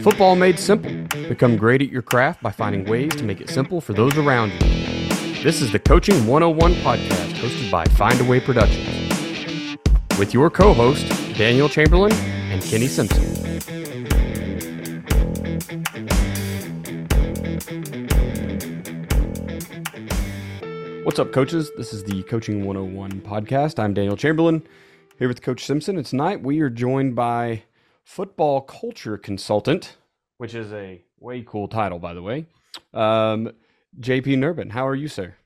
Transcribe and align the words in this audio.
Football 0.00 0.36
made 0.36 0.58
simple. 0.58 0.90
Become 1.28 1.56
great 1.56 1.80
at 1.82 1.88
your 1.88 2.02
craft 2.02 2.42
by 2.42 2.50
finding 2.50 2.84
ways 2.84 3.14
to 3.16 3.24
make 3.24 3.40
it 3.40 3.48
simple 3.48 3.80
for 3.80 3.92
those 3.92 4.16
around 4.16 4.52
you. 4.52 4.58
This 5.42 5.60
is 5.60 5.72
the 5.72 5.78
Coaching 5.78 6.26
101 6.26 6.74
podcast 6.82 7.32
hosted 7.34 7.70
by 7.70 7.84
Find 7.84 8.14
Findaway 8.14 8.44
Productions 8.44 9.78
with 10.18 10.34
your 10.34 10.50
co 10.50 10.72
host, 10.72 11.08
Daniel 11.36 11.68
Chamberlain 11.68 12.12
and 12.12 12.62
Kenny 12.62 12.86
Simpson. 12.86 13.22
What's 21.04 21.18
up, 21.18 21.32
coaches? 21.32 21.70
This 21.76 21.92
is 21.92 22.04
the 22.04 22.22
Coaching 22.24 22.64
101 22.64 23.20
podcast. 23.22 23.78
I'm 23.78 23.94
Daniel 23.94 24.16
Chamberlain 24.16 24.62
here 25.22 25.28
with 25.28 25.40
Coach 25.40 25.64
Simpson. 25.64 25.96
And 25.96 26.04
tonight 26.04 26.42
we 26.42 26.58
are 26.62 26.68
joined 26.68 27.14
by 27.14 27.62
football 28.02 28.60
culture 28.60 29.16
consultant, 29.16 29.96
which 30.38 30.52
is 30.52 30.72
a 30.72 31.04
way 31.20 31.44
cool 31.46 31.68
title, 31.68 32.00
by 32.00 32.12
the 32.12 32.22
way. 32.22 32.46
Um, 32.92 33.52
JP 34.00 34.38
Nerbun, 34.38 34.72
how 34.72 34.84
are 34.84 34.96
you, 34.96 35.06
sir? 35.06 35.36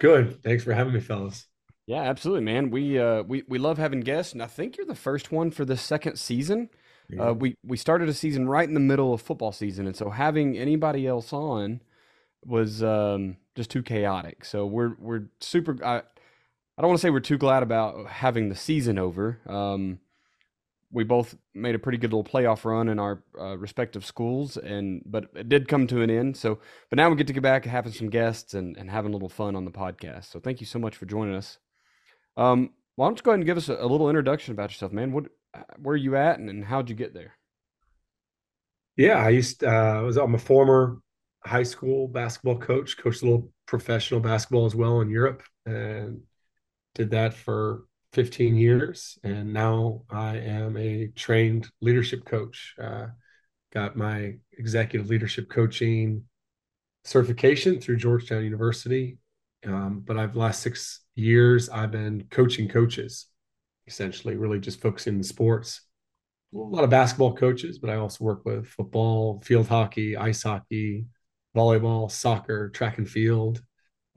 Good. 0.00 0.42
Thanks 0.42 0.64
for 0.64 0.72
having 0.72 0.92
me, 0.92 0.98
fellas. 0.98 1.46
Yeah, 1.86 2.02
absolutely, 2.02 2.42
man. 2.42 2.70
We 2.70 2.98
uh, 2.98 3.22
we 3.22 3.44
we 3.46 3.58
love 3.58 3.78
having 3.78 4.00
guests, 4.00 4.32
and 4.32 4.42
I 4.42 4.48
think 4.48 4.76
you're 4.76 4.86
the 4.86 4.96
first 4.96 5.30
one 5.30 5.52
for 5.52 5.64
the 5.64 5.76
second 5.76 6.16
season. 6.16 6.68
Yeah. 7.08 7.28
Uh, 7.28 7.32
we 7.34 7.54
we 7.64 7.76
started 7.76 8.08
a 8.08 8.14
season 8.14 8.48
right 8.48 8.66
in 8.66 8.74
the 8.74 8.80
middle 8.80 9.14
of 9.14 9.22
football 9.22 9.52
season, 9.52 9.86
and 9.86 9.94
so 9.94 10.10
having 10.10 10.58
anybody 10.58 11.06
else 11.06 11.32
on 11.32 11.80
was 12.44 12.82
um, 12.82 13.36
just 13.54 13.70
too 13.70 13.84
chaotic. 13.84 14.44
So 14.44 14.66
we're 14.66 14.96
we're 14.98 15.26
super. 15.38 15.78
I, 15.84 16.02
I 16.80 16.82
don't 16.82 16.88
want 16.88 17.00
to 17.00 17.02
say 17.02 17.10
we're 17.10 17.20
too 17.20 17.36
glad 17.36 17.62
about 17.62 18.06
having 18.06 18.48
the 18.48 18.56
season 18.56 18.98
over. 18.98 19.38
Um, 19.46 19.98
we 20.90 21.04
both 21.04 21.36
made 21.52 21.74
a 21.74 21.78
pretty 21.78 21.98
good 21.98 22.10
little 22.10 22.24
playoff 22.24 22.64
run 22.64 22.88
in 22.88 22.98
our 22.98 23.22
uh, 23.38 23.58
respective 23.58 24.02
schools, 24.02 24.56
and 24.56 25.02
but 25.04 25.26
it 25.34 25.50
did 25.50 25.68
come 25.68 25.86
to 25.88 26.00
an 26.00 26.08
end. 26.08 26.38
So, 26.38 26.58
but 26.88 26.96
now 26.96 27.10
we 27.10 27.16
get 27.16 27.26
to 27.26 27.34
get 27.34 27.42
back 27.42 27.64
and 27.64 27.70
having 27.70 27.92
some 27.92 28.08
guests 28.08 28.54
and, 28.54 28.78
and 28.78 28.90
having 28.90 29.10
a 29.10 29.12
little 29.14 29.28
fun 29.28 29.56
on 29.56 29.66
the 29.66 29.70
podcast. 29.70 30.30
So, 30.32 30.40
thank 30.40 30.62
you 30.62 30.66
so 30.66 30.78
much 30.78 30.96
for 30.96 31.04
joining 31.04 31.34
us. 31.34 31.58
Um, 32.38 32.70
why 32.96 33.08
don't 33.08 33.18
you 33.18 33.24
go 33.24 33.32
ahead 33.32 33.40
and 33.40 33.46
give 33.46 33.58
us 33.58 33.68
a, 33.68 33.74
a 33.74 33.84
little 33.84 34.08
introduction 34.08 34.52
about 34.52 34.70
yourself, 34.70 34.90
man? 34.90 35.12
What, 35.12 35.26
where 35.82 35.92
are 35.92 35.98
you 35.98 36.16
at, 36.16 36.38
and, 36.38 36.48
and 36.48 36.64
how'd 36.64 36.88
you 36.88 36.96
get 36.96 37.12
there? 37.12 37.34
Yeah, 38.96 39.18
I 39.18 39.28
used. 39.28 39.64
Uh, 39.64 39.68
I 39.98 40.00
was. 40.00 40.16
I'm 40.16 40.34
a 40.34 40.38
former 40.38 40.96
high 41.44 41.62
school 41.62 42.08
basketball 42.08 42.56
coach. 42.56 42.96
Coached 42.96 43.20
a 43.20 43.26
little 43.26 43.52
professional 43.66 44.20
basketball 44.20 44.64
as 44.64 44.74
well 44.74 45.02
in 45.02 45.10
Europe, 45.10 45.42
and 45.66 46.22
did 46.94 47.10
that 47.10 47.34
for 47.34 47.84
15 48.12 48.56
years, 48.56 49.18
and 49.22 49.52
now 49.52 50.02
I 50.10 50.36
am 50.38 50.76
a 50.76 51.08
trained 51.08 51.68
leadership 51.80 52.24
coach. 52.24 52.74
Uh, 52.80 53.06
got 53.72 53.96
my 53.96 54.34
executive 54.58 55.08
leadership 55.08 55.48
coaching 55.48 56.24
certification 57.04 57.80
through 57.80 57.96
Georgetown 57.96 58.44
University. 58.44 59.18
Um, 59.64 60.02
but 60.04 60.18
I've 60.18 60.36
last 60.36 60.62
six 60.62 61.00
years 61.14 61.68
I've 61.68 61.90
been 61.90 62.24
coaching 62.30 62.68
coaches, 62.68 63.26
essentially, 63.86 64.36
really 64.36 64.58
just 64.58 64.80
focusing 64.80 65.16
in 65.16 65.22
sports. 65.22 65.82
A 66.54 66.58
lot 66.58 66.82
of 66.82 66.90
basketball 66.90 67.36
coaches, 67.36 67.78
but 67.78 67.90
I 67.90 67.96
also 67.96 68.24
work 68.24 68.44
with 68.44 68.66
football, 68.66 69.40
field 69.44 69.68
hockey, 69.68 70.16
ice 70.16 70.42
hockey, 70.42 71.04
volleyball, 71.56 72.10
soccer, 72.10 72.70
track 72.70 72.98
and 72.98 73.08
field. 73.08 73.62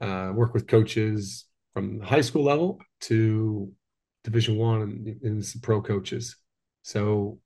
Uh, 0.02 0.32
work 0.34 0.54
with 0.54 0.66
coaches 0.66 1.46
from 1.74 2.00
high 2.02 2.22
school 2.22 2.44
level 2.44 2.80
to 3.02 3.72
Division 4.24 4.58
One 4.58 4.82
and, 4.82 5.22
and 5.24 5.46
some 5.46 5.62
pro 5.62 5.82
coaches. 5.82 6.36
So 6.84 7.40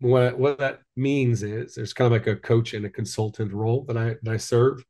what 0.00 0.38
what 0.38 0.58
that 0.58 0.80
means 0.96 1.42
is 1.42 1.74
there's 1.74 1.92
kind 1.92 2.06
of 2.06 2.12
like 2.12 2.26
a 2.26 2.36
coach 2.36 2.74
and 2.74 2.84
a 2.84 2.90
consultant 2.90 3.52
role 3.52 3.84
that 3.84 3.96
I 3.96 4.16
that 4.22 4.34
I 4.34 4.36
serve. 4.36 4.84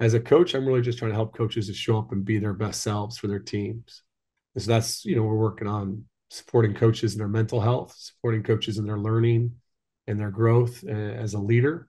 As 0.00 0.14
a 0.14 0.20
coach, 0.20 0.54
I'm 0.54 0.66
really 0.66 0.80
just 0.80 0.98
trying 0.98 1.10
to 1.10 1.16
help 1.16 1.36
coaches 1.36 1.66
to 1.66 1.74
show 1.74 1.98
up 1.98 2.12
and 2.12 2.24
be 2.24 2.38
their 2.38 2.54
best 2.54 2.82
selves 2.82 3.18
for 3.18 3.28
their 3.28 3.38
teams. 3.38 4.02
So 4.58 4.70
that's 4.70 5.04
you 5.04 5.16
know 5.16 5.22
we're 5.22 5.36
working 5.36 5.68
on 5.68 6.04
supporting 6.30 6.74
coaches 6.74 7.12
in 7.12 7.18
their 7.18 7.28
mental 7.28 7.60
health, 7.60 7.94
supporting 7.98 8.42
coaches 8.42 8.78
in 8.78 8.86
their 8.86 8.98
learning 8.98 9.52
and 10.06 10.18
their 10.18 10.30
growth 10.30 10.82
uh, 10.86 10.90
as 10.90 11.34
a 11.34 11.38
leader, 11.38 11.88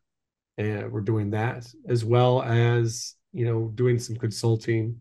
and 0.58 0.92
we're 0.92 1.02
doing 1.02 1.32
that 1.32 1.68
as 1.88 2.04
well 2.04 2.42
as 2.42 3.16
you 3.32 3.46
know 3.46 3.72
doing 3.76 4.00
some 4.00 4.16
consulting 4.16 4.98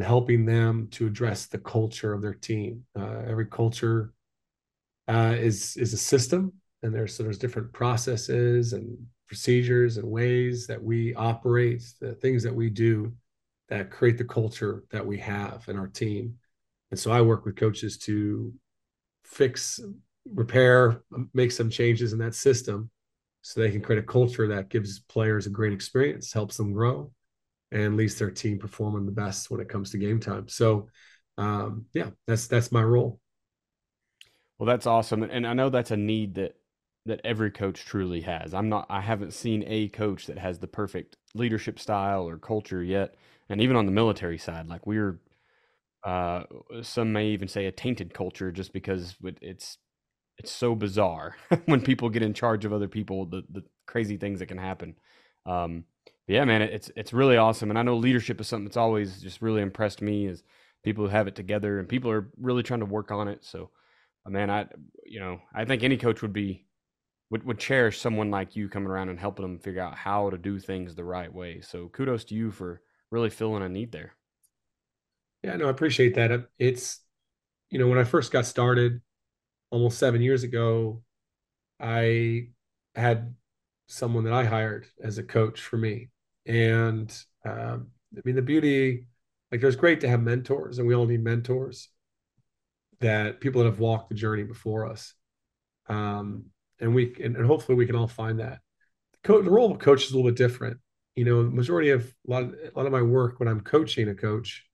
and 0.00 0.06
helping 0.06 0.46
them 0.46 0.88
to 0.90 1.06
address 1.06 1.44
the 1.44 1.58
culture 1.58 2.14
of 2.14 2.22
their 2.22 2.32
team. 2.32 2.82
Uh, 2.98 3.20
every 3.28 3.44
culture 3.44 4.14
uh, 5.08 5.34
is 5.38 5.76
is 5.76 5.92
a 5.92 5.98
system, 5.98 6.54
and 6.82 6.94
there's 6.94 7.14
so 7.14 7.22
there's 7.22 7.36
different 7.36 7.70
processes 7.74 8.72
and 8.72 8.96
procedures 9.28 9.98
and 9.98 10.08
ways 10.08 10.66
that 10.66 10.82
we 10.82 11.14
operate, 11.16 11.82
the 12.00 12.14
things 12.14 12.42
that 12.42 12.54
we 12.54 12.70
do 12.70 13.12
that 13.68 13.90
create 13.90 14.16
the 14.16 14.24
culture 14.24 14.84
that 14.90 15.04
we 15.04 15.18
have 15.18 15.68
in 15.68 15.76
our 15.76 15.88
team. 15.88 16.34
And 16.90 16.98
so 16.98 17.12
I 17.12 17.20
work 17.20 17.44
with 17.44 17.56
coaches 17.56 17.98
to 17.98 18.54
fix, 19.24 19.80
repair, 20.32 21.02
make 21.34 21.52
some 21.52 21.68
changes 21.68 22.14
in 22.14 22.18
that 22.20 22.34
system 22.34 22.90
so 23.42 23.60
they 23.60 23.70
can 23.70 23.82
create 23.82 24.02
a 24.02 24.06
culture 24.06 24.48
that 24.48 24.70
gives 24.70 25.00
players 25.00 25.46
a 25.46 25.50
great 25.50 25.74
experience, 25.74 26.32
helps 26.32 26.56
them 26.56 26.72
grow, 26.72 27.12
and 27.72 27.96
leaves 27.96 28.16
their 28.18 28.30
team 28.30 28.58
performing 28.58 29.06
the 29.06 29.12
best 29.12 29.50
when 29.50 29.60
it 29.60 29.68
comes 29.68 29.90
to 29.90 29.98
game 29.98 30.20
time. 30.20 30.48
So, 30.48 30.88
um, 31.38 31.86
yeah, 31.92 32.10
that's 32.26 32.46
that's 32.46 32.72
my 32.72 32.82
role. 32.82 33.20
Well, 34.58 34.66
that's 34.66 34.86
awesome, 34.86 35.22
and 35.22 35.46
I 35.46 35.54
know 35.54 35.70
that's 35.70 35.90
a 35.90 35.96
need 35.96 36.34
that 36.34 36.56
that 37.06 37.20
every 37.24 37.50
coach 37.50 37.84
truly 37.84 38.20
has. 38.20 38.52
I'm 38.52 38.68
not, 38.68 38.86
I 38.90 39.00
haven't 39.00 39.32
seen 39.32 39.64
a 39.66 39.88
coach 39.88 40.26
that 40.26 40.38
has 40.38 40.58
the 40.58 40.66
perfect 40.66 41.16
leadership 41.34 41.78
style 41.78 42.28
or 42.28 42.36
culture 42.36 42.82
yet, 42.82 43.14
and 43.48 43.60
even 43.60 43.74
on 43.76 43.86
the 43.86 43.92
military 43.92 44.36
side, 44.36 44.68
like 44.68 44.86
we're, 44.86 45.18
uh, 46.04 46.44
some 46.82 47.12
may 47.12 47.28
even 47.28 47.48
say 47.48 47.66
a 47.66 47.72
tainted 47.72 48.12
culture 48.14 48.52
just 48.52 48.72
because 48.72 49.16
it's 49.40 49.78
it's 50.38 50.50
so 50.50 50.74
bizarre 50.74 51.36
when 51.66 51.80
people 51.80 52.08
get 52.10 52.22
in 52.22 52.34
charge 52.34 52.64
of 52.64 52.72
other 52.72 52.88
people, 52.88 53.26
the 53.26 53.42
the 53.50 53.64
crazy 53.86 54.16
things 54.16 54.40
that 54.40 54.46
can 54.46 54.58
happen. 54.58 54.94
Um, 55.46 55.84
yeah, 56.26 56.44
man, 56.44 56.62
it's 56.62 56.90
it's 56.96 57.12
really 57.12 57.36
awesome, 57.36 57.70
and 57.70 57.78
I 57.78 57.82
know 57.82 57.96
leadership 57.96 58.40
is 58.40 58.46
something 58.48 58.66
that's 58.66 58.76
always 58.76 59.20
just 59.20 59.42
really 59.42 59.62
impressed 59.62 60.00
me 60.00 60.26
is 60.26 60.44
people 60.84 61.04
who 61.04 61.10
have 61.10 61.26
it 61.26 61.34
together, 61.34 61.78
and 61.78 61.88
people 61.88 62.10
are 62.10 62.30
really 62.38 62.62
trying 62.62 62.80
to 62.80 62.86
work 62.86 63.10
on 63.10 63.28
it. 63.28 63.44
So, 63.44 63.70
uh, 64.26 64.30
man, 64.30 64.50
I 64.50 64.66
you 65.04 65.20
know 65.20 65.40
I 65.54 65.64
think 65.64 65.82
any 65.82 65.96
coach 65.96 66.22
would 66.22 66.32
be 66.32 66.66
would 67.30 67.44
would 67.44 67.58
cherish 67.58 68.00
someone 68.00 68.30
like 68.30 68.56
you 68.56 68.68
coming 68.68 68.88
around 68.90 69.08
and 69.10 69.18
helping 69.20 69.44
them 69.44 69.58
figure 69.58 69.82
out 69.82 69.96
how 69.96 70.30
to 70.30 70.38
do 70.38 70.58
things 70.58 70.94
the 70.94 71.04
right 71.04 71.32
way. 71.32 71.60
So, 71.62 71.88
kudos 71.88 72.24
to 72.26 72.34
you 72.34 72.50
for 72.52 72.82
really 73.10 73.30
filling 73.30 73.62
a 73.62 73.68
need 73.68 73.92
there. 73.92 74.14
Yeah, 75.42 75.56
no, 75.56 75.66
I 75.68 75.70
appreciate 75.70 76.14
that. 76.14 76.48
It's 76.58 77.00
you 77.70 77.78
know 77.78 77.88
when 77.88 77.98
I 77.98 78.04
first 78.04 78.32
got 78.32 78.46
started 78.46 79.00
almost 79.70 79.98
seven 79.98 80.22
years 80.22 80.44
ago, 80.44 81.02
I 81.80 82.48
had 82.94 83.34
someone 83.90 84.24
that 84.24 84.32
I 84.32 84.44
hired 84.44 84.86
as 85.02 85.18
a 85.18 85.22
coach 85.22 85.60
for 85.60 85.76
me 85.76 86.10
and 86.46 87.12
um, 87.44 87.88
I 88.16 88.20
mean, 88.24 88.34
the 88.34 88.42
beauty, 88.42 89.06
like, 89.50 89.60
there's 89.60 89.76
great 89.76 90.00
to 90.00 90.08
have 90.08 90.22
mentors, 90.22 90.78
and 90.78 90.86
we 90.86 90.94
all 90.94 91.06
need 91.06 91.22
mentors 91.22 91.88
that 93.00 93.40
people 93.40 93.62
that 93.62 93.70
have 93.70 93.80
walked 93.80 94.08
the 94.08 94.14
journey 94.14 94.42
before 94.42 94.86
us. 94.86 95.14
Um, 95.88 96.46
and 96.80 96.94
we 96.94 97.14
and, 97.22 97.36
and 97.36 97.46
hopefully 97.46 97.76
we 97.76 97.86
can 97.86 97.96
all 97.96 98.06
find 98.06 98.40
that. 98.40 98.60
The, 99.12 99.18
co- 99.22 99.42
the 99.42 99.50
role 99.50 99.70
of 99.70 99.76
a 99.76 99.78
coach 99.78 100.04
is 100.04 100.12
a 100.12 100.16
little 100.16 100.30
bit 100.30 100.36
different. 100.36 100.78
You 101.16 101.24
know, 101.24 101.42
majority 101.42 101.90
of 101.90 102.12
a 102.26 102.30
lot 102.30 102.42
of 102.42 102.54
a 102.54 102.76
lot 102.76 102.86
of 102.86 102.92
my 102.92 103.02
work 103.02 103.40
when 103.40 103.48
I'm 103.48 103.60
coaching 103.60 104.08
a 104.08 104.14
coach, 104.14 104.64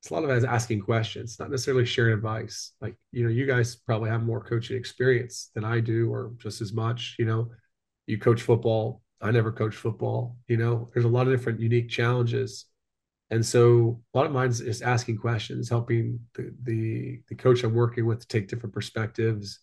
it's 0.00 0.10
a 0.10 0.14
lot 0.14 0.24
of 0.24 0.30
as 0.30 0.44
asking 0.44 0.80
questions, 0.80 1.38
not 1.38 1.50
necessarily 1.50 1.84
sharing 1.84 2.14
advice. 2.14 2.72
Like, 2.80 2.96
you 3.12 3.24
know, 3.24 3.30
you 3.30 3.46
guys 3.46 3.76
probably 3.76 4.10
have 4.10 4.22
more 4.22 4.42
coaching 4.42 4.76
experience 4.76 5.50
than 5.54 5.64
I 5.64 5.80
do, 5.80 6.12
or 6.12 6.32
just 6.38 6.60
as 6.60 6.72
much. 6.72 7.16
You 7.18 7.26
know, 7.26 7.50
you 8.10 8.18
coach 8.18 8.42
football 8.42 9.02
I 9.20 9.30
never 9.30 9.52
coached 9.52 9.78
football. 9.78 10.36
You 10.48 10.56
know, 10.56 10.90
there's 10.92 11.04
a 11.04 11.08
lot 11.08 11.26
of 11.26 11.32
different 11.32 11.60
unique 11.60 11.88
challenges. 11.88 12.66
And 13.30 13.44
so 13.44 14.00
a 14.12 14.18
lot 14.18 14.26
of 14.26 14.32
mine 14.32 14.48
is 14.48 14.82
asking 14.82 15.18
questions, 15.18 15.68
helping 15.68 16.18
the, 16.34 16.52
the, 16.62 17.20
the 17.28 17.34
coach 17.34 17.62
I'm 17.62 17.74
working 17.74 18.06
with 18.06 18.20
to 18.20 18.26
take 18.26 18.48
different 18.48 18.74
perspectives, 18.74 19.60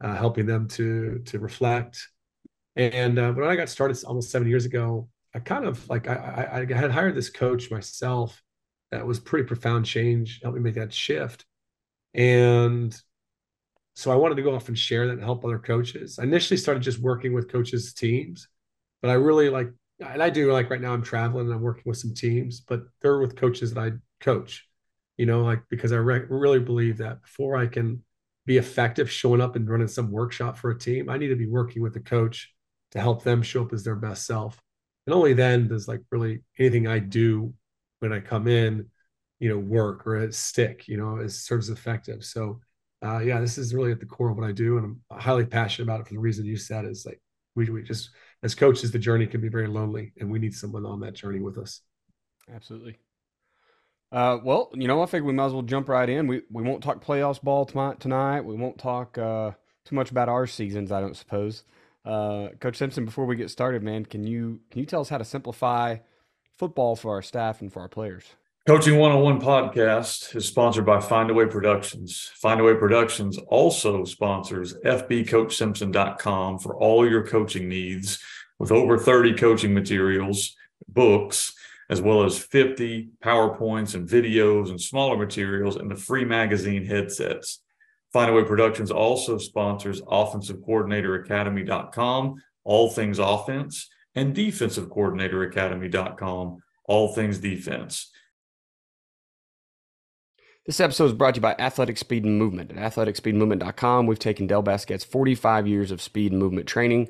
uh, 0.00 0.14
helping 0.14 0.46
them 0.46 0.68
to 0.68 1.20
to 1.26 1.38
reflect. 1.38 2.06
And 2.76 3.18
uh, 3.18 3.32
when 3.32 3.48
I 3.48 3.56
got 3.56 3.68
started 3.68 3.98
almost 4.04 4.30
seven 4.30 4.46
years 4.46 4.66
ago, 4.66 5.08
I 5.34 5.40
kind 5.40 5.64
of 5.64 5.88
like 5.88 6.06
I, 6.06 6.14
I, 6.14 6.60
I 6.60 6.78
had 6.78 6.92
hired 6.92 7.16
this 7.16 7.30
coach 7.30 7.70
myself. 7.70 8.40
That 8.92 9.06
was 9.06 9.18
pretty 9.18 9.46
profound 9.46 9.84
change, 9.84 10.40
helped 10.42 10.56
me 10.56 10.62
make 10.62 10.76
that 10.76 10.92
shift. 10.92 11.44
And 12.14 12.96
so 13.98 14.10
I 14.10 14.16
wanted 14.16 14.36
to 14.36 14.42
go 14.42 14.54
off 14.54 14.68
and 14.68 14.78
share 14.78 15.06
that 15.06 15.14
and 15.14 15.22
help 15.22 15.44
other 15.44 15.58
coaches. 15.58 16.18
I 16.18 16.24
initially 16.24 16.56
started 16.56 16.82
just 16.82 17.00
working 17.00 17.32
with 17.32 17.50
coaches' 17.50 17.92
teams 17.92 18.48
but 19.00 19.10
I 19.10 19.14
really 19.14 19.48
like, 19.48 19.70
and 20.00 20.22
I 20.22 20.30
do 20.30 20.52
like 20.52 20.70
right 20.70 20.80
now 20.80 20.92
I'm 20.92 21.02
traveling 21.02 21.46
and 21.46 21.54
I'm 21.54 21.62
working 21.62 21.84
with 21.86 21.98
some 21.98 22.14
teams, 22.14 22.60
but 22.60 22.82
they're 23.00 23.18
with 23.18 23.36
coaches 23.36 23.74
that 23.74 23.80
I 23.80 23.92
coach, 24.20 24.66
you 25.16 25.26
know, 25.26 25.42
like 25.42 25.62
because 25.68 25.92
I 25.92 25.96
re- 25.96 26.26
really 26.28 26.60
believe 26.60 26.98
that 26.98 27.22
before 27.22 27.56
I 27.56 27.66
can 27.66 28.02
be 28.46 28.58
effective 28.58 29.10
showing 29.10 29.40
up 29.40 29.56
and 29.56 29.68
running 29.68 29.88
some 29.88 30.10
workshop 30.10 30.56
for 30.58 30.70
a 30.70 30.78
team, 30.78 31.08
I 31.08 31.18
need 31.18 31.28
to 31.28 31.36
be 31.36 31.46
working 31.46 31.82
with 31.82 31.94
the 31.94 32.00
coach 32.00 32.52
to 32.92 33.00
help 33.00 33.22
them 33.22 33.42
show 33.42 33.62
up 33.62 33.72
as 33.72 33.84
their 33.84 33.96
best 33.96 34.26
self. 34.26 34.58
And 35.06 35.14
only 35.14 35.32
then 35.32 35.68
does 35.68 35.88
like 35.88 36.00
really 36.10 36.42
anything 36.58 36.86
I 36.86 36.98
do 36.98 37.54
when 38.00 38.12
I 38.12 38.20
come 38.20 38.46
in, 38.46 38.86
you 39.38 39.48
know, 39.48 39.58
work 39.58 40.06
or 40.06 40.30
stick, 40.32 40.88
you 40.88 40.96
know, 40.96 41.18
is 41.18 41.40
serves 41.40 41.70
effective. 41.70 42.24
So 42.24 42.60
uh, 43.04 43.18
yeah, 43.18 43.40
this 43.40 43.58
is 43.58 43.74
really 43.74 43.92
at 43.92 44.00
the 44.00 44.06
core 44.06 44.30
of 44.30 44.36
what 44.36 44.48
I 44.48 44.52
do, 44.52 44.78
and 44.78 44.98
I'm 45.10 45.18
highly 45.20 45.46
passionate 45.46 45.84
about 45.84 46.00
it 46.00 46.08
for 46.08 46.14
the 46.14 46.20
reason 46.20 46.46
you 46.46 46.56
said 46.56 46.84
is 46.84 47.04
like 47.06 47.20
we 47.54 47.68
we 47.70 47.82
just 47.82 48.10
as 48.42 48.54
coaches, 48.54 48.90
the 48.90 48.98
journey 48.98 49.26
can 49.26 49.40
be 49.40 49.48
very 49.48 49.66
lonely, 49.66 50.12
and 50.20 50.30
we 50.30 50.38
need 50.38 50.54
someone 50.54 50.86
on 50.86 51.00
that 51.00 51.14
journey 51.14 51.40
with 51.40 51.58
us. 51.58 51.80
Absolutely. 52.52 52.96
Uh, 54.10 54.38
well, 54.42 54.70
you 54.74 54.88
know, 54.88 55.02
I 55.02 55.06
think 55.06 55.24
we 55.24 55.32
might 55.32 55.46
as 55.46 55.52
well 55.52 55.62
jump 55.62 55.88
right 55.88 56.08
in. 56.08 56.26
We 56.26 56.42
we 56.50 56.62
won't 56.62 56.82
talk 56.82 57.04
playoffs 57.04 57.42
ball 57.42 57.66
tonight. 57.66 58.00
Tonight, 58.00 58.42
we 58.42 58.56
won't 58.56 58.78
talk 58.78 59.18
uh, 59.18 59.52
too 59.84 59.94
much 59.94 60.10
about 60.10 60.28
our 60.28 60.46
seasons. 60.46 60.92
I 60.92 61.00
don't 61.00 61.16
suppose. 61.16 61.64
Uh, 62.04 62.48
Coach 62.60 62.76
Simpson, 62.76 63.04
before 63.04 63.26
we 63.26 63.36
get 63.36 63.50
started, 63.50 63.82
man, 63.82 64.06
can 64.06 64.24
you 64.24 64.60
can 64.70 64.80
you 64.80 64.86
tell 64.86 65.00
us 65.00 65.08
how 65.08 65.18
to 65.18 65.24
simplify 65.24 65.98
football 66.56 66.96
for 66.96 67.12
our 67.12 67.22
staff 67.22 67.60
and 67.60 67.72
for 67.72 67.80
our 67.80 67.88
players? 67.88 68.34
Coaching 68.68 68.98
101 68.98 69.40
podcast 69.40 70.36
is 70.36 70.44
sponsored 70.44 70.84
by 70.84 70.98
Findaway 70.98 71.50
Productions. 71.50 72.30
Findaway 72.44 72.78
Productions 72.78 73.38
also 73.48 74.04
sponsors 74.04 74.74
fbcoachsimpson.com 74.84 76.58
for 76.58 76.76
all 76.76 77.08
your 77.08 77.26
coaching 77.26 77.66
needs 77.66 78.18
with 78.58 78.70
over 78.70 78.98
30 78.98 79.32
coaching 79.38 79.72
materials, 79.72 80.54
books, 80.86 81.54
as 81.88 82.02
well 82.02 82.24
as 82.24 82.38
50 82.38 83.08
PowerPoints 83.24 83.94
and 83.94 84.06
videos 84.06 84.68
and 84.68 84.78
smaller 84.78 85.16
materials 85.16 85.76
and 85.76 85.90
the 85.90 85.96
free 85.96 86.26
magazine 86.26 86.84
headsets. 86.84 87.62
Findaway 88.14 88.46
Productions 88.46 88.90
also 88.90 89.38
sponsors 89.38 90.02
Offensive 90.06 90.60
Coordinator 90.62 91.14
Academy.com, 91.14 92.34
all 92.64 92.90
things 92.90 93.18
offense, 93.18 93.88
and 94.14 94.34
Defensive 94.34 94.90
Coordinator 94.90 95.42
Academy.com, 95.44 96.58
all 96.84 97.14
things 97.14 97.38
defense. 97.38 98.10
This 100.68 100.80
episode 100.80 101.06
is 101.06 101.12
brought 101.14 101.32
to 101.32 101.38
you 101.38 101.40
by 101.40 101.56
Athletic 101.58 101.96
Speed 101.96 102.26
and 102.26 102.38
Movement. 102.38 102.72
At 102.72 102.92
athleticspeedmovement.com, 102.92 104.06
we've 104.06 104.18
taken 104.18 104.46
Dell 104.46 104.60
Basket's 104.60 105.02
45 105.02 105.66
years 105.66 105.90
of 105.90 106.02
speed 106.02 106.30
and 106.30 106.38
movement 106.38 106.66
training 106.66 107.08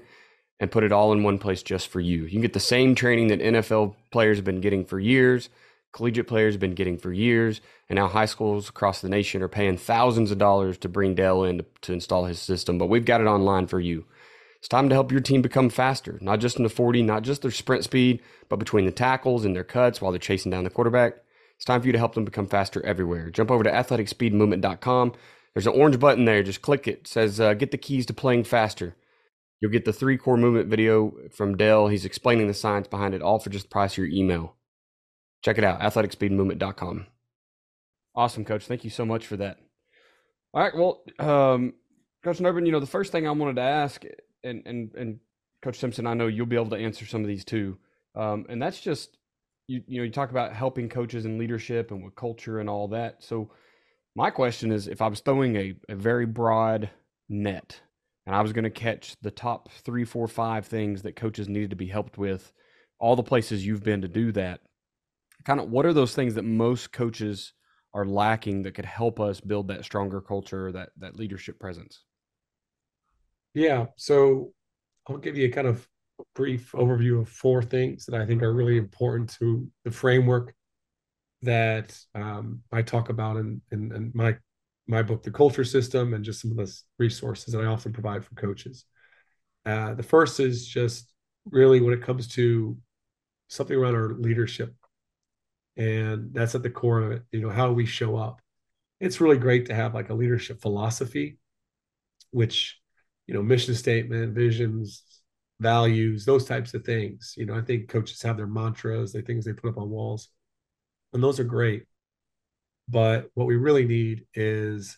and 0.60 0.70
put 0.70 0.84
it 0.84 0.92
all 0.92 1.12
in 1.12 1.24
one 1.24 1.40
place 1.40 1.64
just 1.64 1.88
for 1.88 1.98
you. 1.98 2.22
You 2.22 2.30
can 2.30 2.40
get 2.40 2.52
the 2.52 2.60
same 2.60 2.94
training 2.94 3.26
that 3.26 3.40
NFL 3.40 3.96
players 4.12 4.38
have 4.38 4.44
been 4.44 4.60
getting 4.60 4.84
for 4.84 5.00
years, 5.00 5.48
collegiate 5.90 6.28
players 6.28 6.54
have 6.54 6.60
been 6.60 6.76
getting 6.76 6.98
for 6.98 7.12
years, 7.12 7.60
and 7.88 7.96
now 7.96 8.06
high 8.06 8.26
schools 8.26 8.68
across 8.68 9.00
the 9.00 9.08
nation 9.08 9.42
are 9.42 9.48
paying 9.48 9.76
thousands 9.76 10.30
of 10.30 10.38
dollars 10.38 10.78
to 10.78 10.88
bring 10.88 11.16
Dell 11.16 11.42
in 11.42 11.58
to, 11.58 11.64
to 11.80 11.92
install 11.92 12.26
his 12.26 12.40
system. 12.40 12.78
But 12.78 12.86
we've 12.86 13.04
got 13.04 13.20
it 13.20 13.26
online 13.26 13.66
for 13.66 13.80
you. 13.80 14.04
It's 14.60 14.68
time 14.68 14.88
to 14.88 14.94
help 14.94 15.10
your 15.10 15.20
team 15.20 15.42
become 15.42 15.68
faster, 15.68 16.16
not 16.22 16.38
just 16.38 16.58
in 16.58 16.62
the 16.62 16.68
40, 16.68 17.02
not 17.02 17.24
just 17.24 17.42
their 17.42 17.50
sprint 17.50 17.82
speed, 17.82 18.22
but 18.48 18.60
between 18.60 18.86
the 18.86 18.92
tackles 18.92 19.44
and 19.44 19.56
their 19.56 19.64
cuts 19.64 20.00
while 20.00 20.12
they're 20.12 20.20
chasing 20.20 20.52
down 20.52 20.62
the 20.62 20.70
quarterback. 20.70 21.14
It's 21.58 21.64
time 21.64 21.80
for 21.80 21.88
you 21.88 21.92
to 21.92 21.98
help 21.98 22.14
them 22.14 22.24
become 22.24 22.46
faster 22.46 22.84
everywhere. 22.86 23.30
Jump 23.30 23.50
over 23.50 23.64
to 23.64 23.70
athleticspeedmovement.com. 23.70 25.12
There's 25.54 25.66
an 25.66 25.72
orange 25.72 25.98
button 25.98 26.24
there. 26.24 26.44
Just 26.44 26.62
click 26.62 26.86
it. 26.86 27.00
it 27.00 27.06
says 27.08 27.40
uh, 27.40 27.54
get 27.54 27.72
the 27.72 27.78
keys 27.78 28.06
to 28.06 28.14
playing 28.14 28.44
faster. 28.44 28.94
You'll 29.60 29.72
get 29.72 29.84
the 29.84 29.92
three 29.92 30.16
core 30.16 30.36
movement 30.36 30.68
video 30.68 31.12
from 31.32 31.56
Dell. 31.56 31.88
He's 31.88 32.04
explaining 32.04 32.46
the 32.46 32.54
science 32.54 32.86
behind 32.86 33.12
it 33.12 33.22
all 33.22 33.40
for 33.40 33.50
just 33.50 33.64
the 33.64 33.70
price 33.70 33.94
of 33.94 33.98
your 33.98 34.06
email. 34.06 34.54
Check 35.42 35.58
it 35.58 35.64
out, 35.64 35.80
athleticspeedmovement.com. 35.80 37.06
Awesome, 38.14 38.44
coach. 38.44 38.66
Thank 38.66 38.84
you 38.84 38.90
so 38.90 39.04
much 39.04 39.26
for 39.26 39.36
that. 39.38 39.58
All 40.54 40.62
right. 40.62 40.74
Well, 40.76 41.02
um, 41.18 41.74
Coach 42.22 42.38
Nerbun, 42.38 42.66
you 42.66 42.72
know, 42.72 42.80
the 42.80 42.86
first 42.86 43.10
thing 43.10 43.26
I 43.26 43.32
wanted 43.32 43.56
to 43.56 43.62
ask, 43.62 44.04
and, 44.44 44.62
and, 44.64 44.94
and 44.94 45.18
Coach 45.62 45.78
Simpson, 45.78 46.06
I 46.06 46.14
know 46.14 46.28
you'll 46.28 46.46
be 46.46 46.56
able 46.56 46.70
to 46.70 46.76
answer 46.76 47.04
some 47.04 47.22
of 47.22 47.26
these 47.26 47.44
too. 47.44 47.78
Um, 48.14 48.46
and 48.48 48.62
that's 48.62 48.80
just 48.80 49.18
you 49.68 49.82
you 49.86 49.98
know 49.98 50.04
you 50.04 50.10
talk 50.10 50.30
about 50.30 50.52
helping 50.52 50.88
coaches 50.88 51.24
and 51.24 51.38
leadership 51.38 51.92
and 51.92 52.02
with 52.02 52.16
culture 52.16 52.58
and 52.58 52.68
all 52.68 52.88
that. 52.88 53.22
So 53.22 53.50
my 54.16 54.30
question 54.30 54.72
is, 54.72 54.88
if 54.88 55.00
I 55.00 55.06
was 55.06 55.20
throwing 55.20 55.54
a, 55.54 55.74
a 55.88 55.94
very 55.94 56.26
broad 56.26 56.90
net 57.28 57.80
and 58.26 58.34
I 58.34 58.40
was 58.40 58.52
going 58.52 58.64
to 58.64 58.70
catch 58.70 59.14
the 59.22 59.30
top 59.30 59.70
three, 59.84 60.04
four, 60.04 60.26
five 60.26 60.66
things 60.66 61.02
that 61.02 61.14
coaches 61.14 61.48
needed 61.48 61.70
to 61.70 61.76
be 61.76 61.86
helped 61.86 62.18
with, 62.18 62.52
all 62.98 63.14
the 63.14 63.22
places 63.22 63.64
you've 63.64 63.84
been 63.84 64.02
to 64.02 64.08
do 64.08 64.32
that, 64.32 64.60
kind 65.44 65.60
of 65.60 65.70
what 65.70 65.86
are 65.86 65.92
those 65.92 66.14
things 66.14 66.34
that 66.34 66.42
most 66.42 66.90
coaches 66.90 67.52
are 67.94 68.04
lacking 68.04 68.62
that 68.62 68.74
could 68.74 68.84
help 68.84 69.20
us 69.20 69.40
build 69.40 69.68
that 69.68 69.84
stronger 69.84 70.20
culture, 70.20 70.72
that 70.72 70.90
that 70.98 71.16
leadership 71.16 71.60
presence? 71.60 72.04
Yeah. 73.54 73.86
So 73.96 74.52
I'll 75.08 75.18
give 75.18 75.36
you 75.36 75.46
a 75.46 75.52
kind 75.52 75.66
of 75.66 75.86
brief 76.34 76.72
overview 76.72 77.20
of 77.20 77.28
four 77.28 77.62
things 77.62 78.06
that 78.06 78.20
I 78.20 78.26
think 78.26 78.42
are 78.42 78.52
really 78.52 78.76
important 78.76 79.30
to 79.38 79.68
the 79.84 79.90
framework 79.90 80.54
that 81.42 81.96
um, 82.14 82.60
I 82.72 82.82
talk 82.82 83.08
about 83.08 83.36
in, 83.36 83.60
in, 83.70 83.92
in, 83.94 84.12
my 84.14 84.36
my 84.90 85.02
book, 85.02 85.22
The 85.22 85.30
Culture 85.30 85.64
System, 85.64 86.14
and 86.14 86.24
just 86.24 86.40
some 86.40 86.50
of 86.50 86.56
the 86.56 86.74
resources 86.98 87.52
that 87.52 87.60
I 87.60 87.66
often 87.66 87.92
provide 87.92 88.24
for 88.24 88.34
coaches. 88.34 88.86
Uh, 89.66 89.92
the 89.92 90.02
first 90.02 90.40
is 90.40 90.66
just 90.66 91.12
really 91.50 91.82
when 91.82 91.92
it 91.92 92.02
comes 92.02 92.26
to 92.28 92.74
something 93.48 93.76
around 93.76 93.96
our 93.96 94.14
leadership, 94.14 94.74
and 95.76 96.32
that's 96.32 96.54
at 96.54 96.62
the 96.62 96.70
core 96.70 97.02
of 97.02 97.12
it. 97.12 97.22
You 97.32 97.42
know, 97.42 97.50
how 97.50 97.70
we 97.72 97.84
show 97.84 98.16
up? 98.16 98.40
It's 98.98 99.20
really 99.20 99.36
great 99.36 99.66
to 99.66 99.74
have 99.74 99.94
like 99.94 100.08
a 100.08 100.14
leadership 100.14 100.60
philosophy, 100.62 101.38
which 102.30 102.80
you 103.28 103.34
know, 103.34 103.42
mission 103.42 103.74
statement, 103.74 104.34
visions, 104.34 105.02
values, 105.60 106.24
those 106.24 106.44
types 106.44 106.74
of 106.74 106.84
things. 106.84 107.34
You 107.36 107.46
know, 107.46 107.54
I 107.54 107.62
think 107.62 107.88
coaches 107.88 108.22
have 108.22 108.36
their 108.36 108.46
mantras, 108.46 109.12
the 109.12 109.22
things 109.22 109.44
they 109.44 109.52
put 109.52 109.70
up 109.70 109.78
on 109.78 109.90
walls, 109.90 110.28
and 111.12 111.22
those 111.22 111.40
are 111.40 111.44
great. 111.44 111.84
But 112.88 113.30
what 113.34 113.46
we 113.46 113.56
really 113.56 113.86
need 113.86 114.26
is 114.34 114.96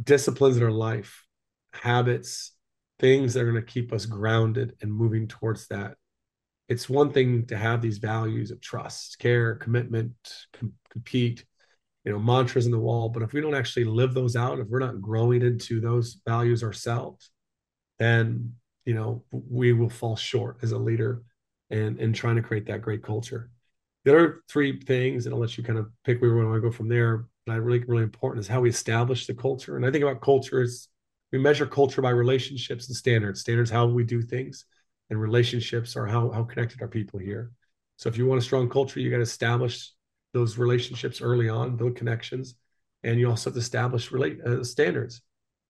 disciplines 0.00 0.56
in 0.56 0.62
our 0.62 0.70
life, 0.70 1.24
habits, 1.72 2.52
things 2.98 3.34
that 3.34 3.42
are 3.42 3.50
going 3.50 3.64
to 3.64 3.72
keep 3.72 3.92
us 3.92 4.06
grounded 4.06 4.74
and 4.80 4.92
moving 4.92 5.26
towards 5.28 5.66
that. 5.68 5.96
It's 6.68 6.88
one 6.88 7.12
thing 7.12 7.46
to 7.46 7.56
have 7.56 7.80
these 7.80 7.98
values 7.98 8.50
of 8.50 8.60
trust, 8.60 9.18
care, 9.18 9.54
commitment, 9.54 10.14
com- 10.52 10.74
compete, 10.90 11.44
you 12.04 12.12
know, 12.12 12.18
mantras 12.18 12.66
in 12.66 12.72
the 12.72 12.78
wall. 12.78 13.08
But 13.08 13.22
if 13.22 13.32
we 13.32 13.40
don't 13.40 13.54
actually 13.54 13.84
live 13.84 14.14
those 14.14 14.36
out, 14.36 14.58
if 14.58 14.68
we're 14.68 14.78
not 14.78 15.00
growing 15.00 15.42
into 15.42 15.80
those 15.80 16.20
values 16.26 16.62
ourselves, 16.62 17.30
then 17.98 18.54
you 18.86 18.94
know 18.94 19.22
we 19.30 19.72
will 19.72 19.90
fall 19.90 20.16
short 20.16 20.56
as 20.62 20.72
a 20.72 20.78
leader 20.78 21.22
and 21.70 22.00
and 22.00 22.14
trying 22.14 22.36
to 22.36 22.42
create 22.42 22.66
that 22.66 22.80
great 22.80 23.02
culture. 23.02 23.50
The 24.04 24.16
other 24.16 24.42
three 24.48 24.80
things 24.80 25.26
and 25.26 25.34
i'll 25.34 25.40
let 25.40 25.58
you 25.58 25.64
kind 25.64 25.78
of 25.78 25.90
pick 26.04 26.22
where 26.22 26.34
we 26.34 26.44
want 26.44 26.56
to 26.56 26.60
go 26.60 26.70
from 26.70 26.88
there 26.88 27.26
but 27.44 27.52
i 27.52 27.56
really 27.56 27.80
really 27.80 28.04
important 28.04 28.40
is 28.40 28.48
how 28.48 28.60
we 28.60 28.70
establish 28.70 29.26
the 29.26 29.34
culture. 29.34 29.76
And 29.76 29.84
i 29.84 29.90
think 29.90 30.04
about 30.04 30.22
culture 30.22 30.62
is 30.62 30.88
we 31.32 31.38
measure 31.38 31.66
culture 31.66 32.00
by 32.00 32.10
relationships 32.10 32.86
and 32.86 32.96
standards. 32.96 33.40
Standards 33.40 33.70
how 33.70 33.86
we 33.86 34.04
do 34.04 34.22
things 34.22 34.64
and 35.10 35.20
relationships 35.20 35.96
are 35.96 36.06
how 36.06 36.30
how 36.30 36.44
connected 36.44 36.80
are 36.80 36.88
people 36.88 37.18
here. 37.18 37.50
So 37.96 38.08
if 38.08 38.16
you 38.16 38.26
want 38.26 38.40
a 38.40 38.44
strong 38.44 38.70
culture 38.70 39.00
you 39.00 39.10
got 39.10 39.16
to 39.16 39.22
establish 39.22 39.90
those 40.32 40.56
relationships 40.58 41.20
early 41.20 41.48
on 41.48 41.76
build 41.76 41.96
connections 41.96 42.54
and 43.02 43.18
you 43.18 43.28
also 43.28 43.50
have 43.50 43.54
to 43.54 43.60
establish 43.60 44.12
relate 44.12 44.38
uh, 44.46 44.62
standards 44.62 45.22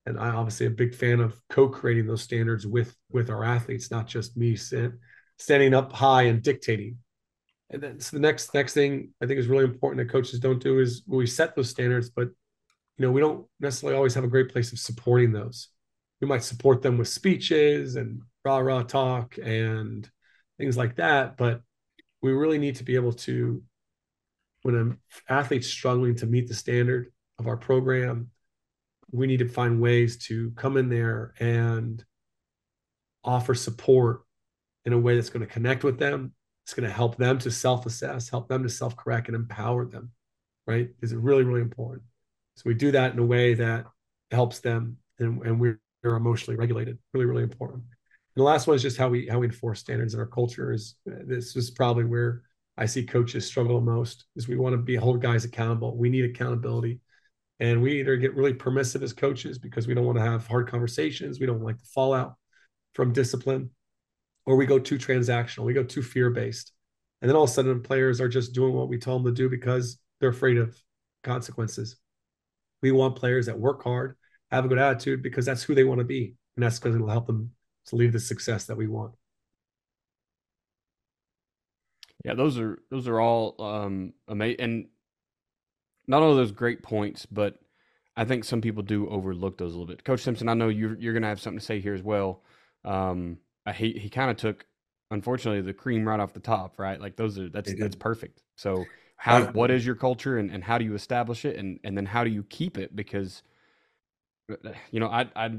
and 0.07 0.19
I 0.19 0.29
obviously 0.29 0.67
a 0.67 0.71
big 0.71 0.95
fan 0.95 1.21
of 1.21 1.41
co-creating 1.51 2.07
those 2.07 2.23
standards 2.23 2.67
with 2.67 2.97
with 3.11 3.29
our 3.29 3.45
athletes, 3.45 3.91
not 3.91 4.07
just 4.07 4.37
me 4.37 4.57
sit, 4.57 4.93
standing 5.37 5.75
up 5.75 5.93
high 5.93 6.23
and 6.23 6.43
dictating. 6.43 6.99
And 7.71 7.83
then 7.83 8.01
so 8.01 8.17
the 8.17 8.21
next 8.21 8.55
next 8.55 8.75
thing 8.75 9.11
I 9.21 9.27
think 9.27 9.41
is 9.41 9.49
really 9.49 9.65
important 9.65 9.99
that 9.99 10.13
coaches 10.13 10.39
don't 10.39 10.63
do 10.63 10.79
is 10.79 11.03
we 11.07 11.27
set 11.27 11.57
those 11.57 11.71
standards, 11.71 12.09
but 12.09 12.29
you 12.29 13.05
know 13.05 13.11
we 13.11 13.21
don't 13.21 13.47
necessarily 13.59 13.97
always 13.97 14.15
have 14.15 14.25
a 14.25 14.29
great 14.29 14.51
place 14.51 14.73
of 14.73 14.79
supporting 14.79 15.33
those. 15.33 15.69
We 16.21 16.29
might 16.29 16.45
support 16.45 16.83
them 16.83 16.97
with 16.97 17.09
speeches 17.09 17.97
and 17.97 18.23
rah 18.45 18.59
rah 18.59 18.85
talk 18.85 19.37
and 19.43 20.09
things 20.57 20.77
like 20.77 20.97
that, 20.97 21.37
but 21.37 21.63
we 22.23 22.31
really 22.33 22.59
need 22.59 22.77
to 22.77 22.85
be 22.85 22.95
able 22.95 23.13
to 23.13 23.63
when 24.63 24.75
an 24.75 24.99
athlete's 25.29 25.69
struggling 25.69 26.15
to 26.17 26.27
meet 26.27 26.49
the 26.49 26.55
standard 26.55 27.13
of 27.39 27.47
our 27.47 27.57
program 27.57 28.31
we 29.17 29.27
need 29.27 29.39
to 29.39 29.49
find 29.49 29.81
ways 29.81 30.17
to 30.19 30.51
come 30.53 30.77
in 30.77 30.89
there 30.89 31.35
and 31.41 32.05
offer 33.25 33.55
support 33.55 34.23
in 34.85 34.93
a 34.93 34.99
way 34.99 35.15
that's 35.15 35.31
going 35.31 35.47
to 35.47 35.53
connect 35.53 35.85
with 35.85 35.99
them. 35.99 36.33
It's 36.65 36.75
going 36.75 36.89
to 36.89 36.95
help 36.95 37.17
them 37.17 37.39
to 37.39 37.51
self 37.51 37.87
assess, 37.87 38.29
help 38.29 38.49
them 38.49 38.63
to 38.63 38.69
self 38.69 38.97
correct, 38.97 39.29
and 39.29 39.37
empower 39.37 39.87
them, 39.87 40.11
right? 40.67 40.91
Is 41.01 41.13
it 41.13 41.19
really, 41.19 41.45
really 41.45 41.61
important? 41.61 42.03
So 42.57 42.63
we 42.67 42.75
do 42.75 42.91
that 42.93 43.13
in 43.13 43.19
a 43.19 43.25
way 43.25 43.55
that 43.55 43.87
helps 44.31 44.61
them 44.61 44.97
and, 45.19 45.43
and 45.43 45.61
we're 45.61 45.81
emotionally 46.05 46.57
regulated. 46.57 46.99
Really, 47.13 47.27
really 47.27 47.43
important. 47.43 47.83
And 47.83 48.43
the 48.43 48.43
last 48.43 48.67
one 48.67 48.77
is 48.77 48.83
just 48.83 48.97
how 48.97 49.09
we 49.09 49.29
how 49.29 49.39
we 49.39 49.47
enforce 49.47 49.81
standards 49.81 50.15
in 50.15 50.21
our 50.21 50.27
culture. 50.27 50.73
Is 50.73 50.97
this 51.05 51.57
is 51.57 51.71
probably 51.71 52.05
where 52.05 52.43
I 52.77 52.87
see 52.87 53.05
coaches 53.05 53.47
struggle 53.47 53.81
the 53.81 53.87
most. 53.87 54.27
Is 54.37 54.49
we 54.49 54.57
want 54.57 54.75
to 54.75 54.79
be 54.79 54.97
hold 54.97 55.23
guys 55.23 55.45
accountable. 55.45 55.97
We 55.97 56.11
need 56.11 56.25
accountability 56.25 57.01
And 57.59 57.83
we 57.83 58.01
either 58.01 58.17
get 58.17 58.35
really 58.35 58.53
permissive 58.53 59.03
as 59.03 59.13
coaches 59.13 59.59
because 59.59 59.87
we 59.87 59.95
don't 59.95 60.05
want 60.05 60.19
to 60.19 60.25
have 60.25 60.47
hard 60.47 60.69
conversations, 60.69 61.41
we 61.41 61.47
don't 61.47 61.63
like 61.63 61.79
the 61.79 61.87
fallout 61.87 62.35
from 62.95 63.13
discipline, 63.13 63.71
or 64.45 64.57
we 64.57 64.67
go 64.67 64.79
too 64.79 64.99
transactional, 64.99 65.65
we 65.65 65.73
go 65.73 65.85
too 65.85 66.03
fear 66.03 66.31
based. 66.31 66.73
And 67.23 67.29
then 67.29 67.37
all 67.37 67.45
of 67.45 67.51
a 67.51 67.53
sudden, 67.53 67.83
players 67.83 68.21
are 68.21 68.29
just 68.29 68.53
doing 68.53 68.75
what 68.75 68.89
we 68.89 68.99
tell 68.99 69.19
them 69.19 69.25
to 69.25 69.33
do 69.33 69.49
because 69.49 69.99
they're 70.21 70.31
afraid 70.31 70.59
of 70.59 70.77
consequences. 71.25 71.97
We 72.83 72.93
want 72.93 73.17
players 73.17 73.47
that 73.47 73.59
work 73.59 73.83
hard, 73.83 74.17
have 74.51 74.65
a 74.65 74.69
good 74.69 74.79
attitude 74.79 75.23
because 75.23 75.47
that's 75.47 75.63
who 75.63 75.75
they 75.75 75.85
want 75.85 76.01
to 76.01 76.05
be. 76.05 76.35
And 76.57 76.63
that's 76.63 76.79
going 76.79 76.99
to 76.99 77.07
help 77.07 77.27
them 77.27 77.53
to 77.87 77.97
lead 77.97 78.13
the 78.13 78.21
success 78.21 78.67
that 78.67 78.77
we 78.77 78.87
want. 78.87 79.15
Yeah, 82.25 82.35
those 82.35 82.59
are 82.59 82.79
those 82.91 83.07
are 83.07 83.21
all 83.21 83.55
um 83.63 84.13
amazing 84.27 84.61
and 84.61 84.87
not 86.07 86.23
only 86.23 86.37
those 86.37 86.53
great 86.53 86.83
points, 86.83 87.27
but 87.27 87.59
I 88.17 88.25
think 88.25 88.45
some 88.45 88.61
people 88.61 88.83
do 88.83 89.09
overlook 89.09 89.59
those 89.59 89.75
a 89.75 89.79
little 89.79 89.87
bit. 89.87 90.05
Coach 90.05 90.21
Simpson, 90.21 90.49
I 90.49 90.55
know 90.55 90.69
you're 90.69 90.95
you're 90.97 91.15
gonna 91.15 91.29
have 91.29 91.41
something 91.41 91.59
to 91.59 91.65
say 91.65 91.81
here 91.81 91.95
as 91.95 92.03
well. 92.03 92.43
Um, 92.85 93.39
he 93.75 93.93
he 93.93 94.09
kind 94.09 94.31
of 94.31 94.37
took, 94.37 94.67
unfortunately, 95.11 95.61
the 95.61 95.75
cream 95.75 96.07
right 96.07 96.21
off 96.21 96.33
the 96.33 96.41
top, 96.41 96.79
right? 96.79 97.01
Like 97.01 97.17
those 97.17 97.39
are 97.39 97.49
that's 97.49 97.75
that's 97.79 97.97
perfect. 97.97 98.43
So 98.57 98.85
how 99.17 99.47
what 99.53 99.71
is 99.71 99.85
your 99.85 99.95
culture 99.95 100.39
and, 100.39 100.51
and 100.51 100.63
how 100.63 100.79
do 100.79 100.85
you 100.85 100.95
establish 100.95 101.45
it 101.45 101.57
and 101.57 101.81
and 101.85 101.97
then 101.97 102.07
how 102.07 102.23
do 102.23 102.31
you 102.31 102.43
keep 102.45 102.79
it 102.79 102.95
because 102.95 103.43
uh, 104.51 104.71
you 104.91 105.01
know 105.01 105.09
I 105.09 105.29
I 105.35 105.51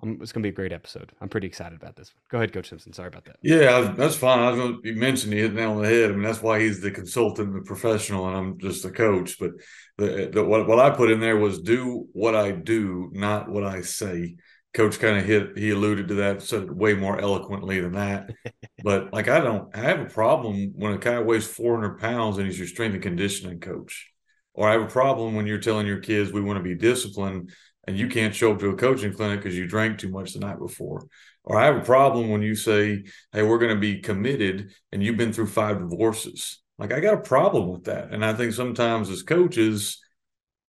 it's 0.00 0.30
going 0.30 0.42
to 0.42 0.46
be 0.46 0.50
a 0.50 0.52
great 0.52 0.72
episode. 0.72 1.10
I'm 1.20 1.28
pretty 1.28 1.48
excited 1.48 1.80
about 1.80 1.96
this 1.96 2.14
one. 2.14 2.22
Go 2.30 2.38
ahead, 2.38 2.52
Coach 2.52 2.68
Simpson. 2.68 2.92
Sorry 2.92 3.08
about 3.08 3.24
that. 3.24 3.36
Yeah, 3.42 3.92
that's 3.96 4.14
fine. 4.14 4.38
I 4.38 4.50
was 4.50 4.60
going 4.60 4.80
to, 4.80 4.88
you 4.88 4.94
mentioned 4.94 5.32
you 5.32 5.42
hit 5.42 5.54
nail 5.54 5.72
on 5.72 5.82
the 5.82 5.88
head. 5.88 6.10
I 6.10 6.12
mean, 6.12 6.22
that's 6.22 6.42
why 6.42 6.60
he's 6.60 6.80
the 6.80 6.92
consultant, 6.92 7.52
the 7.52 7.62
professional, 7.62 8.28
and 8.28 8.36
I'm 8.36 8.58
just 8.58 8.84
a 8.84 8.90
coach. 8.90 9.38
But 9.40 9.52
the, 9.96 10.30
the, 10.32 10.44
what 10.44 10.68
what 10.68 10.78
I 10.78 10.90
put 10.90 11.10
in 11.10 11.18
there 11.18 11.36
was 11.36 11.60
do 11.60 12.06
what 12.12 12.36
I 12.36 12.52
do, 12.52 13.10
not 13.12 13.48
what 13.48 13.64
I 13.64 13.80
say. 13.80 14.36
Coach 14.72 15.00
kind 15.00 15.18
of 15.18 15.24
hit. 15.24 15.58
He 15.58 15.70
alluded 15.70 16.08
to 16.08 16.14
that, 16.16 16.42
said 16.42 16.64
it 16.64 16.76
way 16.76 16.94
more 16.94 17.18
eloquently 17.18 17.80
than 17.80 17.92
that. 17.92 18.30
but 18.84 19.12
like, 19.12 19.26
I 19.26 19.40
don't. 19.40 19.74
I 19.76 19.80
have 19.80 20.00
a 20.00 20.04
problem 20.04 20.74
when 20.76 20.92
a 20.92 20.98
guy 20.98 21.18
weighs 21.18 21.46
400 21.46 21.98
pounds 21.98 22.38
and 22.38 22.46
he's 22.46 22.58
your 22.58 22.68
strength 22.68 22.94
and 22.94 23.02
conditioning 23.02 23.58
coach, 23.58 24.12
or 24.54 24.68
I 24.68 24.72
have 24.72 24.82
a 24.82 24.86
problem 24.86 25.34
when 25.34 25.48
you're 25.48 25.58
telling 25.58 25.88
your 25.88 25.98
kids 25.98 26.30
we 26.30 26.40
want 26.40 26.58
to 26.58 26.62
be 26.62 26.76
disciplined 26.76 27.50
and 27.88 27.98
you 27.98 28.06
can't 28.06 28.34
show 28.34 28.52
up 28.52 28.58
to 28.58 28.68
a 28.68 28.76
coaching 28.76 29.14
clinic 29.14 29.40
because 29.40 29.56
you 29.56 29.66
drank 29.66 29.98
too 29.98 30.10
much 30.10 30.34
the 30.34 30.40
night 30.40 30.58
before. 30.58 31.08
Or 31.42 31.58
I 31.58 31.64
have 31.64 31.76
a 31.76 31.80
problem 31.80 32.28
when 32.28 32.42
you 32.42 32.54
say, 32.54 33.04
hey, 33.32 33.42
we're 33.42 33.56
going 33.56 33.74
to 33.74 33.80
be 33.80 34.00
committed 34.00 34.72
and 34.92 35.02
you've 35.02 35.16
been 35.16 35.32
through 35.32 35.46
five 35.46 35.78
divorces. 35.78 36.60
Like, 36.76 36.92
I 36.92 37.00
got 37.00 37.14
a 37.14 37.22
problem 37.22 37.68
with 37.68 37.84
that. 37.84 38.12
And 38.12 38.22
I 38.22 38.34
think 38.34 38.52
sometimes 38.52 39.08
as 39.08 39.22
coaches, 39.22 40.02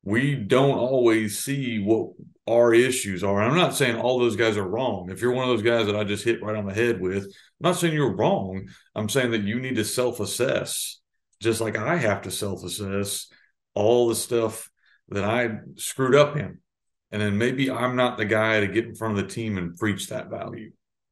we 0.01 0.33
don't 0.33 0.77
always 0.77 1.39
see 1.39 1.79
what 1.79 2.11
our 2.47 2.73
issues 2.73 3.21
are. 3.21 3.41
And 3.41 3.51
I'm 3.51 3.57
not 3.57 3.75
saying 3.75 3.97
all 3.97 4.17
those 4.17 4.37
guys 4.37 4.55
are 4.55 4.65
wrong. 4.65 5.09
If 5.11 5.21
you're 5.21 5.33
one 5.33 5.43
of 5.43 5.49
those 5.49 5.69
guys 5.69 5.87
that 5.87 5.97
I 5.97 6.05
just 6.05 6.23
hit 6.23 6.41
right 6.41 6.55
on 6.55 6.67
the 6.67 6.73
head 6.73 7.01
with, 7.01 7.25
I'm 7.25 7.31
not 7.59 7.75
saying 7.75 7.93
you're 7.93 8.15
wrong. 8.15 8.69
I'm 8.95 9.09
saying 9.09 9.31
that 9.31 9.43
you 9.43 9.59
need 9.59 9.75
to 9.75 9.83
self 9.83 10.21
assess, 10.21 11.01
just 11.41 11.59
like 11.59 11.77
I 11.77 11.97
have 11.97 12.21
to 12.21 12.31
self 12.31 12.63
assess 12.63 13.27
all 13.73 14.07
the 14.07 14.15
stuff 14.15 14.71
that 15.09 15.25
I 15.25 15.57
screwed 15.75 16.15
up 16.15 16.37
in 16.37 16.59
and 17.11 17.21
then 17.21 17.37
maybe 17.37 17.71
I'm 17.71 17.95
not 17.95 18.17
the 18.17 18.25
guy 18.25 18.59
to 18.59 18.67
get 18.67 18.85
in 18.85 18.95
front 18.95 19.17
of 19.17 19.23
the 19.23 19.33
team 19.33 19.57
and 19.57 19.77
preach 19.77 20.07
that 20.07 20.29
value. 20.29 20.71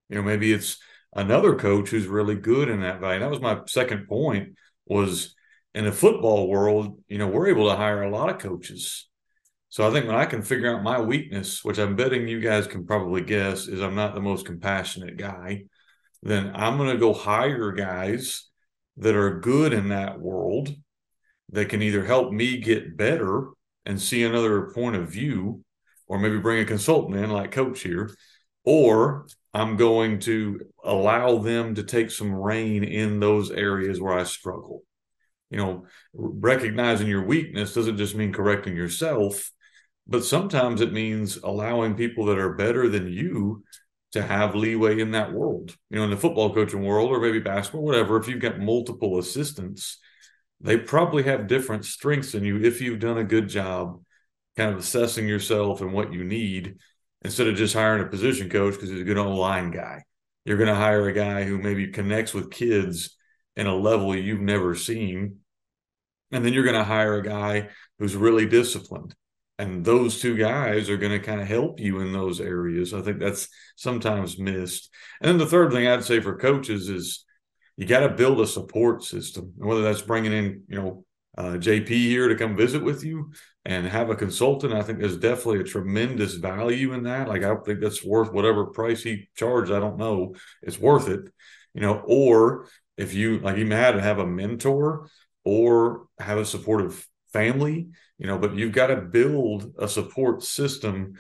You 0.09 0.15
know, 0.15 0.21
maybe 0.21 0.53
it's 0.53 0.77
another 1.13 1.55
coach 1.55 1.89
who's 1.89 2.07
really 2.07 2.35
good 2.35 2.69
in 2.69 2.81
that 2.81 2.99
value. 2.99 3.19
That 3.19 3.29
was 3.29 3.41
my 3.41 3.61
second 3.67 4.07
point 4.07 4.55
was 4.85 5.35
in 5.73 5.85
the 5.85 5.91
football 5.91 6.47
world, 6.47 7.01
you 7.07 7.17
know, 7.17 7.27
we're 7.27 7.49
able 7.49 7.69
to 7.69 7.75
hire 7.75 8.03
a 8.03 8.11
lot 8.11 8.29
of 8.29 8.39
coaches. 8.39 9.07
So 9.69 9.87
I 9.87 9.91
think 9.91 10.07
when 10.07 10.15
I 10.15 10.25
can 10.25 10.41
figure 10.41 10.73
out 10.73 10.83
my 10.83 10.99
weakness, 11.01 11.63
which 11.63 11.77
I'm 11.77 11.95
betting 11.95 12.27
you 12.27 12.39
guys 12.39 12.67
can 12.67 12.85
probably 12.85 13.21
guess, 13.21 13.67
is 13.67 13.81
I'm 13.81 13.95
not 13.95 14.15
the 14.15 14.21
most 14.21 14.45
compassionate 14.45 15.17
guy, 15.17 15.65
then 16.23 16.51
I'm 16.55 16.77
going 16.77 16.89
to 16.91 16.97
go 16.97 17.13
hire 17.13 17.71
guys 17.73 18.49
that 18.97 19.15
are 19.15 19.39
good 19.39 19.73
in 19.73 19.89
that 19.89 20.19
world 20.19 20.73
that 21.51 21.69
can 21.69 21.81
either 21.81 22.03
help 22.03 22.31
me 22.31 22.57
get 22.57 22.97
better 22.97 23.49
and 23.85 24.01
see 24.01 24.23
another 24.23 24.71
point 24.71 24.95
of 24.95 25.09
view 25.09 25.63
or 26.07 26.17
maybe 26.17 26.37
bring 26.37 26.59
a 26.59 26.65
consultant 26.65 27.17
in 27.17 27.29
like 27.29 27.51
coach 27.51 27.81
here 27.81 28.09
or 28.63 29.27
i'm 29.53 29.77
going 29.77 30.19
to 30.19 30.59
allow 30.83 31.37
them 31.37 31.75
to 31.75 31.83
take 31.83 32.11
some 32.11 32.33
reign 32.33 32.83
in 32.83 33.19
those 33.19 33.51
areas 33.51 33.99
where 33.99 34.17
i 34.17 34.23
struggle. 34.23 34.83
You 35.49 35.57
know 35.57 35.85
recognizing 36.13 37.07
your 37.07 37.25
weakness 37.25 37.73
doesn't 37.73 37.97
just 37.97 38.15
mean 38.15 38.33
correcting 38.33 38.75
yourself 38.75 39.51
but 40.09 40.23
sometimes 40.23 40.81
it 40.81 40.93
means 40.93 41.37
allowing 41.43 41.95
people 41.95 42.25
that 42.25 42.39
are 42.39 42.53
better 42.53 42.87
than 42.87 43.11
you 43.11 43.63
to 44.13 44.21
have 44.21 44.55
leeway 44.55 45.01
in 45.01 45.11
that 45.11 45.33
world. 45.33 45.75
You 45.89 45.97
know 45.97 46.05
in 46.05 46.09
the 46.09 46.17
football 46.17 46.53
coaching 46.53 46.83
world 46.83 47.09
or 47.09 47.19
maybe 47.19 47.39
basketball 47.39 47.83
whatever 47.83 48.17
if 48.17 48.27
you've 48.27 48.41
got 48.41 48.59
multiple 48.59 49.19
assistants 49.19 49.99
they 50.59 50.77
probably 50.77 51.23
have 51.23 51.47
different 51.47 51.85
strengths 51.85 52.31
than 52.31 52.43
you 52.43 52.57
if 52.63 52.81
you've 52.81 52.99
done 52.99 53.17
a 53.17 53.23
good 53.23 53.47
job 53.47 54.01
kind 54.57 54.71
of 54.71 54.79
assessing 54.79 55.27
yourself 55.27 55.81
and 55.81 55.93
what 55.93 56.11
you 56.11 56.23
need 56.23 56.77
instead 57.23 57.47
of 57.47 57.55
just 57.55 57.75
hiring 57.75 58.03
a 58.03 58.09
position 58.09 58.49
coach 58.49 58.73
because 58.73 58.89
he's 58.89 59.01
a 59.01 59.05
good 59.05 59.17
line 59.17 59.71
guy. 59.71 60.03
You're 60.45 60.57
going 60.57 60.69
to 60.69 60.75
hire 60.75 61.07
a 61.07 61.13
guy 61.13 61.43
who 61.43 61.57
maybe 61.57 61.87
connects 61.87 62.33
with 62.33 62.51
kids 62.51 63.15
in 63.55 63.67
a 63.67 63.75
level 63.75 64.15
you've 64.15 64.41
never 64.41 64.75
seen. 64.75 65.37
And 66.31 66.43
then 66.43 66.53
you're 66.53 66.63
going 66.63 66.75
to 66.75 66.83
hire 66.83 67.15
a 67.15 67.23
guy 67.23 67.69
who's 67.99 68.15
really 68.15 68.45
disciplined. 68.45 69.15
And 69.59 69.83
those 69.83 70.21
two 70.21 70.37
guys 70.37 70.89
are 70.89 70.97
going 70.97 71.11
to 71.11 71.25
kind 71.25 71.41
of 71.41 71.47
help 71.47 71.79
you 71.79 71.99
in 71.99 72.13
those 72.13 72.39
areas. 72.39 72.93
I 72.93 73.01
think 73.01 73.19
that's 73.19 73.49
sometimes 73.75 74.37
missed. 74.37 74.89
And 75.19 75.29
then 75.29 75.37
the 75.37 75.47
third 75.47 75.71
thing 75.71 75.87
I'd 75.87 76.03
say 76.03 76.19
for 76.19 76.37
coaches 76.37 76.89
is 76.89 77.25
you 77.75 77.85
got 77.85 78.01
to 78.01 78.09
build 78.09 78.39
a 78.39 78.47
support 78.47 79.03
system, 79.03 79.53
whether 79.57 79.81
that's 79.81 80.01
bringing 80.01 80.33
in, 80.33 80.63
you 80.67 80.77
know, 80.77 81.05
uh, 81.37 81.57
JP 81.57 81.87
here 81.87 82.27
to 82.27 82.35
come 82.35 82.57
visit 82.57 82.83
with 82.83 83.03
you 83.03 83.31
and 83.67 83.85
have 83.85 84.09
a 84.09 84.15
consultant. 84.15 84.73
I 84.73 84.81
think 84.81 84.99
there's 84.99 85.17
definitely 85.17 85.59
a 85.59 85.65
tremendous 85.65 86.35
value 86.35 86.93
in 86.93 87.03
that. 87.03 87.27
Like 87.27 87.43
I 87.43 87.53
think 87.57 87.81
that's 87.81 88.03
worth 88.03 88.31
whatever 88.31 88.67
price 88.67 89.03
he 89.03 89.27
charged. 89.35 89.73
I 89.73 89.81
don't 89.81 89.97
know. 89.97 90.35
It's 90.61 90.79
worth 90.79 91.09
it, 91.09 91.29
you 91.73 91.81
know. 91.81 92.01
Or 92.07 92.69
if 92.95 93.13
you 93.13 93.39
like, 93.39 93.57
you 93.57 93.69
had 93.69 93.91
to 93.91 94.01
have 94.01 94.19
a 94.19 94.25
mentor 94.25 95.09
or 95.43 96.07
have 96.17 96.37
a 96.37 96.45
supportive 96.45 97.05
family, 97.33 97.89
you 98.17 98.25
know. 98.25 98.39
But 98.39 98.55
you've 98.55 98.71
got 98.71 98.87
to 98.87 99.01
build 99.01 99.73
a 99.77 99.89
support 99.89 100.43
system 100.43 101.15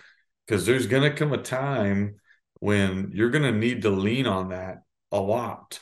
because 0.45 0.65
there's 0.65 0.87
going 0.87 1.03
to 1.03 1.17
come 1.17 1.33
a 1.33 1.37
time 1.37 2.15
when 2.61 3.11
you're 3.13 3.29
going 3.29 3.43
to 3.43 3.59
need 3.59 3.81
to 3.81 3.89
lean 3.89 4.25
on 4.25 4.49
that 4.49 4.83
a 5.11 5.19
lot 5.19 5.81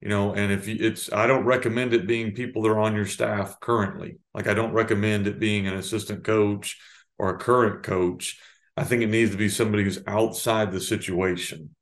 you 0.00 0.08
know 0.08 0.34
and 0.34 0.52
if 0.52 0.66
you, 0.68 0.76
it's 0.78 1.12
i 1.12 1.26
don't 1.26 1.44
recommend 1.44 1.94
it 1.94 2.06
being 2.06 2.32
people 2.32 2.62
that 2.62 2.68
are 2.68 2.78
on 2.78 2.94
your 2.94 3.06
staff 3.06 3.58
currently. 3.60 4.18
Like 4.34 4.46
i 4.46 4.54
don't 4.54 4.72
recommend 4.72 5.26
it 5.26 5.38
being 5.38 5.66
an 5.66 5.74
assistant 5.74 6.24
coach 6.24 6.78
or 7.18 7.30
a 7.30 7.38
current 7.38 7.82
coach. 7.82 8.38
I 8.76 8.84
think 8.84 9.02
it 9.02 9.08
needs 9.08 9.30
to 9.30 9.38
be 9.38 9.48
somebody 9.48 9.84
who's 9.84 10.02
outside 10.06 10.70
the 10.70 10.80
situation 10.80 11.74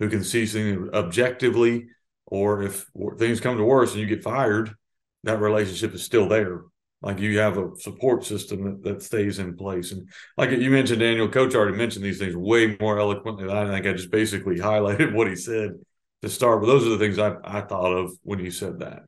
who 0.00 0.08
can 0.08 0.24
see 0.24 0.46
things 0.46 0.90
objectively 0.92 1.86
or 2.26 2.62
if 2.62 2.86
things 3.18 3.40
come 3.40 3.56
to 3.56 3.64
worse 3.64 3.92
and 3.92 4.00
you 4.00 4.06
get 4.06 4.24
fired 4.24 4.74
that 5.24 5.40
relationship 5.40 5.94
is 5.94 6.02
still 6.02 6.28
there. 6.28 6.62
Like 7.00 7.18
you 7.18 7.38
have 7.38 7.58
a 7.58 7.70
support 7.78 8.24
system 8.24 8.64
that, 8.64 8.82
that 8.82 9.02
stays 9.02 9.38
in 9.38 9.56
place. 9.56 9.92
And 9.92 10.08
like 10.36 10.50
you 10.50 10.70
mentioned 10.70 11.00
daniel 11.00 11.28
coach 11.28 11.54
already 11.54 11.76
mentioned 11.76 12.04
these 12.04 12.18
things 12.18 12.36
way 12.36 12.76
more 12.80 12.98
eloquently 12.98 13.46
than 13.46 13.56
i 13.56 13.68
think. 13.68 13.86
I 13.86 13.92
just 13.92 14.10
basically 14.10 14.56
highlighted 14.58 15.12
what 15.12 15.28
he 15.28 15.36
said 15.36 15.72
to 16.22 16.28
start. 16.28 16.60
But 16.60 16.66
those 16.68 16.86
are 16.86 16.90
the 16.90 16.98
things 16.98 17.18
I, 17.18 17.36
I 17.44 17.60
thought 17.60 17.92
of 17.92 18.12
when 18.22 18.38
you 18.38 18.50
said 18.50 18.78
that. 18.78 19.04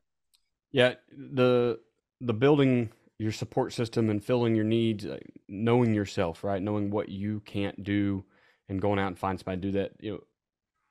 Yeah, 0.73 0.95
the 1.17 1.79
the 2.21 2.35
building 2.35 2.91
your 3.19 3.33
support 3.33 3.73
system 3.73 4.11
and 4.11 4.25
filling 4.25 4.55
your 4.55 4.65
needs, 4.65 5.07
uh, 5.07 5.19
knowing 5.49 5.95
yourself, 5.95 6.43
right, 6.43 6.61
knowing 6.61 6.91
what 6.91 7.09
you 7.09 7.41
can't 7.41 7.83
do, 7.83 8.25
and 8.69 8.81
going 8.81 8.99
out 8.99 9.07
and 9.09 9.19
find 9.19 9.39
somebody 9.39 9.61
to 9.61 9.69
do 9.69 9.79
that. 9.79 9.93
You 10.01 10.13
know, 10.13 10.21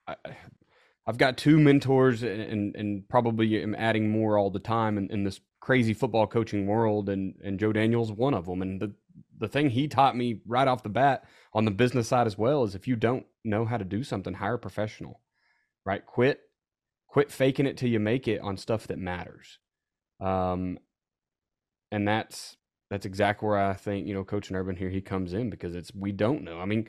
I, 0.07 0.15
I've 1.05 1.17
got 1.17 1.37
two 1.37 1.59
mentors, 1.59 2.23
and, 2.23 2.75
and, 2.75 3.07
probably 3.09 3.61
am 3.61 3.75
adding 3.75 4.09
more 4.09 4.37
all 4.37 4.49
the 4.49 4.59
time 4.59 4.97
in, 4.97 5.11
in 5.11 5.25
this 5.25 5.41
crazy 5.59 5.93
football 5.93 6.27
coaching 6.27 6.65
world, 6.65 7.09
and 7.09 7.35
and 7.43 7.59
Joe 7.59 7.73
Daniels 7.73 8.11
one 8.11 8.33
of 8.33 8.45
them. 8.45 8.61
And 8.61 8.81
the 8.81 8.93
the 9.37 9.49
thing 9.49 9.69
he 9.69 9.89
taught 9.89 10.15
me 10.15 10.39
right 10.47 10.67
off 10.67 10.83
the 10.83 10.89
bat 10.89 11.25
on 11.53 11.65
the 11.65 11.71
business 11.71 12.07
side 12.07 12.27
as 12.27 12.37
well 12.37 12.63
is 12.63 12.75
if 12.75 12.87
you 12.87 12.95
don't 12.95 13.25
know 13.43 13.65
how 13.65 13.77
to 13.77 13.83
do 13.83 14.01
something, 14.01 14.35
hire 14.35 14.53
a 14.53 14.59
professional 14.59 15.19
right? 15.85 16.05
Quit, 16.05 16.41
quit 17.07 17.31
faking 17.31 17.65
it 17.65 17.77
till 17.77 17.89
you 17.89 17.99
make 17.99 18.27
it 18.27 18.41
on 18.41 18.57
stuff 18.57 18.87
that 18.87 18.97
matters. 18.97 19.59
Um, 20.19 20.79
and 21.91 22.07
that's 22.07 22.57
that's 22.89 23.05
exactly 23.05 23.47
where 23.47 23.57
I 23.57 23.73
think 23.73 24.07
you 24.07 24.13
know 24.13 24.23
Coach 24.23 24.49
Nerbun 24.49 24.77
here 24.77 24.89
he 24.89 25.01
comes 25.01 25.33
in 25.33 25.49
because 25.49 25.75
it's 25.75 25.93
we 25.93 26.11
don't 26.11 26.43
know. 26.43 26.59
I 26.59 26.65
mean, 26.65 26.87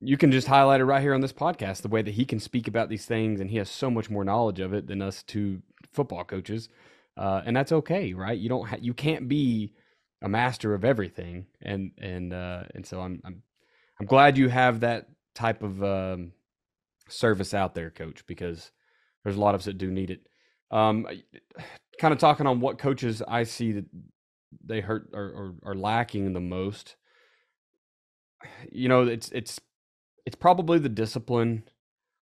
you 0.00 0.16
can 0.16 0.32
just 0.32 0.46
highlight 0.46 0.80
it 0.80 0.84
right 0.84 1.02
here 1.02 1.14
on 1.14 1.20
this 1.20 1.32
podcast 1.32 1.82
the 1.82 1.88
way 1.88 2.02
that 2.02 2.14
he 2.14 2.24
can 2.24 2.40
speak 2.40 2.68
about 2.68 2.88
these 2.88 3.06
things, 3.06 3.40
and 3.40 3.50
he 3.50 3.56
has 3.58 3.70
so 3.70 3.90
much 3.90 4.10
more 4.10 4.24
knowledge 4.24 4.60
of 4.60 4.72
it 4.72 4.86
than 4.86 5.02
us 5.02 5.22
two 5.22 5.62
football 5.92 6.24
coaches, 6.24 6.68
uh, 7.16 7.42
and 7.44 7.56
that's 7.56 7.72
okay, 7.72 8.14
right? 8.14 8.38
You 8.38 8.48
don't 8.48 8.68
ha- 8.68 8.78
you 8.80 8.94
can't 8.94 9.28
be 9.28 9.72
a 10.22 10.28
master 10.28 10.74
of 10.74 10.84
everything, 10.84 11.46
and 11.62 11.92
and 11.98 12.32
uh, 12.32 12.64
and 12.74 12.86
so 12.86 13.00
I'm 13.00 13.20
I'm 13.24 13.42
I'm 13.98 14.06
glad 14.06 14.38
you 14.38 14.48
have 14.48 14.80
that 14.80 15.06
type 15.34 15.62
of 15.62 15.82
um, 15.82 16.32
service 17.10 17.54
out 17.54 17.74
there, 17.74 17.90
Coach, 17.90 18.26
because 18.26 18.70
there's 19.22 19.36
a 19.36 19.40
lot 19.40 19.54
of 19.54 19.60
us 19.60 19.64
that 19.66 19.78
do 19.78 19.90
need 19.90 20.10
it. 20.10 20.20
Um, 20.70 21.06
kind 22.00 22.12
of 22.12 22.18
talking 22.18 22.46
on 22.46 22.60
what 22.60 22.78
coaches 22.78 23.22
I 23.26 23.42
see 23.42 23.72
that 23.72 23.84
they 24.64 24.80
hurt 24.80 25.10
or, 25.12 25.54
are 25.64 25.74
lacking 25.74 26.32
the 26.32 26.40
most. 26.40 26.96
You 28.70 28.88
know, 28.88 29.06
it's 29.06 29.30
it's 29.30 29.60
it's 30.24 30.36
probably 30.36 30.78
the 30.78 30.88
discipline 30.88 31.64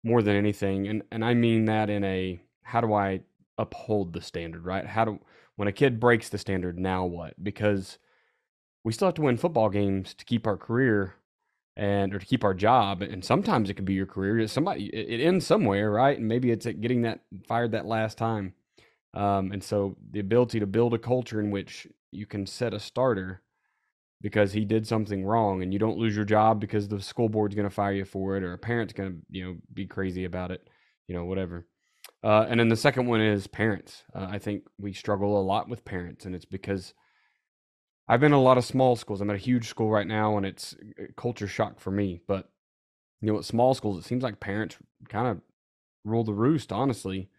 more 0.05 0.23
than 0.23 0.37
anything, 0.37 0.87
and 0.87 1.03
and 1.11 1.25
I 1.25 1.35
mean 1.35 1.65
that 1.67 1.91
in 1.91 2.05
a 2.05 2.41
how 2.63 2.81
do 2.81 2.93
I 2.93 3.21
uphold 3.59 4.13
the 4.13 4.21
standard, 4.21 4.65
right? 4.65 4.87
How 4.87 5.05
do 5.05 5.19
when 5.57 5.69
a 5.69 5.73
kid 5.73 6.01
breaks 6.01 6.29
the 6.29 6.39
standard, 6.39 6.79
now 6.79 7.05
what? 7.05 7.43
Because 7.43 7.99
we 8.85 8.93
still 8.93 9.09
have 9.09 9.15
to 9.15 9.23
win 9.23 9.37
football 9.37 9.71
games 9.71 10.15
to 10.15 10.25
keep 10.25 10.47
our 10.47 10.57
career 10.57 11.15
and 11.77 12.15
or 12.15 12.19
to 12.19 12.27
keep 12.27 12.45
our 12.45 12.55
job 12.55 13.03
and 13.03 13.25
sometimes 13.25 13.69
it 13.69 13.75
could 13.75 13.85
be 13.85 13.95
your 13.95 14.07
career 14.07 14.47
somebody 14.47 14.87
it, 14.87 15.21
ends 15.21 15.47
somewhere 15.47 15.91
right? 15.91 16.19
And 16.19 16.29
maybe 16.29 16.51
it's 16.51 16.67
at 16.67 16.81
getting 16.81 17.03
that 17.03 17.21
fired 17.49 17.73
that 17.73 17.87
last 17.87 18.19
time. 18.19 18.55
Um, 19.13 19.53
and 19.53 19.63
so 19.63 19.97
the 20.11 20.21
ability 20.21 20.61
to 20.61 20.67
build 20.67 20.95
a 20.95 20.99
culture 20.99 21.41
in 21.41 21.51
which 21.51 21.87
you 22.11 22.27
can 22.27 22.47
set 22.47 22.75
a 22.75 22.81
starter 22.81 23.43
because 24.21 24.53
he 24.53 24.65
did 24.65 24.87
something 24.87 25.25
wrong 25.25 25.63
and 25.63 25.73
you 25.73 25.79
don't 25.79 25.99
lose 25.99 26.17
your 26.17 26.25
job 26.25 26.61
because 26.61 26.89
the 26.89 27.01
school 27.01 27.29
board's 27.29 27.55
going 27.55 27.69
to 27.69 27.75
fire 27.75 27.93
you 27.93 28.05
for 28.05 28.37
it 28.37 28.43
or 28.43 28.53
a 28.53 28.59
parent's 28.59 28.93
going 28.93 29.13
to 29.13 29.19
you 29.31 29.45
know 29.45 29.57
be 29.73 29.87
crazy 29.87 30.25
about 30.25 30.51
it 30.51 30.69
you 31.09 31.15
know 31.15 31.25
whatever. 31.25 31.67
Uh, 32.23 32.47
and 32.49 32.59
then 32.59 32.69
the 32.69 32.77
second 32.77 33.07
one 33.07 33.21
is 33.21 33.47
parents. 33.47 34.05
Uh, 34.15 34.27
i 34.31 34.39
think 34.39 34.63
we 34.79 34.93
struggle 34.93 35.41
a 35.41 35.43
lot 35.43 35.69
with 35.69 35.85
parents 35.85 36.25
and 36.25 36.35
it's 36.35 36.45
because 36.45 36.95
I've 38.07 38.21
been 38.21 38.33
in 38.33 38.39
a 38.39 38.43
lot 38.43 38.59
of 38.59 38.65
small 38.65 38.97
schools. 38.97 39.21
I'm 39.21 39.31
at 39.31 39.37
a 39.37 39.39
huge 39.39 39.69
school 39.69 39.91
right 39.91 40.07
now, 40.07 40.37
and 40.37 40.45
it's 40.45 40.75
uh, 41.01 41.05
culture 41.17 41.49
shock 41.49 41.81
for 41.81 41.91
me. 41.91 42.21
But 42.27 42.51
you 43.21 43.33
know, 43.33 43.39
at 43.39 43.45
small 43.45 43.75
schools, 43.75 43.99
it 43.99 44.07
seems 44.07 44.23
like 44.23 44.41
parents 44.41 44.77
kind 45.09 45.27
of 45.27 45.41
rule 46.05 46.25
the 46.25 46.35
roost, 46.35 46.73
honestly. 46.73 47.31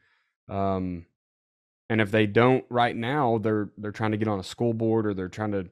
Um, 0.50 1.06
and 1.90 2.02
if 2.02 2.10
they 2.10 2.26
don't 2.26 2.66
right 2.70 2.96
now, 2.96 3.38
they're 3.38 3.70
they're 3.78 3.92
trying 3.92 4.12
to 4.12 4.18
get 4.18 4.28
on 4.28 4.40
a 4.40 4.44
school 4.44 4.74
board, 4.74 5.06
or 5.06 5.14
they're 5.14 5.30
trying 5.30 5.52
to, 5.52 5.70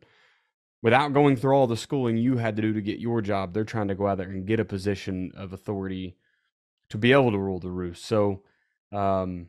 without 0.83 1.13
going 1.13 1.35
through 1.35 1.55
all 1.55 1.67
the 1.67 1.77
schooling 1.77 2.17
you 2.17 2.37
had 2.37 2.55
to 2.55 2.61
do 2.61 2.73
to 2.73 2.81
get 2.81 2.99
your 2.99 3.21
job, 3.21 3.53
they're 3.53 3.63
trying 3.63 3.87
to 3.87 3.95
go 3.95 4.07
out 4.07 4.19
there 4.19 4.29
and 4.29 4.45
get 4.45 4.59
a 4.59 4.65
position 4.65 5.31
of 5.35 5.53
authority 5.53 6.15
to 6.89 6.97
be 6.99 7.11
able 7.11 7.31
to 7.31 7.39
rule 7.39 7.59
the 7.59 7.71
roost. 7.71 8.05
So, 8.05 8.43
um, 8.91 9.47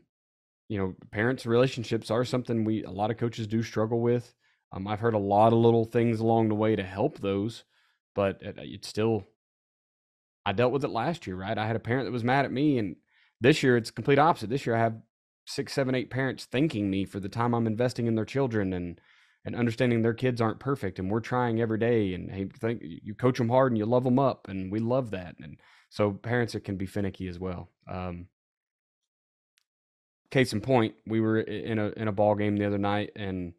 you 0.69 0.79
know, 0.79 0.95
parents' 1.11 1.45
relationships 1.45 2.11
are 2.11 2.25
something 2.25 2.65
we 2.65 2.83
a 2.85 2.91
lot 2.91 3.11
of 3.11 3.19
coaches 3.19 3.47
do 3.47 3.63
struggle 3.63 4.01
with. 4.01 4.35
Um, 4.75 4.89
I've 4.89 5.01
heard 5.01 5.15
a 5.15 5.19
lot 5.19 5.53
of 5.53 5.59
little 5.59 5.85
things 5.85 6.21
along 6.21 6.49
the 6.49 6.55
way 6.55 6.75
to 6.75 6.83
help 6.83 7.19
those, 7.21 7.65
but 8.15 8.43
it, 8.43 8.57
it's 8.59 8.89
still. 8.89 9.25
I 10.45 10.53
dealt 10.53 10.73
with 10.73 10.85
it 10.85 10.89
last 10.89 11.27
year, 11.27 11.37
right? 11.37 11.57
I 11.57 11.67
had 11.67 11.77
a 11.77 11.81
parent 11.81 12.07
that 12.07 12.13
was 12.13 12.25
mad 12.25 12.45
at 12.45 12.53
me, 12.53 12.77
and 12.79 12.97
this 13.41 13.63
year 13.63 13.77
it's 13.77 13.91
complete 13.91 14.19
opposite. 14.19 14.51
This 14.51 14.67
year 14.67 14.77
I 14.77 14.81
have 14.81 14.97
six, 15.47 15.73
seven, 15.73 15.95
eight 15.95 16.11
parents 16.11 16.45
thanking 16.45 16.91
me 16.91 17.05
for 17.05 17.21
the 17.21 17.29
time 17.29 17.55
I'm 17.55 17.67
investing 17.67 18.07
in 18.07 18.15
their 18.15 18.25
children 18.25 18.73
and 18.73 19.01
and 19.47 19.55
understanding 19.55 20.01
their 20.01 20.15
kids 20.15 20.41
aren't 20.41 20.59
perfect, 20.59 20.99
and 20.99 21.11
we're 21.11 21.21
trying 21.21 21.61
every 21.61 21.79
day. 21.79 22.15
And 22.15 22.31
hey, 22.31 22.47
think 22.47 22.81
you 22.83 23.15
coach 23.15 23.37
them 23.37 23.51
hard 23.51 23.73
and 23.73 23.79
you 23.79 23.85
love 23.85 24.05
them 24.05 24.19
up, 24.19 24.49
and 24.49 24.73
we 24.73 24.81
love 24.81 25.11
that. 25.11 25.37
And 25.43 25.59
so 25.91 26.13
parents 26.13 26.55
it 26.55 26.61
can 26.61 26.77
be 26.77 26.87
finicky 26.87 27.29
as 27.29 27.39
well. 27.39 27.69
Um, 27.87 28.29
case 30.31 30.53
in 30.55 30.63
point, 30.63 30.95
we 31.07 31.21
were 31.21 31.41
in 31.41 31.79
a 31.79 31.89
in 31.91 32.09
a 32.09 32.13
ball 32.13 32.35
game 32.35 32.57
the 32.57 32.65
other 32.65 32.79
night, 32.79 33.11
and 33.17 33.53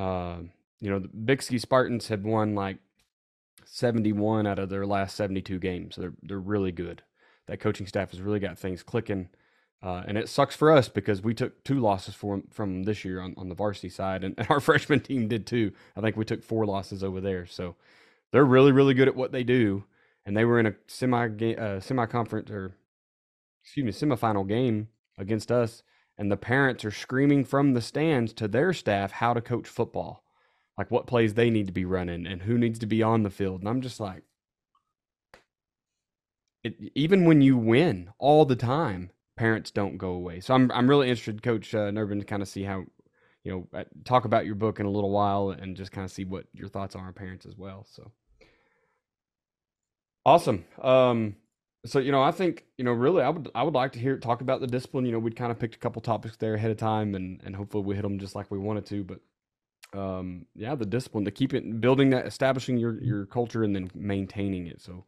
uh, 0.00 0.38
you 0.80 0.90
know, 0.90 0.98
the 0.98 1.08
Bixby 1.08 1.58
Spartans 1.58 2.08
have 2.08 2.24
won 2.24 2.54
like 2.54 2.78
71 3.66 4.46
out 4.46 4.58
of 4.58 4.70
their 4.70 4.86
last 4.86 5.14
72 5.16 5.58
games. 5.58 5.94
So 5.94 6.00
they're 6.00 6.14
they're 6.22 6.38
really 6.38 6.72
good. 6.72 7.02
That 7.46 7.60
coaching 7.60 7.86
staff 7.86 8.10
has 8.12 8.20
really 8.20 8.40
got 8.40 8.58
things 8.58 8.82
clicking. 8.82 9.28
Uh, 9.82 10.02
and 10.06 10.18
it 10.18 10.28
sucks 10.28 10.54
for 10.54 10.72
us 10.72 10.88
because 10.88 11.22
we 11.22 11.34
took 11.34 11.64
two 11.64 11.80
losses 11.80 12.14
from 12.14 12.44
from 12.50 12.84
this 12.84 13.04
year 13.04 13.20
on, 13.20 13.34
on 13.36 13.48
the 13.48 13.54
varsity 13.54 13.88
side, 13.90 14.24
and, 14.24 14.34
and, 14.38 14.50
our 14.50 14.60
freshman 14.60 15.00
team 15.00 15.28
did 15.28 15.46
too. 15.46 15.72
I 15.96 16.00
think 16.00 16.16
we 16.16 16.24
took 16.24 16.42
four 16.42 16.64
losses 16.64 17.04
over 17.04 17.20
there. 17.20 17.46
So 17.46 17.76
they're 18.32 18.44
really 18.44 18.72
really 18.72 18.94
good 18.94 19.08
at 19.08 19.16
what 19.16 19.32
they 19.32 19.44
do, 19.44 19.84
and 20.24 20.36
they 20.36 20.44
were 20.44 20.60
in 20.60 20.66
a 20.66 20.74
semi 20.86 21.28
uh, 21.54 21.80
semi 21.80 22.06
conference 22.06 22.50
or 22.50 22.74
excuse 23.62 23.84
me 23.84 23.92
semifinal 23.92 24.48
game 24.48 24.88
against 25.18 25.52
us, 25.52 25.82
and 26.20 26.30
the 26.30 26.36
parents 26.36 26.84
are 26.84 26.90
screaming 26.90 27.46
from 27.46 27.72
the 27.72 27.80
stands 27.80 28.34
to 28.34 28.46
their 28.46 28.74
staff 28.74 29.10
how 29.10 29.32
to 29.32 29.40
coach 29.40 29.66
football, 29.66 30.22
like 30.76 30.90
what 30.90 31.06
plays 31.06 31.32
they 31.32 31.48
need 31.48 31.66
to 31.66 31.72
be 31.72 31.86
running 31.86 32.26
and 32.26 32.42
who 32.42 32.58
needs 32.58 32.78
to 32.80 32.86
be 32.86 33.02
on 33.02 33.22
the 33.22 33.30
field. 33.30 33.60
And 33.60 33.68
I'm 33.70 33.80
just 33.80 33.98
like, 33.98 34.22
it, 36.62 36.76
even 36.94 37.24
when 37.24 37.40
you 37.40 37.56
win 37.56 38.10
all 38.18 38.44
the 38.44 38.54
time, 38.54 39.12
parents 39.34 39.70
don't 39.70 39.96
go 39.96 40.10
away. 40.10 40.40
So 40.40 40.52
I'm 40.52 40.70
I'm 40.72 40.90
really 40.90 41.08
interested, 41.08 41.42
Coach 41.42 41.74
uh, 41.74 41.90
Nerbun, 41.90 42.18
to 42.18 42.26
kind 42.26 42.42
of 42.42 42.48
see 42.48 42.64
how, 42.64 42.84
you 43.42 43.52
know, 43.52 43.68
uh, 43.72 43.84
talk 44.04 44.26
about 44.26 44.44
your 44.44 44.56
book 44.56 44.78
in 44.78 44.84
a 44.84 44.90
little 44.90 45.10
while 45.10 45.48
and 45.48 45.74
just 45.74 45.90
kind 45.90 46.04
of 46.04 46.12
see 46.12 46.26
what 46.26 46.44
your 46.52 46.68
thoughts 46.68 46.94
are 46.94 47.06
on 47.06 47.14
parents 47.14 47.46
as 47.46 47.56
well. 47.56 47.86
So 47.90 48.12
awesome. 50.26 50.66
Um, 50.82 51.36
so 51.86 51.98
you 51.98 52.12
know, 52.12 52.22
I 52.22 52.30
think 52.30 52.64
you 52.76 52.84
know, 52.84 52.92
really, 52.92 53.22
I 53.22 53.30
would 53.30 53.50
I 53.54 53.62
would 53.62 53.74
like 53.74 53.92
to 53.92 53.98
hear 53.98 54.18
talk 54.18 54.40
about 54.42 54.60
the 54.60 54.66
discipline. 54.66 55.06
You 55.06 55.12
know, 55.12 55.18
we'd 55.18 55.36
kind 55.36 55.50
of 55.50 55.58
picked 55.58 55.74
a 55.74 55.78
couple 55.78 56.02
topics 56.02 56.36
there 56.36 56.54
ahead 56.54 56.70
of 56.70 56.76
time, 56.76 57.14
and 57.14 57.40
and 57.44 57.56
hopefully 57.56 57.84
we 57.84 57.94
hit 57.94 58.02
them 58.02 58.18
just 58.18 58.34
like 58.34 58.50
we 58.50 58.58
wanted 58.58 58.86
to. 58.86 59.04
But 59.04 59.20
um, 59.98 60.46
yeah, 60.54 60.74
the 60.74 60.86
discipline 60.86 61.24
to 61.24 61.30
keep 61.30 61.54
it 61.54 61.80
building 61.80 62.10
that, 62.10 62.26
establishing 62.26 62.76
your 62.76 63.00
your 63.02 63.26
culture, 63.26 63.64
and 63.64 63.74
then 63.74 63.90
maintaining 63.94 64.66
it. 64.66 64.80
So, 64.80 65.04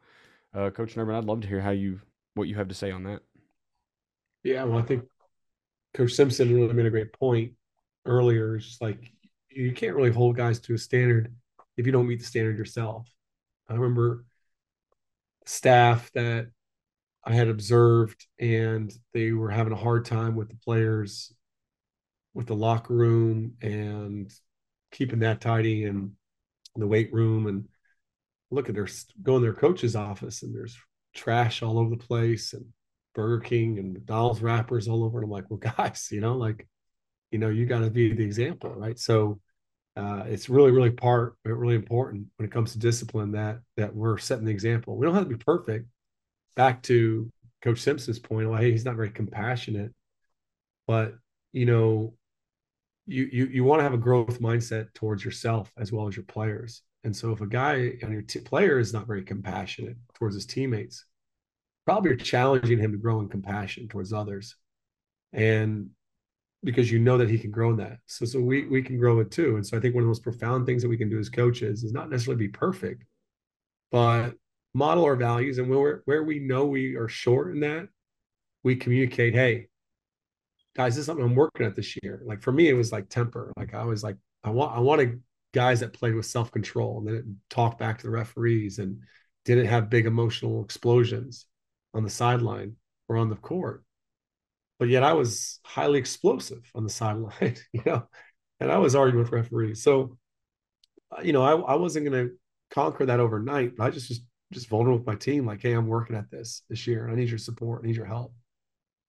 uh, 0.55 0.71
Coach 0.71 0.95
Nerbun, 0.95 1.15
I'd 1.15 1.25
love 1.25 1.43
to 1.43 1.49
hear 1.49 1.61
how 1.61 1.71
you 1.71 2.01
what 2.35 2.49
you 2.49 2.55
have 2.55 2.69
to 2.69 2.75
say 2.75 2.91
on 2.91 3.05
that. 3.05 3.21
Yeah, 4.43 4.65
well, 4.65 4.79
I 4.79 4.83
think 4.83 5.05
Coach 5.95 6.13
Simpson 6.13 6.53
really 6.55 6.73
made 6.73 6.87
a 6.87 6.91
great 6.91 7.13
point 7.13 7.53
earlier. 8.07 8.57
It's 8.57 8.67
just 8.67 8.83
like 8.83 9.13
you 9.51 9.73
can't 9.73 9.95
really 9.95 10.11
hold 10.11 10.37
guys 10.37 10.59
to 10.61 10.75
a 10.75 10.79
standard 10.79 11.35
if 11.77 11.85
you 11.85 11.93
don't 11.93 12.09
meet 12.09 12.21
the 12.21 12.25
standard 12.27 12.57
yourself. 12.57 13.07
I 13.69 13.75
remember 13.75 14.25
staff 15.45 16.11
that 16.15 16.47
I 17.25 17.35
had 17.35 17.49
observed, 17.49 18.27
and 18.41 18.93
they 19.15 19.33
were 19.33 19.51
having 19.51 19.73
a 19.73 19.77
hard 19.77 20.05
time 20.05 20.35
with 20.35 20.49
the 20.49 20.57
players, 20.57 21.33
with 22.35 22.47
the 22.47 22.57
locker 22.57 22.95
room, 22.95 23.55
and 23.63 24.33
keeping 24.91 25.21
that 25.21 25.41
tidy, 25.41 25.85
and 25.85 26.13
the 26.77 26.87
weight 26.87 27.13
room. 27.13 27.47
And 27.47 27.69
look 28.51 28.69
at 28.69 28.75
their 28.75 28.89
go 29.23 29.37
in 29.37 29.43
their 29.43 29.55
coach's 29.55 29.97
office, 29.97 30.43
and 30.43 30.55
there's 30.55 30.77
trash 31.15 31.63
all 31.63 31.79
over 31.79 31.91
the 31.91 32.05
place, 32.05 32.53
and 32.55 32.67
Burger 33.15 33.41
King 33.41 33.79
and 33.79 33.93
McDonald's 33.93 34.43
wrappers 34.43 34.89
all 34.89 35.05
over. 35.05 35.19
And 35.19 35.25
I'm 35.25 35.31
like, 35.31 35.51
well, 35.51 35.59
guys, 35.77 36.09
you 36.11 36.21
know, 36.21 36.37
like, 36.37 36.67
you 37.31 37.39
know, 37.39 37.49
you 37.49 37.67
got 37.67 37.81
to 37.81 37.91
be 37.91 38.13
the 38.13 38.25
example, 38.25 38.71
right? 38.71 38.99
So 38.99 39.41
uh, 39.97 40.25
it's 40.27 40.49
really, 40.49 40.71
really 40.71 40.91
part, 40.91 41.37
really 41.45 41.75
important 41.75 42.27
when 42.37 42.47
it 42.47 42.53
comes 42.53 42.73
to 42.73 42.79
discipline 42.79 43.33
that 43.33 43.61
that 43.77 43.95
we're 43.95 44.19
setting 44.19 44.47
the 44.47 44.51
example. 44.51 44.97
We 44.97 45.07
don't 45.07 45.15
have 45.15 45.25
to 45.29 45.37
be 45.37 45.45
perfect, 45.45 45.87
back 46.55 46.83
to 46.85 47.31
Coach 47.63 47.81
Simpson's 47.81 48.19
point, 48.19 48.49
hey, 48.59 48.71
he's 48.71 48.85
not 48.85 48.97
very 48.97 49.11
compassionate, 49.11 49.93
but 50.87 51.15
you 51.53 51.67
know, 51.67 52.15
you 53.07 53.29
you 53.33 53.47
you 53.47 53.65
want 53.65 53.81
to 53.81 53.85
have 53.85 53.95
a 53.95 53.99
growth 53.99 54.41
mindset 54.41 54.93
towards 54.95 55.25
yourself 55.25 55.73
as 55.77 55.93
well 55.93 56.09
as 56.09 56.17
your 56.17 56.25
players. 56.25 56.83
And 57.05 57.17
so, 57.17 57.33
if 57.33 57.41
a 57.41 57.47
guy 57.47 57.95
on 58.03 58.13
your 58.13 58.23
t- 58.23 58.41
player 58.41 58.79
is 58.79 58.93
not 58.93 59.07
very 59.07 59.23
compassionate 59.23 59.97
towards 60.15 60.35
his 60.35 60.47
teammates, 60.47 61.05
probably 61.85 62.11
you're 62.11 62.19
challenging 62.19 62.79
him 62.79 62.93
to 62.93 62.99
grow 62.99 63.21
in 63.21 63.29
compassion 63.29 63.89
towards 63.89 64.13
others, 64.13 64.57
and 65.33 65.91
because 66.65 66.93
you 66.93 67.01
know 67.01 67.19
that 67.19 67.29
he 67.31 67.39
can 67.39 67.51
grow 67.51 67.71
in 67.71 67.77
that. 67.79 67.99
So, 68.07 68.25
so 68.25 68.41
we 68.41 68.67
we 68.67 68.83
can 68.83 68.99
grow 68.99 69.19
it 69.21 69.31
too. 69.31 69.57
And 69.57 69.67
so, 69.67 69.77
I 69.77 69.81
think 69.81 69.95
one 69.95 70.03
of 70.03 70.07
the 70.07 70.11
most 70.11 70.23
profound 70.23 70.67
things 70.67 70.83
that 70.83 70.89
we 70.89 70.97
can 70.97 71.11
do 71.11 71.19
as 71.19 71.29
coaches 71.29 71.83
is 71.83 71.93
not 71.93 72.09
necessarily 72.11 72.47
be 72.47 72.53
perfect, 72.53 73.05
but 73.91 74.35
model 74.75 75.05
our 75.05 75.17
values 75.17 75.59
and 75.59 75.69
where 75.69 76.03
where 76.07 76.23
we 76.23 76.39
know 76.39 76.67
we 76.67 76.95
are 76.95 77.09
short 77.09 77.53
in 77.53 77.61
that 77.61 77.89
we 78.63 78.77
communicate 78.77 79.35
hey 79.35 79.67
guys 80.75 80.95
this 80.95 81.01
is 81.01 81.07
something 81.07 81.25
i'm 81.25 81.35
working 81.35 81.67
at 81.67 81.75
this 81.75 81.97
year. 82.03 82.23
Like 82.25 82.43
for 82.43 82.53
me 82.53 82.69
it 82.69 82.75
was 82.75 82.93
like 82.93 83.09
temper. 83.09 83.53
Like 83.57 83.75
i 83.75 83.85
was 83.85 84.03
like 84.03 84.17
i 84.45 84.51
want 84.51 84.77
i 84.77 84.81
wanted 84.81 85.23
guys 85.53 85.81
that 85.81 85.93
played 85.93 86.15
with 86.15 86.27
self-control 86.27 86.99
and 86.99 87.09
then 87.09 87.37
talk 87.51 87.79
back 87.79 87.99
to 87.99 88.05
the 88.05 88.11
referees 88.11 88.79
and 88.79 89.01
didn't 89.45 89.67
have 89.67 89.91
big 89.91 90.07
emotional 90.07 90.65
explosions 90.65 91.47
on 91.95 92.05
the 92.05 92.11
sideline 92.11 92.77
or 93.09 93.17
on 93.17 93.29
the 93.29 93.37
court. 93.37 93.85
But 94.79 94.89
yet 94.89 95.03
i 95.03 95.13
was 95.13 95.61
highly 95.65 95.99
explosive 95.99 96.71
on 96.75 96.85
the 96.85 96.91
sideline 97.01 97.57
you 97.73 97.83
know 97.85 98.09
and 98.61 98.73
i 98.73 98.79
was 98.79 98.95
arguing 98.95 99.23
with 99.23 99.33
referees. 99.33 99.83
So 99.83 100.17
uh, 101.17 101.23
you 101.23 101.33
know 101.33 101.43
i, 101.43 101.53
I 101.53 101.77
wasn't 101.77 102.09
going 102.09 102.29
to 102.29 102.35
conquer 102.71 103.05
that 103.05 103.21
overnight 103.21 103.77
but 103.77 103.85
i 103.85 103.91
just 103.91 104.09
just 104.09 104.23
just 104.53 104.69
vulnerable 104.69 104.99
with 104.99 105.07
my 105.07 105.15
team, 105.15 105.47
like, 105.47 105.63
hey, 105.63 105.73
I'm 105.73 105.87
working 105.87 106.17
at 106.17 106.31
this 106.31 106.63
this 106.69 106.87
year. 106.87 107.09
I 107.09 107.15
need 107.15 107.29
your 107.29 107.39
support. 107.39 107.83
I 107.83 107.87
need 107.87 107.97
your 107.97 108.07
help. 108.07 108.35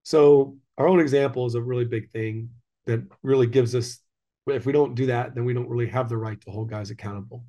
So 0.03 0.57
our 0.77 0.87
own 0.87 0.99
example 0.99 1.45
is 1.45 1.55
a 1.55 1.61
really 1.61 1.85
big 1.85 2.09
thing 2.09 2.49
that 2.85 3.01
really 3.21 3.47
gives 3.47 3.75
us 3.75 3.99
if 4.47 4.65
we 4.65 4.73
don't 4.73 4.95
do 4.95 5.05
that, 5.05 5.35
then 5.35 5.45
we 5.45 5.53
don't 5.53 5.69
really 5.69 5.87
have 5.87 6.09
the 6.09 6.17
right 6.17 6.39
to 6.41 6.51
hold 6.51 6.69
guys 6.69 6.91
accountable. 6.91 7.45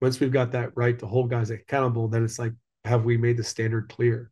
Once 0.00 0.18
we've 0.18 0.32
got 0.32 0.52
that 0.52 0.70
right 0.74 0.98
to 0.98 1.06
hold 1.06 1.30
guys 1.30 1.50
accountable, 1.50 2.08
then 2.08 2.24
it's 2.24 2.38
like, 2.38 2.52
have 2.84 3.04
we 3.04 3.16
made 3.16 3.36
the 3.36 3.44
standard 3.44 3.88
clear? 3.88 4.30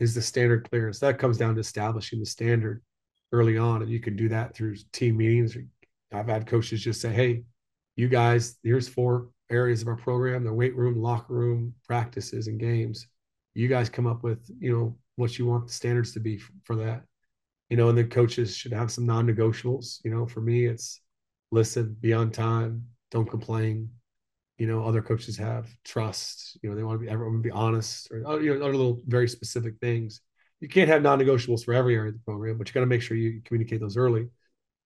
Is 0.00 0.14
the 0.14 0.22
standard 0.22 0.68
clear? 0.68 0.92
So 0.92 1.06
that 1.06 1.18
comes 1.18 1.38
down 1.38 1.54
to 1.54 1.60
establishing 1.60 2.18
the 2.18 2.26
standard 2.26 2.82
early 3.30 3.56
on. 3.56 3.82
And 3.82 3.90
you 3.90 4.00
can 4.00 4.16
do 4.16 4.28
that 4.30 4.54
through 4.54 4.76
team 4.92 5.16
meetings. 5.16 5.56
I've 6.12 6.26
had 6.26 6.46
coaches 6.46 6.82
just 6.82 7.00
say, 7.00 7.12
hey, 7.12 7.44
you 7.96 8.08
guys, 8.08 8.56
here's 8.62 8.88
four 8.88 9.28
areas 9.52 9.82
of 9.82 9.88
our 9.88 9.96
program 9.96 10.44
the 10.44 10.52
weight 10.52 10.74
room, 10.76 11.00
locker 11.00 11.34
room, 11.34 11.74
practices, 11.86 12.48
and 12.48 12.58
games. 12.58 13.06
You 13.54 13.68
guys 13.68 13.88
come 13.88 14.06
up 14.06 14.22
with, 14.22 14.50
you 14.58 14.76
know, 14.76 14.96
what 15.16 15.38
you 15.38 15.46
want 15.46 15.66
the 15.66 15.72
standards 15.72 16.12
to 16.12 16.20
be 16.20 16.40
for 16.64 16.76
that. 16.76 17.04
You 17.68 17.76
know, 17.76 17.88
and 17.88 17.96
the 17.96 18.04
coaches 18.04 18.56
should 18.56 18.72
have 18.72 18.90
some 18.90 19.06
non 19.06 19.26
negotiables. 19.26 20.00
You 20.04 20.10
know, 20.10 20.26
for 20.26 20.40
me, 20.40 20.66
it's 20.66 21.00
listen, 21.50 21.96
be 22.00 22.12
on 22.12 22.30
time, 22.30 22.86
don't 23.10 23.30
complain. 23.30 23.90
You 24.58 24.66
know, 24.66 24.84
other 24.84 25.02
coaches 25.02 25.36
have 25.36 25.68
trust. 25.84 26.58
You 26.62 26.70
know, 26.70 26.76
they 26.76 26.82
want 26.82 27.00
to 27.00 27.04
be 27.04 27.10
everyone 27.10 27.36
to 27.36 27.42
be 27.42 27.50
honest, 27.50 28.10
or 28.10 28.26
uh, 28.26 28.38
you 28.38 28.54
know, 28.54 28.64
other 28.64 28.76
little 28.76 29.00
very 29.06 29.28
specific 29.28 29.74
things. 29.80 30.20
You 30.60 30.68
can't 30.68 30.88
have 30.88 31.02
non-negotiables 31.02 31.64
for 31.64 31.74
every 31.74 31.96
area 31.96 32.10
of 32.10 32.14
the 32.14 32.24
program, 32.24 32.56
but 32.56 32.68
you 32.68 32.74
got 32.74 32.80
to 32.80 32.86
make 32.86 33.02
sure 33.02 33.16
you 33.16 33.40
communicate 33.44 33.80
those 33.80 33.96
early. 33.96 34.28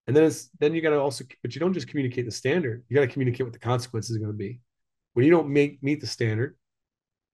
And 0.07 0.15
then 0.15 0.23
it's 0.23 0.49
then 0.59 0.73
you 0.73 0.81
got 0.81 0.91
to 0.91 0.99
also, 0.99 1.25
but 1.41 1.53
you 1.53 1.59
don't 1.59 1.73
just 1.73 1.87
communicate 1.87 2.25
the 2.25 2.31
standard. 2.31 2.83
You 2.87 2.95
got 2.95 3.01
to 3.01 3.07
communicate 3.07 3.45
what 3.45 3.53
the 3.53 3.59
consequences 3.59 4.15
are 4.15 4.19
going 4.19 4.31
to 4.31 4.37
be. 4.37 4.61
When 5.13 5.25
you 5.25 5.31
don't 5.31 5.49
make 5.49 5.83
meet 5.83 5.99
the 5.99 6.07
standard, 6.07 6.55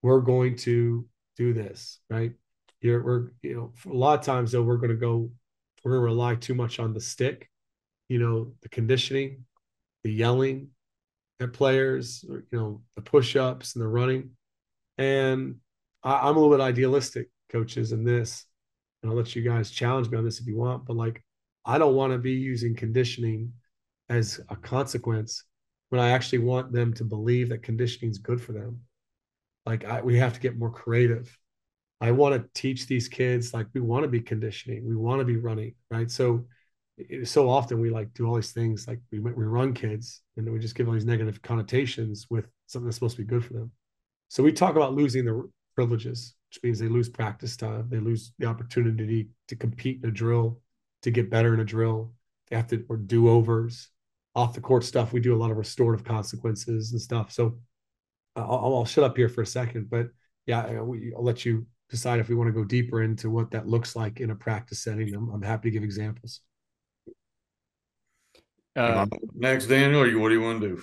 we're 0.01 0.21
going 0.21 0.55
to 0.57 1.07
do 1.37 1.53
this, 1.53 1.99
right? 2.09 2.33
You're, 2.81 3.03
we're 3.03 3.31
you 3.41 3.55
know 3.55 3.73
a 3.91 3.95
lot 3.95 4.19
of 4.19 4.25
times 4.25 4.51
though 4.51 4.63
we're 4.63 4.77
going 4.77 4.89
to 4.89 4.95
go 4.95 5.29
we're 5.83 5.91
going 5.91 6.01
to 6.01 6.05
rely 6.05 6.35
too 6.35 6.55
much 6.55 6.79
on 6.79 6.93
the 6.93 6.99
stick 6.99 7.49
you 8.13 8.19
know, 8.19 8.53
the 8.61 8.69
conditioning, 8.69 9.43
the 10.03 10.11
yelling 10.11 10.69
at 11.39 11.53
players, 11.53 12.23
or, 12.29 12.43
you 12.51 12.59
know, 12.59 12.81
the 12.95 13.01
push 13.01 13.35
ups 13.35 13.75
and 13.75 13.83
the 13.83 13.87
running. 13.87 14.29
And 14.97 15.55
I, 16.03 16.29
am 16.29 16.35
a 16.35 16.39
little 16.39 16.55
bit 16.55 16.63
idealistic, 16.63 17.29
coaches, 17.49 17.91
in 17.91 18.03
this. 18.03 18.45
And 19.01 19.11
I'll 19.11 19.17
let 19.17 19.35
you 19.35 19.41
guys 19.41 19.71
challenge 19.71 20.09
me 20.09 20.17
on 20.17 20.25
this 20.25 20.39
if 20.39 20.47
you 20.47 20.57
want. 20.57 20.85
But 20.85 20.95
like, 20.95 21.23
I 21.65 21.77
don't 21.77 21.95
want 21.95 22.13
to 22.13 22.19
be 22.19 22.33
using 22.33 22.75
conditioning 22.75 23.53
as 24.09 24.39
a 24.49 24.55
consequence 24.55 25.45
when 25.89 26.01
I 26.01 26.09
actually 26.09 26.39
want 26.39 26.71
them 26.71 26.93
to 26.95 27.03
believe 27.03 27.49
that 27.49 27.63
conditioning 27.63 28.11
is 28.11 28.17
good 28.17 28.41
for 28.41 28.51
them. 28.51 28.81
Like, 29.65 29.85
I, 29.85 30.01
we 30.01 30.17
have 30.17 30.33
to 30.33 30.39
get 30.39 30.57
more 30.57 30.71
creative. 30.71 31.37
I 32.01 32.11
want 32.11 32.35
to 32.35 32.49
teach 32.59 32.87
these 32.87 33.07
kids 33.07 33.53
like 33.53 33.67
we 33.73 33.79
want 33.79 34.03
to 34.03 34.09
be 34.09 34.19
conditioning, 34.19 34.85
we 34.85 34.95
want 34.95 35.19
to 35.19 35.25
be 35.25 35.37
running, 35.37 35.75
right? 35.89 36.11
So 36.11 36.45
so 37.23 37.49
often 37.49 37.79
we 37.79 37.89
like 37.89 38.13
do 38.13 38.27
all 38.27 38.35
these 38.35 38.51
things 38.51 38.87
like 38.87 38.99
we 39.11 39.19
we 39.19 39.31
run 39.31 39.73
kids 39.73 40.21
and 40.37 40.51
we 40.51 40.59
just 40.59 40.75
give 40.75 40.87
all 40.87 40.93
these 40.93 41.05
negative 41.05 41.41
connotations 41.41 42.27
with 42.29 42.45
something 42.67 42.85
that's 42.85 42.97
supposed 42.97 43.15
to 43.15 43.23
be 43.23 43.27
good 43.27 43.43
for 43.43 43.53
them. 43.53 43.71
So 44.27 44.43
we 44.43 44.51
talk 44.51 44.75
about 44.75 44.93
losing 44.93 45.25
the 45.25 45.49
privileges, 45.75 46.35
which 46.49 46.61
means 46.63 46.79
they 46.79 46.87
lose 46.87 47.09
practice 47.09 47.57
time, 47.57 47.87
they 47.89 47.99
lose 47.99 48.33
the 48.37 48.45
opportunity 48.45 49.29
to 49.47 49.55
compete 49.55 50.01
in 50.03 50.09
a 50.09 50.11
drill, 50.11 50.59
to 51.03 51.11
get 51.11 51.29
better 51.29 51.53
in 51.53 51.59
a 51.59 51.65
drill. 51.65 52.13
They 52.49 52.55
have 52.55 52.67
to 52.67 52.85
or 52.89 52.97
do 52.97 53.29
overs, 53.29 53.89
off 54.35 54.53
the 54.53 54.61
court 54.61 54.83
stuff. 54.83 55.13
We 55.13 55.19
do 55.19 55.35
a 55.35 55.37
lot 55.37 55.51
of 55.51 55.57
restorative 55.57 56.05
consequences 56.05 56.91
and 56.91 57.01
stuff. 57.01 57.31
So 57.31 57.59
I'll, 58.35 58.75
I'll 58.75 58.85
shut 58.85 59.03
up 59.03 59.15
here 59.15 59.29
for 59.29 59.41
a 59.41 59.45
second, 59.45 59.89
but 59.89 60.07
yeah, 60.45 60.81
we, 60.81 61.13
I'll 61.15 61.23
let 61.23 61.45
you 61.45 61.65
decide 61.89 62.19
if 62.19 62.29
we 62.29 62.35
want 62.35 62.47
to 62.47 62.53
go 62.53 62.63
deeper 62.63 63.03
into 63.03 63.29
what 63.29 63.51
that 63.51 63.67
looks 63.67 63.95
like 63.95 64.19
in 64.19 64.31
a 64.31 64.35
practice 64.35 64.83
setting. 64.83 65.13
I'm, 65.13 65.29
I'm 65.29 65.41
happy 65.41 65.69
to 65.69 65.71
give 65.71 65.83
examples. 65.83 66.41
Uh, 68.75 69.05
next, 69.35 69.67
Daniel, 69.67 70.01
or 70.01 70.07
you, 70.07 70.19
what 70.19 70.29
do 70.29 70.35
you 70.35 70.41
want 70.41 70.61
to 70.61 70.69
do? 70.69 70.81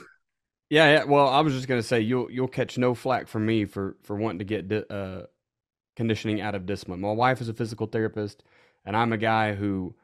Yeah, 0.69 0.93
yeah. 0.93 1.05
Well, 1.05 1.29
I 1.29 1.41
was 1.41 1.53
just 1.53 1.67
gonna 1.67 1.83
say 1.83 2.01
you'll 2.01 2.31
you'll 2.31 2.47
catch 2.47 2.79
no 2.79 2.95
flack 2.95 3.27
from 3.27 3.45
me 3.45 3.65
for 3.65 3.97
for 4.03 4.15
wanting 4.15 4.39
to 4.39 4.45
get 4.45 4.69
di- 4.69 4.85
uh, 4.89 5.23
conditioning 5.97 6.41
out 6.41 6.55
of 6.55 6.67
discipline. 6.67 7.01
My 7.01 7.11
wife 7.11 7.41
is 7.41 7.49
a 7.49 7.55
physical 7.55 7.89
therapist, 7.89 8.45
and 8.85 8.97
I'm 8.97 9.13
a 9.13 9.19
guy 9.19 9.55
who, 9.55 9.97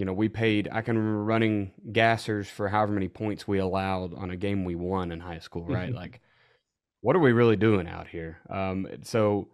you 0.00 0.06
know, 0.06 0.14
we 0.14 0.30
paid. 0.30 0.66
I 0.72 0.80
can 0.80 0.96
remember 0.96 1.22
running 1.24 1.72
gassers 1.92 2.46
for 2.46 2.70
however 2.70 2.94
many 2.94 3.08
points 3.08 3.46
we 3.46 3.58
allowed 3.58 4.14
on 4.14 4.30
a 4.30 4.36
game 4.36 4.64
we 4.64 4.74
won 4.74 5.12
in 5.12 5.20
high 5.20 5.40
school. 5.40 5.66
Right, 5.66 5.92
like, 5.92 6.22
what 7.02 7.14
are 7.16 7.20
we 7.20 7.32
really 7.32 7.56
doing 7.56 7.86
out 7.86 8.08
here? 8.08 8.38
Um, 8.48 8.86
so 9.02 9.48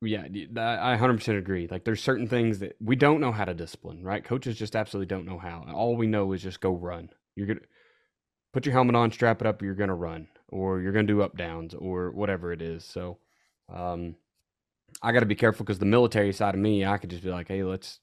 yeah, 0.00 0.22
I 0.22 0.96
100% 0.96 1.38
agree. 1.38 1.68
Like, 1.70 1.84
there's 1.84 2.02
certain 2.02 2.26
things 2.26 2.58
that 2.58 2.74
we 2.80 2.96
don't 2.96 3.20
know 3.20 3.30
how 3.30 3.44
to 3.44 3.54
discipline, 3.54 4.02
right? 4.02 4.24
Coaches 4.24 4.58
just 4.58 4.74
absolutely 4.74 5.06
don't 5.06 5.26
know 5.26 5.38
how. 5.38 5.64
All 5.72 5.94
we 5.94 6.08
know 6.08 6.32
is 6.32 6.42
just 6.42 6.60
go 6.60 6.72
run. 6.72 7.10
You're 7.36 7.46
gonna 7.46 7.60
put 8.52 8.66
your 8.66 8.72
helmet 8.72 8.96
on, 8.96 9.12
strap 9.12 9.42
it 9.42 9.46
up, 9.46 9.62
you're 9.62 9.76
gonna 9.76 9.94
run, 9.94 10.26
or 10.48 10.80
you're 10.80 10.90
gonna 10.90 11.06
do 11.06 11.22
up 11.22 11.36
downs, 11.36 11.72
or 11.72 12.10
whatever 12.10 12.52
it 12.52 12.62
is. 12.62 12.84
So, 12.84 13.18
um, 13.72 14.16
I 15.00 15.12
got 15.12 15.20
to 15.20 15.26
be 15.26 15.36
careful 15.36 15.64
because 15.64 15.78
the 15.78 15.86
military 15.86 16.32
side 16.32 16.56
of 16.56 16.60
me, 16.60 16.84
I 16.84 16.98
could 16.98 17.10
just 17.10 17.22
be 17.22 17.30
like, 17.30 17.46
hey, 17.46 17.62
let's 17.62 18.00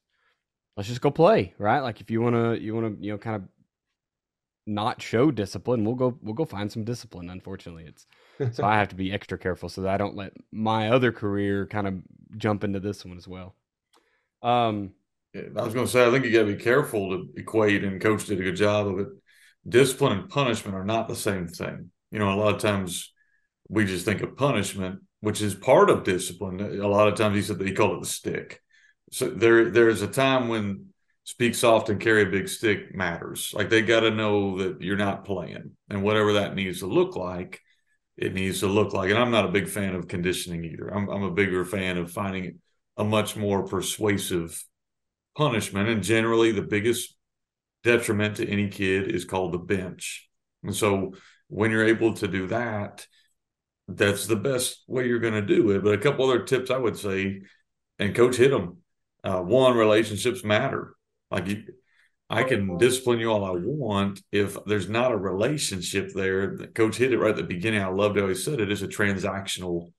let's 0.80 0.88
just 0.88 1.02
go 1.02 1.12
play, 1.12 1.54
right? 1.58 1.82
Like, 1.82 2.00
if 2.00 2.10
you 2.10 2.22
wanna 2.22 2.56
you 2.56 2.74
wanna 2.74 2.94
you 3.02 3.12
know 3.12 3.18
kind 3.18 3.36
of 3.36 3.44
not 4.66 5.02
show 5.02 5.30
discipline, 5.30 5.84
we'll 5.84 5.96
go 5.96 6.18
we'll 6.22 6.34
go 6.34 6.46
find 6.46 6.72
some 6.72 6.86
discipline. 6.86 7.30
Unfortunately, 7.30 7.84
it's 7.86 8.08
so 8.56 8.64
I 8.64 8.76
have 8.80 8.88
to 8.88 8.96
be 8.96 9.12
extra 9.12 9.38
careful 9.38 9.68
so 9.68 9.82
that 9.82 9.94
I 9.94 9.98
don't 9.98 10.16
let 10.16 10.32
my 10.54 10.90
other 10.90 11.12
career 11.12 11.66
kind 11.66 11.86
of 11.86 11.96
jump 12.38 12.64
into 12.64 12.80
this 12.80 13.04
one 13.04 13.18
as 13.18 13.28
well. 13.28 13.56
Um, 14.42 14.92
I 15.36 15.62
was 15.62 15.74
going 15.74 15.86
to 15.86 15.92
say 15.92 16.08
I 16.08 16.12
think 16.12 16.24
you 16.24 16.32
got 16.32 16.48
to 16.48 16.56
be 16.56 16.64
careful 16.64 17.10
to 17.10 17.30
equate, 17.36 17.84
and 17.84 18.00
Coach 18.00 18.28
did 18.28 18.40
a 18.40 18.44
good 18.44 18.56
job 18.56 18.88
of 18.88 19.00
it. 19.00 19.08
Discipline 19.68 20.18
and 20.18 20.30
punishment 20.30 20.78
are 20.78 20.86
not 20.86 21.10
the 21.10 21.16
same 21.16 21.50
thing. 21.50 21.92
You 22.10 22.20
know, 22.20 22.34
a 22.34 22.40
lot 22.40 22.56
of 22.56 22.62
times 22.62 23.12
we 23.68 23.84
just 23.84 24.06
think 24.06 24.22
of 24.22 24.38
punishment, 24.38 25.02
which 25.20 25.42
is 25.42 25.56
part 25.56 25.90
of 25.90 26.06
discipline. 26.06 26.62
A 26.62 26.88
lot 26.88 27.10
of 27.10 27.16
times 27.16 27.36
he 27.36 27.42
said 27.42 27.60
that 27.60 27.68
he 27.68 27.74
called 27.74 27.98
it 27.98 28.02
the 28.02 28.08
stick. 28.08 28.62
So 29.12 29.30
there, 29.30 29.70
there's 29.70 30.02
a 30.02 30.08
time 30.08 30.48
when 30.48 30.90
speak 31.30 31.54
soft 31.54 31.90
and 31.90 32.00
carry 32.00 32.24
a 32.24 32.26
big 32.26 32.48
stick 32.48 32.96
matters. 32.96 33.54
Like 33.56 33.70
they 33.70 33.84
got 33.84 34.00
to 34.00 34.10
know 34.10 34.58
that 34.58 34.82
you're 34.82 34.98
not 34.98 35.26
playing, 35.26 35.72
and 35.88 36.04
whatever 36.04 36.34
that 36.34 36.56
needs 36.56 36.80
to 36.80 36.88
look 36.88 37.16
like, 37.16 37.62
it 38.18 38.34
needs 38.34 38.62
to 38.62 38.68
look 38.68 38.94
like. 38.94 39.12
And 39.12 39.20
I'm 39.20 39.30
not 39.30 39.46
a 39.46 39.52
big 39.52 39.70
fan 39.70 39.94
of 39.94 40.08
conditioning 40.08 40.66
either. 40.66 40.88
I'm, 40.88 41.08
I'm 41.08 41.24
a 41.24 41.32
bigger 41.32 41.64
fan 41.66 41.98
of 41.98 42.12
finding 42.12 42.60
a 42.98 43.04
much 43.04 43.36
more 43.36 43.64
persuasive 43.64 44.64
punishment. 45.38 45.88
And 45.88 46.04
generally, 46.04 46.52
the 46.52 46.64
biggest 46.64 47.16
detriment 47.84 48.38
to 48.38 48.50
any 48.50 48.68
kid 48.68 49.14
is 49.14 49.24
called 49.24 49.54
the 49.54 49.60
bench. 49.60 50.28
And 50.64 50.76
so, 50.76 51.14
when 51.48 51.72
you're 51.72 51.88
able 51.88 52.14
to 52.16 52.28
do 52.28 52.48
that, 52.48 53.06
that's 53.88 54.28
the 54.28 54.36
best 54.36 54.84
way 54.88 55.08
you're 55.08 55.20
going 55.20 55.34
to 55.34 55.42
do 55.42 55.72
it. 55.72 55.84
But 55.84 55.94
a 55.94 56.00
couple 56.00 56.26
other 56.26 56.44
tips 56.44 56.72
I 56.72 56.78
would 56.78 56.98
say, 56.98 57.42
and 58.00 58.16
coach 58.16 58.36
hit 58.38 58.52
them. 58.52 58.78
Uh, 59.24 59.42
one, 59.42 59.76
relationships 59.76 60.44
matter. 60.44 60.94
Like 61.30 61.48
you, 61.48 61.64
I 62.30 62.44
can 62.44 62.78
discipline 62.78 63.20
you 63.20 63.32
all 63.32 63.44
I 63.44 63.52
want 63.52 64.22
if 64.32 64.58
there's 64.66 64.88
not 64.88 65.12
a 65.12 65.18
relationship 65.18 66.12
there. 66.14 66.56
Coach 66.58 66.98
hit 66.98 67.12
it 67.12 67.20
right 67.20 67.32
at 67.32 67.36
the 67.36 67.44
beginning. 67.44 67.82
I 67.82 67.88
loved 67.88 68.18
how 68.18 68.28
he 68.28 68.36
said 68.36 68.60
it 68.60 68.72
is 68.72 68.84
a 68.84 68.88
transactional. 68.88 69.92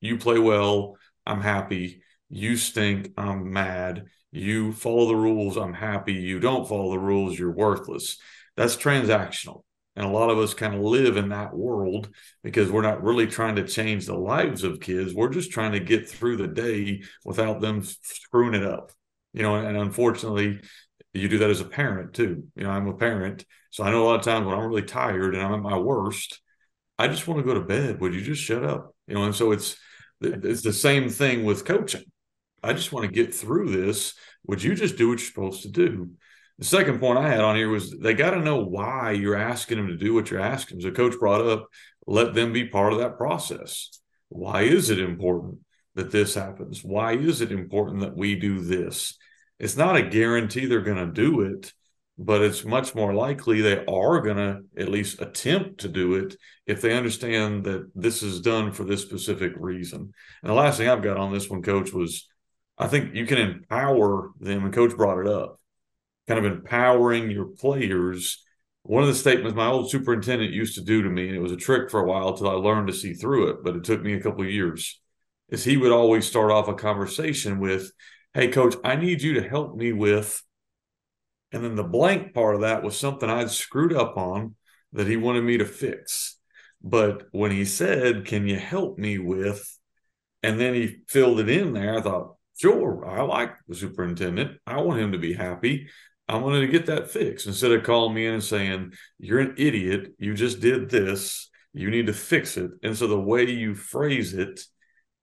You 0.00 0.18
play 0.18 0.38
well, 0.38 0.96
I'm 1.26 1.40
happy. 1.40 2.02
You 2.28 2.56
stink, 2.56 3.12
I'm 3.16 3.52
mad. 3.52 4.06
You 4.30 4.72
follow 4.72 5.08
the 5.08 5.16
rules, 5.16 5.56
I'm 5.56 5.74
happy. 5.74 6.12
You 6.12 6.38
don't 6.38 6.68
follow 6.68 6.92
the 6.92 6.98
rules, 6.98 7.36
you're 7.36 7.50
worthless. 7.50 8.18
That's 8.56 8.76
transactional. 8.76 9.62
And 10.00 10.08
a 10.08 10.12
lot 10.12 10.30
of 10.30 10.38
us 10.38 10.54
kind 10.54 10.74
of 10.74 10.80
live 10.80 11.18
in 11.18 11.28
that 11.28 11.54
world 11.54 12.08
because 12.42 12.70
we're 12.70 12.80
not 12.80 13.02
really 13.02 13.26
trying 13.26 13.56
to 13.56 13.66
change 13.66 14.06
the 14.06 14.16
lives 14.16 14.64
of 14.64 14.80
kids. 14.80 15.12
We're 15.12 15.28
just 15.28 15.50
trying 15.50 15.72
to 15.72 15.80
get 15.80 16.08
through 16.08 16.38
the 16.38 16.48
day 16.48 17.02
without 17.24 17.60
them 17.60 17.82
screwing 17.82 18.54
it 18.54 18.64
up 18.64 18.92
you 19.32 19.42
know, 19.42 19.56
and 19.56 19.76
unfortunately, 19.76 20.60
you 21.12 21.28
do 21.28 21.38
that 21.38 21.50
as 21.50 21.60
a 21.60 21.64
parent 21.64 22.14
too. 22.14 22.44
You 22.56 22.64
know, 22.64 22.70
I'm 22.70 22.88
a 22.88 22.94
parent, 22.94 23.44
so 23.70 23.84
I 23.84 23.90
know 23.90 24.02
a 24.02 24.06
lot 24.06 24.18
of 24.18 24.24
times 24.24 24.46
when 24.46 24.54
I'm 24.54 24.66
really 24.66 24.82
tired 24.82 25.34
and 25.34 25.42
I'm 25.42 25.54
at 25.54 25.62
my 25.62 25.78
worst, 25.78 26.40
I 26.98 27.08
just 27.08 27.26
want 27.26 27.38
to 27.38 27.44
go 27.44 27.54
to 27.54 27.64
bed. 27.64 28.00
Would 28.00 28.14
you 28.14 28.22
just 28.22 28.42
shut 28.42 28.64
up? 28.64 28.94
You 29.06 29.14
know, 29.14 29.24
and 29.24 29.34
so 29.34 29.52
it's 29.52 29.76
it's 30.20 30.62
the 30.62 30.72
same 30.72 31.08
thing 31.08 31.44
with 31.44 31.64
coaching. 31.64 32.04
I 32.62 32.72
just 32.74 32.92
want 32.92 33.06
to 33.06 33.12
get 33.12 33.34
through 33.34 33.70
this. 33.70 34.14
Would 34.46 34.62
you 34.62 34.74
just 34.74 34.96
do 34.96 35.08
what 35.08 35.18
you're 35.18 35.26
supposed 35.26 35.62
to 35.62 35.70
do? 35.70 36.10
The 36.60 36.66
second 36.66 37.00
point 37.00 37.18
I 37.18 37.28
had 37.28 37.40
on 37.40 37.56
here 37.56 37.68
was 37.68 37.90
they 37.90 38.14
got 38.14 38.30
to 38.30 38.40
know 38.40 38.62
why 38.62 39.10
you're 39.12 39.36
asking 39.36 39.78
them 39.78 39.88
to 39.88 39.96
do 39.96 40.14
what 40.14 40.30
you're 40.30 40.40
asking. 40.40 40.78
them. 40.78 40.82
So, 40.82 40.94
coach 40.94 41.18
brought 41.18 41.44
up, 41.44 41.66
let 42.06 42.34
them 42.34 42.52
be 42.52 42.68
part 42.68 42.92
of 42.92 43.00
that 43.00 43.16
process. 43.16 44.00
Why 44.28 44.62
is 44.62 44.90
it 44.90 45.00
important? 45.00 45.58
that 45.94 46.10
this 46.10 46.34
happens? 46.34 46.84
Why 46.84 47.12
is 47.12 47.40
it 47.40 47.52
important 47.52 48.00
that 48.00 48.16
we 48.16 48.34
do 48.36 48.60
this? 48.60 49.16
It's 49.58 49.76
not 49.76 49.96
a 49.96 50.02
guarantee 50.02 50.66
they're 50.66 50.80
going 50.80 51.04
to 51.04 51.12
do 51.12 51.42
it, 51.42 51.72
but 52.16 52.42
it's 52.42 52.64
much 52.64 52.94
more 52.94 53.12
likely 53.12 53.60
they 53.60 53.84
are 53.84 54.20
going 54.20 54.36
to 54.36 54.60
at 54.76 54.88
least 54.88 55.20
attempt 55.20 55.80
to 55.80 55.88
do 55.88 56.14
it 56.14 56.36
if 56.66 56.80
they 56.80 56.96
understand 56.96 57.64
that 57.64 57.90
this 57.94 58.22
is 58.22 58.40
done 58.40 58.72
for 58.72 58.84
this 58.84 59.02
specific 59.02 59.52
reason. 59.56 60.12
And 60.42 60.50
the 60.50 60.54
last 60.54 60.78
thing 60.78 60.88
I've 60.88 61.02
got 61.02 61.16
on 61.16 61.32
this 61.32 61.50
one, 61.50 61.62
coach, 61.62 61.92
was 61.92 62.28
I 62.78 62.86
think 62.86 63.14
you 63.14 63.26
can 63.26 63.38
empower 63.38 64.30
them, 64.38 64.64
and 64.64 64.72
coach 64.72 64.96
brought 64.96 65.20
it 65.20 65.26
up. 65.26 65.60
Kind 66.30 66.46
of 66.46 66.52
empowering 66.52 67.28
your 67.28 67.46
players. 67.46 68.44
One 68.84 69.02
of 69.02 69.08
the 69.08 69.16
statements 69.16 69.56
my 69.56 69.66
old 69.66 69.90
superintendent 69.90 70.52
used 70.52 70.76
to 70.76 70.84
do 70.84 71.02
to 71.02 71.10
me, 71.10 71.26
and 71.26 71.36
it 71.36 71.42
was 71.42 71.50
a 71.50 71.56
trick 71.56 71.90
for 71.90 72.00
a 72.00 72.06
while 72.06 72.28
until 72.28 72.48
I 72.48 72.52
learned 72.52 72.86
to 72.86 72.92
see 72.92 73.14
through 73.14 73.50
it, 73.50 73.64
but 73.64 73.74
it 73.74 73.82
took 73.82 74.00
me 74.00 74.14
a 74.14 74.20
couple 74.20 74.42
of 74.42 74.50
years, 74.50 75.00
is 75.48 75.64
he 75.64 75.76
would 75.76 75.90
always 75.90 76.26
start 76.26 76.52
off 76.52 76.68
a 76.68 76.74
conversation 76.74 77.58
with, 77.58 77.90
Hey, 78.32 78.46
coach, 78.46 78.76
I 78.84 78.94
need 78.94 79.22
you 79.22 79.34
to 79.34 79.48
help 79.48 79.74
me 79.74 79.92
with. 79.92 80.40
And 81.50 81.64
then 81.64 81.74
the 81.74 81.82
blank 81.82 82.32
part 82.32 82.54
of 82.54 82.60
that 82.60 82.84
was 82.84 82.96
something 82.96 83.28
I'd 83.28 83.50
screwed 83.50 83.92
up 83.92 84.16
on 84.16 84.54
that 84.92 85.08
he 85.08 85.16
wanted 85.16 85.42
me 85.42 85.58
to 85.58 85.64
fix. 85.64 86.36
But 86.80 87.24
when 87.32 87.50
he 87.50 87.64
said, 87.64 88.24
Can 88.24 88.46
you 88.46 88.56
help 88.56 88.98
me 88.98 89.18
with? 89.18 89.76
And 90.44 90.60
then 90.60 90.74
he 90.74 90.98
filled 91.08 91.40
it 91.40 91.48
in 91.48 91.72
there, 91.72 91.98
I 91.98 92.00
thought, 92.02 92.36
Sure, 92.56 93.08
I 93.08 93.22
like 93.22 93.56
the 93.66 93.74
superintendent. 93.74 94.58
I 94.66 94.82
want 94.82 95.00
him 95.00 95.12
to 95.12 95.18
be 95.18 95.32
happy. 95.32 95.88
I 96.30 96.36
wanted 96.36 96.60
to 96.60 96.68
get 96.68 96.86
that 96.86 97.10
fixed 97.10 97.48
instead 97.48 97.72
of 97.72 97.82
calling 97.82 98.14
me 98.14 98.26
in 98.26 98.34
and 98.34 98.44
saying, 98.44 98.92
You're 99.18 99.40
an 99.40 99.54
idiot. 99.58 100.14
You 100.18 100.34
just 100.34 100.60
did 100.60 100.88
this. 100.88 101.50
You 101.72 101.90
need 101.90 102.06
to 102.06 102.12
fix 102.12 102.56
it. 102.56 102.70
And 102.84 102.96
so 102.96 103.08
the 103.08 103.20
way 103.20 103.50
you 103.50 103.74
phrase 103.74 104.32
it, 104.34 104.60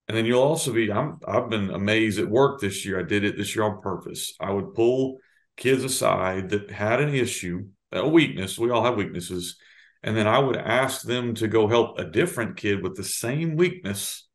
and 0.08 0.18
then 0.18 0.26
you'll 0.26 0.42
also 0.42 0.74
be, 0.74 0.92
I'm, 0.92 1.20
I've 1.26 1.50
been 1.50 1.70
amazed 1.70 2.20
at 2.20 2.30
work 2.30 2.60
this 2.60 2.86
year. 2.86 3.00
I 3.00 3.04
did 3.04 3.24
it 3.24 3.38
this 3.38 3.56
year 3.56 3.64
on 3.64 3.82
purpose. 3.82 4.34
I 4.42 4.52
would 4.52 4.74
pull 4.74 5.20
kids 5.56 5.86
aside 5.86 6.50
that 6.50 6.72
had 6.72 7.00
an 7.00 7.14
issue, 7.14 7.68
a 7.94 8.08
weakness. 8.08 8.60
We 8.60 8.72
all 8.72 8.84
have 8.84 8.98
weaknesses. 8.98 9.56
And 10.04 10.16
then 10.16 10.28
I 10.28 10.40
would 10.40 10.58
ask 10.58 11.04
them 11.04 11.36
to 11.36 11.48
go 11.48 11.70
help 11.70 12.00
a 12.00 12.06
different 12.06 12.58
kid 12.58 12.84
with 12.84 12.96
the 12.96 13.04
same 13.04 13.56
weakness. 13.56 14.28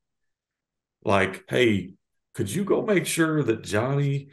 Like, 1.05 1.45
hey, 1.49 1.95
could 2.35 2.51
you 2.51 2.65
go 2.65 2.83
make 2.83 3.05
sure 3.05 3.43
that 3.43 3.63
Johnny 3.63 4.29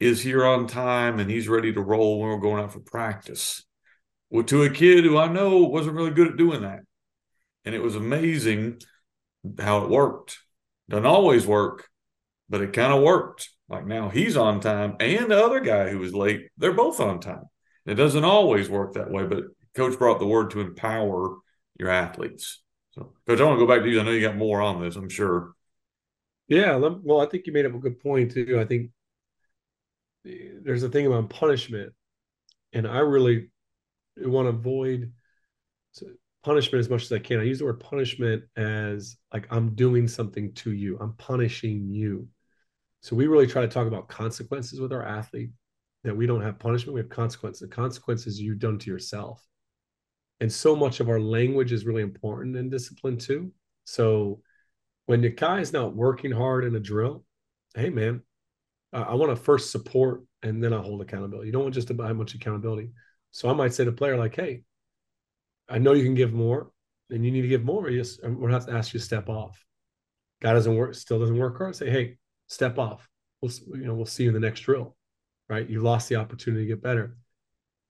is 0.00 0.22
here 0.22 0.44
on 0.44 0.66
time 0.66 1.18
and 1.18 1.30
he's 1.30 1.48
ready 1.48 1.72
to 1.72 1.80
roll 1.80 2.20
when 2.20 2.28
we're 2.28 2.38
going 2.38 2.62
out 2.62 2.72
for 2.72 2.80
practice? 2.80 3.64
Well, 4.30 4.44
to 4.44 4.62
a 4.62 4.70
kid 4.70 5.04
who 5.04 5.16
I 5.16 5.28
know 5.28 5.58
wasn't 5.64 5.96
really 5.96 6.10
good 6.10 6.28
at 6.28 6.36
doing 6.36 6.62
that. 6.62 6.80
And 7.64 7.74
it 7.74 7.82
was 7.82 7.96
amazing 7.96 8.80
how 9.58 9.84
it 9.84 9.90
worked. 9.90 10.38
Doesn't 10.88 11.06
always 11.06 11.46
work, 11.46 11.88
but 12.48 12.60
it 12.60 12.72
kind 12.72 12.92
of 12.92 13.02
worked. 13.02 13.50
Like 13.68 13.86
now 13.86 14.08
he's 14.08 14.36
on 14.36 14.60
time 14.60 14.96
and 15.00 15.30
the 15.30 15.44
other 15.44 15.60
guy 15.60 15.90
who 15.90 15.98
was 15.98 16.14
late, 16.14 16.48
they're 16.56 16.72
both 16.72 17.00
on 17.00 17.20
time. 17.20 17.44
It 17.84 17.94
doesn't 17.94 18.24
always 18.24 18.68
work 18.68 18.94
that 18.94 19.10
way, 19.10 19.24
but 19.24 19.44
coach 19.74 19.98
brought 19.98 20.18
the 20.18 20.26
word 20.26 20.50
to 20.50 20.60
empower 20.60 21.36
your 21.78 21.90
athletes. 21.90 22.62
So, 22.92 23.12
coach, 23.26 23.40
I 23.40 23.44
want 23.44 23.58
to 23.58 23.66
go 23.66 23.72
back 23.72 23.82
to 23.82 23.90
you. 23.90 24.00
I 24.00 24.04
know 24.04 24.10
you 24.10 24.20
got 24.20 24.36
more 24.36 24.60
on 24.60 24.82
this, 24.82 24.96
I'm 24.96 25.08
sure. 25.08 25.52
Yeah, 26.48 26.76
well, 26.76 27.20
I 27.20 27.26
think 27.26 27.46
you 27.46 27.52
made 27.52 27.66
up 27.66 27.74
a 27.74 27.78
good 27.78 28.00
point 28.00 28.32
too. 28.32 28.58
I 28.58 28.64
think 28.64 28.90
there's 30.62 30.82
a 30.82 30.88
thing 30.88 31.06
about 31.06 31.30
punishment, 31.30 31.92
and 32.72 32.86
I 32.86 32.98
really 32.98 33.50
want 34.16 34.46
to 34.46 34.50
avoid 34.50 35.12
punishment 36.44 36.80
as 36.80 36.88
much 36.88 37.04
as 37.04 37.12
I 37.12 37.18
can. 37.18 37.40
I 37.40 37.44
use 37.44 37.58
the 37.58 37.64
word 37.64 37.80
punishment 37.80 38.44
as 38.56 39.16
like 39.32 39.46
I'm 39.50 39.74
doing 39.74 40.08
something 40.08 40.52
to 40.54 40.72
you. 40.72 40.98
I'm 41.00 41.14
punishing 41.14 41.88
you. 41.88 42.28
So 43.00 43.16
we 43.16 43.26
really 43.26 43.46
try 43.46 43.62
to 43.62 43.68
talk 43.68 43.86
about 43.86 44.08
consequences 44.08 44.80
with 44.80 44.92
our 44.92 45.04
athlete. 45.04 45.50
That 46.04 46.16
we 46.16 46.26
don't 46.26 46.42
have 46.42 46.60
punishment, 46.60 46.94
we 46.94 47.00
have 47.00 47.10
consequences. 47.10 47.60
The 47.60 47.74
consequences 47.74 48.40
you've 48.40 48.60
done 48.60 48.78
to 48.78 48.90
yourself. 48.90 49.44
And 50.40 50.50
so 50.50 50.76
much 50.76 51.00
of 51.00 51.08
our 51.08 51.20
language 51.20 51.72
is 51.72 51.84
really 51.84 52.02
important 52.02 52.56
in 52.56 52.70
discipline 52.70 53.18
too. 53.18 53.52
So 53.84 54.40
when 55.06 55.20
the 55.20 55.30
guy 55.30 55.58
is 55.60 55.72
not 55.72 55.96
working 55.96 56.30
hard 56.30 56.64
in 56.64 56.76
a 56.76 56.80
drill, 56.80 57.24
hey 57.74 57.90
man, 57.90 58.22
I 58.92 59.14
want 59.14 59.30
to 59.30 59.36
first 59.36 59.70
support 59.70 60.22
and 60.42 60.62
then 60.62 60.72
I 60.72 60.80
hold 60.80 61.02
accountability. 61.02 61.46
You 61.46 61.52
don't 61.52 61.62
want 61.62 61.74
just 61.74 61.88
to 61.88 61.94
buy 61.94 62.12
much 62.12 62.34
accountability. 62.34 62.90
So 63.32 63.50
I 63.50 63.52
might 63.52 63.74
say 63.74 63.84
to 63.84 63.92
player 63.92 64.16
like, 64.16 64.34
hey, 64.34 64.62
I 65.68 65.78
know 65.78 65.92
you 65.92 66.04
can 66.04 66.14
give 66.14 66.32
more, 66.32 66.70
and 67.10 67.24
you 67.24 67.30
need 67.30 67.42
to 67.42 67.48
give 67.48 67.64
more. 67.64 67.90
Yes, 67.90 68.18
we're 68.22 68.30
going 68.30 68.48
to 68.48 68.54
have 68.54 68.66
to 68.66 68.72
ask 68.72 68.94
you 68.94 69.00
to 69.00 69.04
step 69.04 69.28
off. 69.28 69.62
Guy 70.40 70.54
doesn't 70.54 70.74
work, 70.74 70.94
still 70.94 71.18
doesn't 71.18 71.36
work 71.36 71.58
hard. 71.58 71.76
Say, 71.76 71.90
hey, 71.90 72.16
step 72.46 72.78
off. 72.78 73.08
We'll 73.42 73.52
you 73.74 73.86
know 73.86 73.94
we'll 73.94 74.06
see 74.06 74.24
you 74.24 74.30
in 74.30 74.34
the 74.34 74.40
next 74.40 74.60
drill, 74.60 74.96
right? 75.48 75.68
You 75.68 75.80
lost 75.80 76.08
the 76.08 76.16
opportunity 76.16 76.64
to 76.64 76.68
get 76.68 76.82
better 76.82 77.16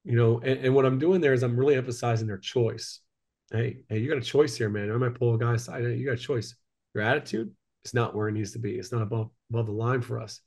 you 0.09 0.17
know 0.17 0.39
and, 0.39 0.65
and, 0.65 0.75
what 0.75 0.87
i'm 0.87 0.99
doing 0.99 1.21
there 1.21 1.35
is 1.35 1.43
i'm 1.43 1.59
really 1.59 1.75
emphasizing 1.75 2.27
their 2.27 2.39
choice 2.39 3.01
hey 3.53 3.79
hey 3.89 3.99
you 3.99 4.09
got 4.09 4.19
a 4.19 4.23
choice 4.23 4.57
here 4.57 4.71
man 4.71 4.91
i 4.91 4.97
might 4.97 5.15
pull 5.15 5.35
a 5.35 5.39
guy 5.39 5.55
aside 5.55 5.85
you 5.85 6.07
got 6.07 6.15
a 6.15 6.17
choice 6.17 6.55
your 6.95 7.05
attitude 7.05 7.51
is 7.85 7.95
not 7.95 8.15
where 8.15 8.29
it 8.29 8.33
needs 8.33 8.53
to 8.53 8.59
be 8.59 8.73
it's 8.73 8.91
not 8.91 9.03
above 9.03 9.31
above 9.51 9.67
the 9.67 9.73
line 9.73 10.01
for 10.01 10.21
us 10.21 10.41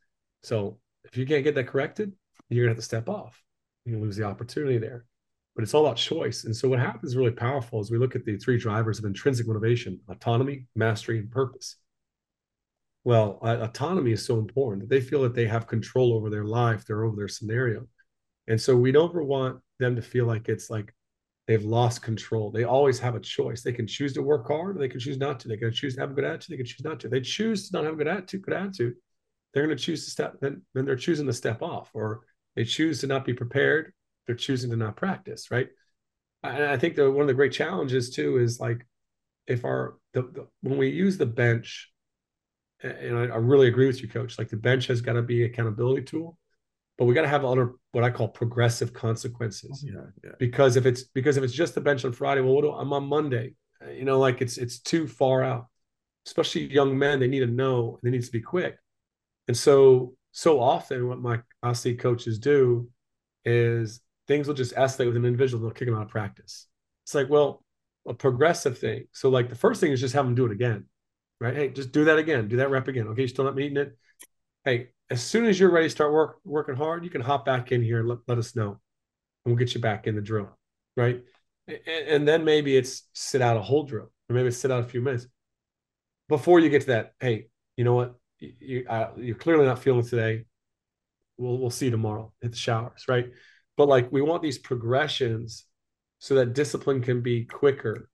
so 0.43 0.77
if 1.06 1.17
you 1.17 1.25
can't 1.25 1.43
get 1.43 1.56
that 1.56 1.67
corrected 1.67 2.12
you're 2.49 2.65
gonna 2.65 2.71
have 2.71 2.77
to 2.77 2.84
step 2.84 3.10
off 3.10 3.41
you 3.86 3.99
lose 3.99 4.15
the 4.15 4.23
opportunity 4.23 4.77
there 4.77 5.06
but 5.56 5.63
it's 5.63 5.73
all 5.73 5.86
about 5.86 5.97
choice 5.97 6.45
and 6.45 6.56
so 6.56 6.69
what 6.69 6.80
happens 6.80 7.15
really 7.15 7.32
powerful 7.32 7.80
is 7.80 7.91
we 7.91 7.97
look 7.97 8.15
at 8.15 8.25
the 8.25 8.38
three 8.38 8.58
drivers 8.58 8.99
of 8.99 9.06
intrinsic 9.06 9.47
motivation 9.47 9.99
autonomy 10.10 10.65
mastery 10.75 11.19
and 11.19 11.32
purpose 11.32 11.77
well 13.04 13.39
autonomy 13.41 14.12
is 14.12 14.23
so 14.23 14.38
important 14.38 14.82
that 14.82 14.89
they 14.89 15.01
feel 15.01 15.21
that 15.21 15.34
they 15.34 15.47
have 15.47 15.67
control 15.67 16.13
over 16.13 16.30
their 16.30 16.45
life 16.45 16.86
they're 16.86 17.04
over 17.04 17.15
their 17.15 17.27
scenario 17.27 17.86
and 18.47 18.60
so 18.60 18.75
we 18.75 18.91
don't 18.91 19.13
want 19.15 19.60
them 19.80 19.95
to 19.95 20.01
feel 20.01 20.25
like 20.25 20.49
it's 20.49 20.69
like 20.69 20.93
they've 21.47 21.63
lost 21.63 22.01
control. 22.01 22.51
They 22.51 22.63
always 22.63 22.99
have 22.99 23.15
a 23.15 23.19
choice. 23.19 23.62
They 23.62 23.73
can 23.73 23.88
choose 23.88 24.13
to 24.13 24.21
work 24.21 24.47
hard 24.47 24.77
or 24.77 24.80
they 24.80 24.88
can 24.88 24.99
choose 24.99 25.17
not 25.17 25.39
to. 25.41 25.47
They 25.47 25.58
can 25.58 25.71
choose 25.71 25.95
to 25.95 26.01
have 26.01 26.12
a 26.12 26.13
good 26.13 26.23
attitude. 26.23 26.54
They 26.54 26.58
can 26.58 26.65
choose 26.65 26.84
not 26.84 26.99
to. 27.01 27.10
They 27.10 27.21
choose 27.21 27.69
to 27.69 27.75
not 27.75 27.86
have 27.86 27.95
a 27.95 27.97
good 27.97 28.08
attitude, 28.08 28.43
good 28.43 28.54
attitude. 28.54 28.93
They're 29.53 29.65
going 29.65 29.77
to 29.77 29.83
choose 29.83 30.05
to 30.05 30.11
step, 30.11 30.35
then, 30.41 30.61
then 30.73 30.85
they're 30.85 30.95
choosing 30.95 31.27
to 31.27 31.33
step 31.33 31.61
off 31.61 31.89
or 31.93 32.21
they 32.55 32.63
choose 32.63 33.01
to 33.01 33.07
not 33.07 33.25
be 33.25 33.33
prepared. 33.33 33.93
They're 34.25 34.35
choosing 34.35 34.71
to 34.71 34.77
not 34.77 34.95
practice, 34.95 35.51
right? 35.51 35.67
And 36.43 36.63
I 36.63 36.77
think 36.77 36.95
that 36.95 37.11
one 37.11 37.21
of 37.21 37.27
the 37.27 37.33
great 37.33 37.51
challenges 37.51 38.09
too 38.09 38.37
is 38.37 38.59
like 38.59 38.85
if 39.47 39.65
our, 39.65 39.97
the, 40.13 40.23
the 40.23 40.47
when 40.61 40.77
we 40.77 40.89
use 40.89 41.17
the 41.17 41.25
bench, 41.25 41.91
and 42.81 43.17
I, 43.17 43.23
I 43.23 43.37
really 43.37 43.67
agree 43.67 43.87
with 43.87 44.01
you, 44.01 44.07
coach, 44.07 44.39
like 44.39 44.49
the 44.49 44.57
bench 44.57 44.87
has 44.87 45.01
got 45.01 45.13
to 45.13 45.21
be 45.21 45.43
accountability 45.43 46.03
tool 46.03 46.37
but 47.01 47.05
we 47.05 47.15
got 47.15 47.23
to 47.23 47.27
have 47.27 47.43
other 47.43 47.73
what 47.93 48.03
I 48.03 48.11
call 48.11 48.27
progressive 48.27 48.93
consequences. 48.93 49.83
Yeah, 49.83 50.01
yeah. 50.23 50.33
Because 50.37 50.75
if 50.75 50.85
it's 50.85 51.01
because 51.03 51.35
if 51.35 51.43
it's 51.43 51.51
just 51.51 51.73
the 51.73 51.81
bench 51.81 52.05
on 52.05 52.11
Friday, 52.11 52.41
well, 52.41 52.53
what 52.53 52.61
do, 52.61 52.71
I'm 52.71 52.93
on 52.93 53.05
Monday. 53.05 53.55
You 53.91 54.05
know, 54.05 54.19
like 54.19 54.39
it's 54.39 54.59
it's 54.59 54.77
too 54.77 55.07
far 55.07 55.41
out. 55.41 55.65
Especially 56.27 56.71
young 56.71 56.95
men, 56.95 57.19
they 57.19 57.27
need 57.27 57.39
to 57.39 57.47
know. 57.47 57.97
They 58.03 58.11
need 58.11 58.23
to 58.23 58.31
be 58.31 58.39
quick. 58.39 58.77
And 59.47 59.58
so 59.58 60.15
so 60.32 60.60
often, 60.60 61.08
what 61.08 61.19
my 61.19 61.41
I 61.62 61.73
see 61.73 61.95
coaches 61.95 62.39
do 62.39 62.89
is 63.43 64.01
things 64.27 64.47
will 64.47 64.54
just 64.54 64.75
escalate 64.75 65.08
with 65.08 65.17
an 65.17 65.25
individual. 65.25 65.62
They'll 65.62 65.71
kick 65.71 65.88
them 65.88 65.95
out 65.97 66.04
of 66.04 66.10
practice. 66.10 66.67
It's 67.04 67.15
like, 67.15 67.30
well, 67.30 67.63
a 68.08 68.13
progressive 68.13 68.77
thing. 68.77 69.06
So 69.12 69.30
like 69.30 69.49
the 69.49 69.56
first 69.56 69.82
thing 69.82 69.91
is 69.91 69.99
just 69.99 70.13
have 70.13 70.25
them 70.25 70.36
do 70.36 70.45
it 70.45 70.51
again, 70.51 70.86
right? 71.39 71.56
Hey, 71.56 71.69
just 71.69 71.91
do 71.91 72.06
that 72.06 72.17
again. 72.17 72.47
Do 72.47 72.58
that 72.58 72.69
rep 72.69 72.88
again. 72.88 73.08
Okay, 73.10 73.23
you 73.23 73.27
still 73.27 73.45
not 73.45 73.56
meeting 73.56 73.77
it. 73.77 73.97
Hey, 74.63 74.89
as 75.10 75.21
soon 75.21 75.45
as 75.45 75.60
you're 75.60 75.71
ready 75.71 75.88
to 75.88 75.89
start 75.89 76.13
work, 76.13 76.38
working 76.45 76.75
hard, 76.75 77.04
you 77.04 77.10
can 77.10 77.21
hop 77.21 77.45
back 77.45 77.71
in 77.71 77.84
here 77.84 77.99
and 77.99 78.08
let, 78.08 78.19
let 78.27 78.38
us 78.38 78.56
know. 78.56 78.69
And 78.69 78.80
we'll 79.47 79.56
get 79.56 79.73
you 79.75 79.82
back 79.82 80.08
in 80.08 80.15
the 80.15 80.21
drill. 80.21 80.58
Right. 80.95 81.23
And, 81.67 81.80
and 81.88 82.27
then 82.27 82.45
maybe 82.45 82.77
it's 82.77 83.04
sit 83.13 83.41
out 83.41 83.58
a 83.58 83.62
whole 83.62 83.84
drill, 83.84 84.12
or 84.30 84.36
maybe 84.36 84.51
sit 84.51 84.71
out 84.71 84.84
a 84.84 84.88
few 84.88 85.01
minutes 85.01 85.27
before 86.30 86.60
you 86.60 86.69
get 86.69 86.82
to 86.82 86.88
that. 86.88 87.13
Hey, 87.19 87.47
you 87.75 87.84
know 87.84 87.95
what? 87.95 88.15
You, 88.41 88.86
uh, 88.89 89.12
you're 89.17 89.36
clearly 89.36 89.65
not 89.65 89.80
feeling 89.80 90.06
today. 90.06 90.45
We'll, 91.38 91.58
we'll 91.58 91.69
see 91.69 91.89
tomorrow. 91.89 92.34
Hit 92.41 92.51
the 92.51 92.58
showers. 92.58 93.06
Right. 93.08 93.32
But 93.77 93.88
like 93.88 94.12
we 94.12 94.21
want 94.21 94.41
these 94.41 94.58
progressions 94.58 95.65
so 96.19 96.36
that 96.36 96.54
discipline 96.54 97.01
can 97.01 97.21
be 97.21 97.45
quicker 97.45 98.10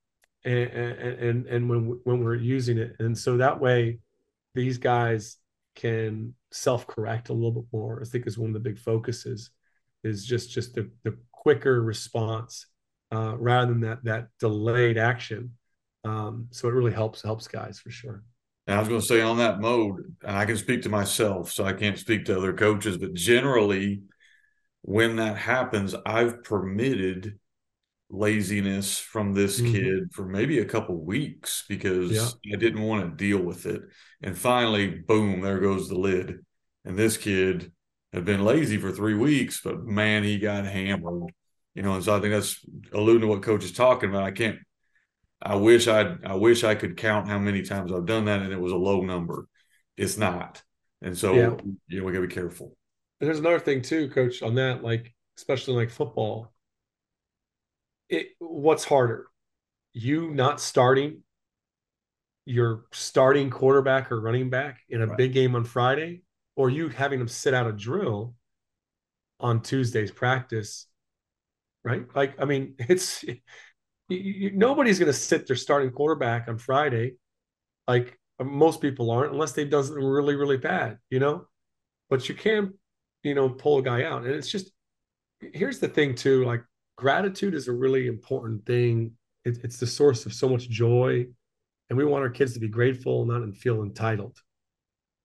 and, 0.46 0.70
and, 0.70 1.46
and 1.48 1.70
when, 1.70 2.00
when 2.04 2.24
we're 2.24 2.36
using 2.36 2.78
it. 2.78 2.96
And 3.00 3.18
so 3.18 3.38
that 3.38 3.60
way 3.60 4.00
these 4.54 4.78
guys 4.78 5.38
can 5.76 6.34
self-correct 6.52 7.30
a 7.30 7.34
little 7.34 7.52
bit 7.52 7.66
more. 7.72 8.02
I 8.02 8.06
think 8.06 8.28
is 8.28 8.38
one 8.38 8.50
of 8.50 8.54
the 8.54 8.60
big 8.60 8.80
focuses 8.80 9.52
is 10.04 10.26
just 10.26 10.52
just 10.52 10.76
the, 10.76 10.90
the 11.04 11.18
quicker 11.32 11.82
response 11.82 12.68
uh, 13.12 13.36
rather 13.38 13.72
than 13.72 13.82
that 13.82 14.04
that 14.04 14.28
delayed 14.40 14.98
action. 14.98 15.52
Um, 16.04 16.48
so 16.52 16.68
it 16.68 16.74
really 16.74 16.94
helps 16.94 17.22
helps 17.22 17.48
guys 17.48 17.80
for 17.80 17.90
sure. 17.90 18.24
And 18.68 18.76
I 18.76 18.80
was 18.80 18.90
going 18.90 19.00
to 19.00 19.08
say 19.08 19.22
on 19.22 19.38
that 19.38 19.62
mode, 19.62 20.16
and 20.24 20.38
I 20.38 20.46
can 20.46 20.58
speak 20.58 20.82
to 20.84 20.90
myself, 20.90 21.52
so 21.52 21.64
I 21.64 21.74
can't 21.74 21.98
speak 21.98 22.26
to 22.26 22.38
other 22.38 22.54
coaches, 22.54 22.98
but 22.98 23.14
generally, 23.14 24.04
when 24.82 25.16
that 25.16 25.38
happens, 25.38 25.96
I've 26.06 26.44
permitted 26.44 27.40
laziness 28.10 29.00
from 29.00 29.34
this 29.34 29.60
mm-hmm. 29.60 29.74
kid 29.74 30.14
for 30.14 30.26
maybe 30.26 30.60
a 30.60 30.66
couple 30.66 30.98
weeks 30.98 31.64
because 31.68 32.12
yeah. 32.12 32.54
I 32.54 32.58
didn't 32.58 32.82
want 32.82 33.04
to 33.04 33.16
deal 33.16 33.42
with 33.42 33.66
it. 33.66 33.82
And 34.22 34.38
finally, 34.38 34.88
boom, 34.90 35.42
there 35.42 35.60
goes 35.60 35.90
the 35.90 35.98
lid. 35.98 36.46
And 36.86 36.98
this 36.98 37.18
kid 37.18 37.72
had 38.14 38.26
been 38.26 38.46
lazy 38.46 38.78
for 38.78 38.92
three 38.92 39.14
weeks, 39.14 39.62
but 39.62 39.84
man, 39.84 40.24
he 40.24 40.40
got 40.40 40.66
hammered. 40.66 41.32
You 41.76 41.84
know, 41.84 41.96
and 41.96 42.04
so 42.04 42.16
I 42.16 42.20
think 42.20 42.34
that's 42.34 42.66
alluding 42.92 43.22
to 43.22 43.28
what 43.28 43.44
coach 43.44 43.64
is 43.64 43.72
talking 43.72 44.10
about. 44.10 44.24
I 44.24 44.32
can't 44.32 44.58
I 45.42 45.56
wish 45.56 45.88
I 45.88 46.16
I 46.26 46.36
wish 46.36 46.64
I 46.64 46.76
could 46.76 46.98
count 46.98 47.28
how 47.28 47.38
many 47.38 47.62
times 47.62 47.92
I've 47.92 48.06
done 48.06 48.26
that 48.26 48.42
and 48.42 48.52
it 48.52 48.60
was 48.60 48.72
a 48.72 48.78
low 48.78 49.02
number. 49.02 49.48
It's 49.96 50.18
not. 50.18 50.64
And 51.02 51.18
so 51.18 51.34
yeah. 51.34 51.56
you 51.88 52.00
know, 52.00 52.06
we 52.06 52.12
gotta 52.12 52.28
be 52.28 52.34
careful. 52.34 52.76
And 53.20 53.28
there's 53.28 53.40
another 53.40 53.60
thing 53.60 53.82
too, 53.82 54.10
coach, 54.10 54.42
on 54.42 54.56
that. 54.56 54.84
Like 54.84 55.14
especially 55.38 55.76
like 55.76 55.90
football, 55.90 56.52
it 58.10 58.30
what's 58.40 58.84
harder? 58.84 59.28
You 59.94 60.32
not 60.32 60.60
starting 60.60 61.24
your 62.46 62.86
starting 62.94 63.50
quarterback 63.50 64.10
or 64.10 64.22
running 64.22 64.50
back 64.50 64.80
in 64.90 65.02
a 65.02 65.08
right. 65.08 65.18
big 65.18 65.34
game 65.34 65.54
on 65.54 65.66
Friday, 65.66 66.22
or 66.56 66.70
you 66.70 66.88
having 66.88 67.20
them 67.20 67.28
sit 67.28 67.54
out 67.54 67.68
a 67.68 67.74
drill 67.74 68.34
on 69.40 69.62
Tuesday's 69.62 70.12
practice, 70.12 70.88
right? 71.84 72.06
Like, 72.16 72.42
I 72.42 72.46
mean, 72.46 72.76
it's 72.80 73.26
you, 74.10 74.18
you, 74.18 74.52
nobody's 74.52 75.00
going 75.00 75.12
to 75.12 75.18
sit 75.18 75.48
their 75.48 75.56
starting 75.56 75.92
quarterback 75.92 76.48
on 76.48 76.58
Friday, 76.58 77.16
like 77.88 78.18
most 78.42 78.82
people 78.82 79.12
aren't, 79.12 79.34
unless 79.34 79.54
they've 79.54 79.70
done 79.70 79.84
something 79.84 80.04
really, 80.04 80.36
really 80.36 80.58
bad, 80.58 80.98
you 81.10 81.20
know. 81.20 81.48
But 82.10 82.30
you 82.30 82.36
can, 82.36 82.74
you 83.24 83.36
know, 83.36 83.50
pull 83.50 83.80
a 83.80 83.82
guy 83.82 84.04
out, 84.04 84.24
and 84.24 84.34
it's 84.34 84.50
just 84.50 84.72
here's 85.54 85.80
the 85.80 85.88
thing 85.88 86.16
too. 86.16 86.46
Like, 86.46 86.64
gratitude 86.98 87.54
is 87.54 87.68
a 87.68 87.74
really 87.74 88.08
important 88.08 88.66
thing. 88.66 89.12
It, 89.46 89.60
it's 89.64 89.78
the 89.78 89.88
source 89.88 90.26
of 90.26 90.34
so 90.34 90.50
much 90.50 90.70
joy 90.70 91.28
and 91.90 91.98
we 91.98 92.06
want 92.06 92.24
our 92.24 92.30
kids 92.30 92.54
to 92.54 92.60
be 92.60 92.68
grateful, 92.68 93.26
not 93.26 93.56
feel 93.56 93.84
entitled. 93.84 94.38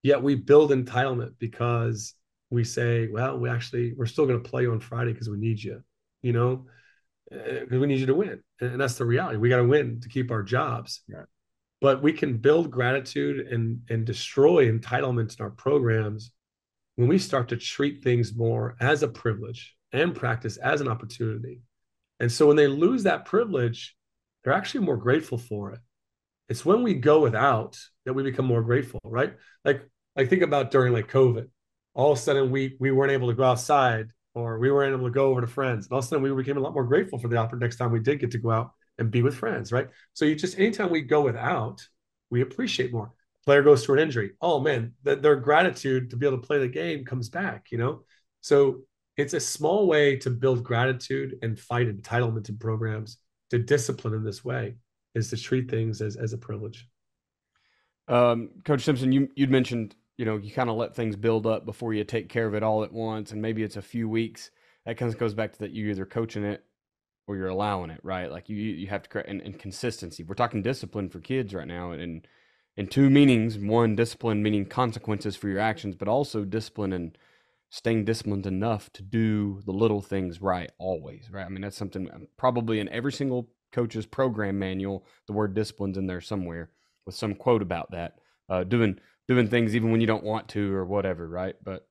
Yet 0.03 0.23
we 0.23 0.35
build 0.35 0.71
entitlement 0.71 1.35
because 1.39 2.15
we 2.51 2.65
say, 2.65 3.09
well, 3.09 3.39
we 3.39 3.49
actually 3.49 3.95
we're 3.95 4.07
still 4.07 4.27
going 4.27 4.43
to 4.43 4.49
play 4.49 4.67
on 4.67 4.81
Friday 4.81 5.13
because 5.13 5.29
we 5.29 5.39
need 5.39 5.63
you, 5.63 5.83
you 6.23 6.33
know, 6.33 6.67
because 7.33 7.73
eh, 7.73 7.79
we 7.79 7.87
need 7.87 8.01
you 8.01 8.07
to 8.07 8.15
win, 8.15 8.43
and 8.61 8.81
that's 8.81 8.95
the 8.95 9.05
reality. 9.05 9.39
We 9.39 9.49
got 9.49 9.59
to 9.59 9.65
win 9.65 10.01
to 10.01 10.09
keep 10.09 10.31
our 10.31 10.43
jobs. 10.43 11.03
Right. 11.09 11.25
But 11.81 12.03
we 12.03 12.13
can 12.13 12.37
build 12.37 12.71
gratitude 12.71 13.47
and 13.49 13.81
and 13.89 14.05
destroy 14.05 14.71
entitlements 14.71 15.39
in 15.39 15.45
our 15.45 15.51
programs 15.51 16.33
when 16.97 17.09
we 17.09 17.19
start 17.19 17.49
to 17.49 17.57
treat 17.57 18.03
things 18.03 18.35
more 18.35 18.77
as 18.81 19.03
a 19.03 19.09
privilege 19.09 19.75
and 19.93 20.15
practice 20.15 20.59
as 20.59 20.81
an 20.81 20.89
opportunity. 20.89 21.61
And 22.21 22.31
so 22.31 22.47
when 22.47 22.57
they 22.57 22.69
lose 22.69 23.03
that 23.05 23.25
privilege, 23.25 23.97
they're 24.45 24.53
actually 24.53 24.85
more 24.85 24.97
grateful 24.97 25.39
for 25.39 25.73
it. 25.73 25.81
It's 26.49 26.65
when 26.65 26.83
we 26.83 26.95
go 26.95 27.21
without 27.21 27.79
that 28.05 28.13
we 28.13 28.23
become 28.23 28.45
more 28.45 28.63
grateful, 28.63 29.01
right? 29.05 29.35
Like 29.65 29.89
like 30.17 30.29
think 30.29 30.43
about 30.43 30.71
during 30.71 30.93
like 30.93 31.11
COVID. 31.11 31.49
All 31.95 32.13
of 32.13 32.19
a 32.19 32.21
sudden 32.21 32.51
we 32.51 32.77
we 32.79 32.91
weren't 32.91 33.13
able 33.13 33.29
to 33.29 33.35
go 33.35 33.45
outside 33.45 34.09
or 34.35 34.59
we 34.59 34.71
weren't 34.71 34.95
able 34.95 35.07
to 35.07 35.13
go 35.13 35.27
over 35.27 35.41
to 35.41 35.47
friends. 35.47 35.87
And 35.87 35.93
all 35.93 35.99
of 35.99 36.05
a 36.05 36.09
sudden 36.09 36.23
we 36.23 36.33
became 36.35 36.57
a 36.57 36.61
lot 36.61 36.75
more 36.75 36.85
grateful 36.85 37.19
for 37.19 37.29
the 37.29 37.37
opportunity 37.37 37.65
next 37.65 37.77
time 37.77 37.93
we 37.93 38.01
did 38.01 38.21
get 38.21 38.31
to 38.33 38.39
go 38.39 38.51
out 38.51 38.73
and 38.99 39.11
be 39.11 39.23
with 39.23 39.35
friends, 39.35 39.73
right? 39.73 39.89
So 40.15 40.25
you 40.25 40.35
just 40.35 40.59
anytime 40.59 40.91
we 40.91 41.03
go 41.03 41.23
without, 41.23 41.87
we 42.31 42.41
appreciate 42.41 42.93
more. 42.93 43.13
Player 43.45 43.63
goes 43.63 43.85
through 43.85 43.97
an 43.97 44.03
injury. 44.03 44.33
Oh 44.41 44.61
man, 44.61 44.95
the, 45.03 45.17
their 45.17 45.37
gratitude 45.37 46.11
to 46.11 46.17
be 46.17 46.27
able 46.27 46.39
to 46.39 46.47
play 46.47 46.59
the 46.59 46.69
game 46.69 47.05
comes 47.05 47.29
back, 47.29 47.67
you 47.71 47.79
know? 47.79 48.05
So 48.41 48.83
it's 49.17 49.35
a 49.35 49.41
small 49.41 49.87
way 49.87 50.17
to 50.17 50.31
build 50.31 50.65
gratitude 50.65 51.39
and 51.43 51.59
fight 51.59 51.89
entitlement 51.89 52.49
in 52.49 52.59
programs 52.59 53.19
to 53.51 53.59
discipline 53.59 54.15
in 54.15 54.25
this 54.25 54.45
way 54.45 54.77
is 55.15 55.29
to 55.31 55.37
treat 55.37 55.71
things 55.71 56.01
as 56.01 56.17
as 56.17 56.33
a 56.33 56.39
privilege. 56.39 56.89
Um, 58.09 58.51
Coach 58.65 58.83
Simpson, 58.83 59.13
you 59.13 59.29
you'd 59.35 59.51
mentioned 59.51 59.95
you 60.23 60.27
know 60.27 60.37
you 60.37 60.53
kind 60.53 60.71
of 60.71 60.77
let 60.77 60.95
things 60.95 61.17
build 61.17 61.49
up 61.49 61.67
before 61.67 61.93
you 61.93 62.05
take 62.05 62.29
care 62.29 62.47
of 62.47 62.55
it 62.55 62.63
all 62.63 62.85
at 62.85 62.93
once, 62.93 63.33
and 63.33 63.43
maybe 63.43 63.65
it's 63.65 63.77
a 63.77 63.83
few 63.83 64.09
weeks. 64.09 64.53
That 64.87 64.97
kind 64.97 65.13
of 65.13 65.19
goes 65.19 65.35
back 65.35 65.53
to 65.53 65.59
that 65.59 65.73
you 65.73 65.91
either 65.91 66.07
coaching 66.07 66.45
it 66.45 66.65
or 67.27 67.37
you're 67.37 67.49
allowing 67.49 67.91
it, 67.91 67.99
right? 68.05 68.31
Like 68.31 68.49
you 68.49 68.55
you 68.55 68.87
have 68.87 69.03
to 69.03 69.11
create 69.11 69.27
and, 69.27 69.41
and 69.41 69.59
consistency. 69.59 70.23
We're 70.23 70.37
talking 70.37 70.63
discipline 70.63 71.09
for 71.09 71.19
kids 71.19 71.53
right 71.53 71.67
now, 71.67 71.91
and 71.91 72.25
in 72.77 72.87
two 72.87 73.11
meanings: 73.11 73.59
one, 73.59 73.97
discipline 73.97 74.45
meaning 74.45 74.65
consequences 74.65 75.35
for 75.35 75.49
your 75.49 75.59
actions, 75.59 75.97
but 75.97 76.07
also 76.07 76.45
discipline 76.45 76.93
and 76.93 77.19
staying 77.71 78.05
disciplined 78.05 78.47
enough 78.47 78.93
to 78.93 79.03
do 79.03 79.61
the 79.67 79.73
little 79.73 80.03
things 80.03 80.41
right 80.41 80.71
always, 80.79 81.33
right? 81.33 81.47
I 81.47 81.49
mean, 81.49 81.63
that's 81.63 81.77
something 81.77 82.09
um, 82.15 82.29
probably 82.37 82.79
in 82.79 82.89
every 82.91 83.13
single 83.13 83.49
coach's 83.73 84.07
program 84.07 84.57
manual. 84.57 85.05
The 85.27 85.33
word 85.33 85.53
discipline's 85.55 85.99
in 85.99 86.07
there 86.07 86.21
somewhere 86.21 86.71
with 87.07 87.17
some 87.17 87.35
quote 87.35 87.63
about 87.63 87.91
that. 87.91 88.21
Uh, 88.49 88.63
doing 88.63 89.01
doing 89.29 89.49
things 89.49 89.75
even 89.75 89.91
when 89.91 90.01
you 90.01 90.07
don't 90.07 90.25
want 90.25 90.49
to 90.49 90.75
or 90.75 90.85
whatever, 90.85 91.27
right? 91.29 91.57
But 91.63 91.87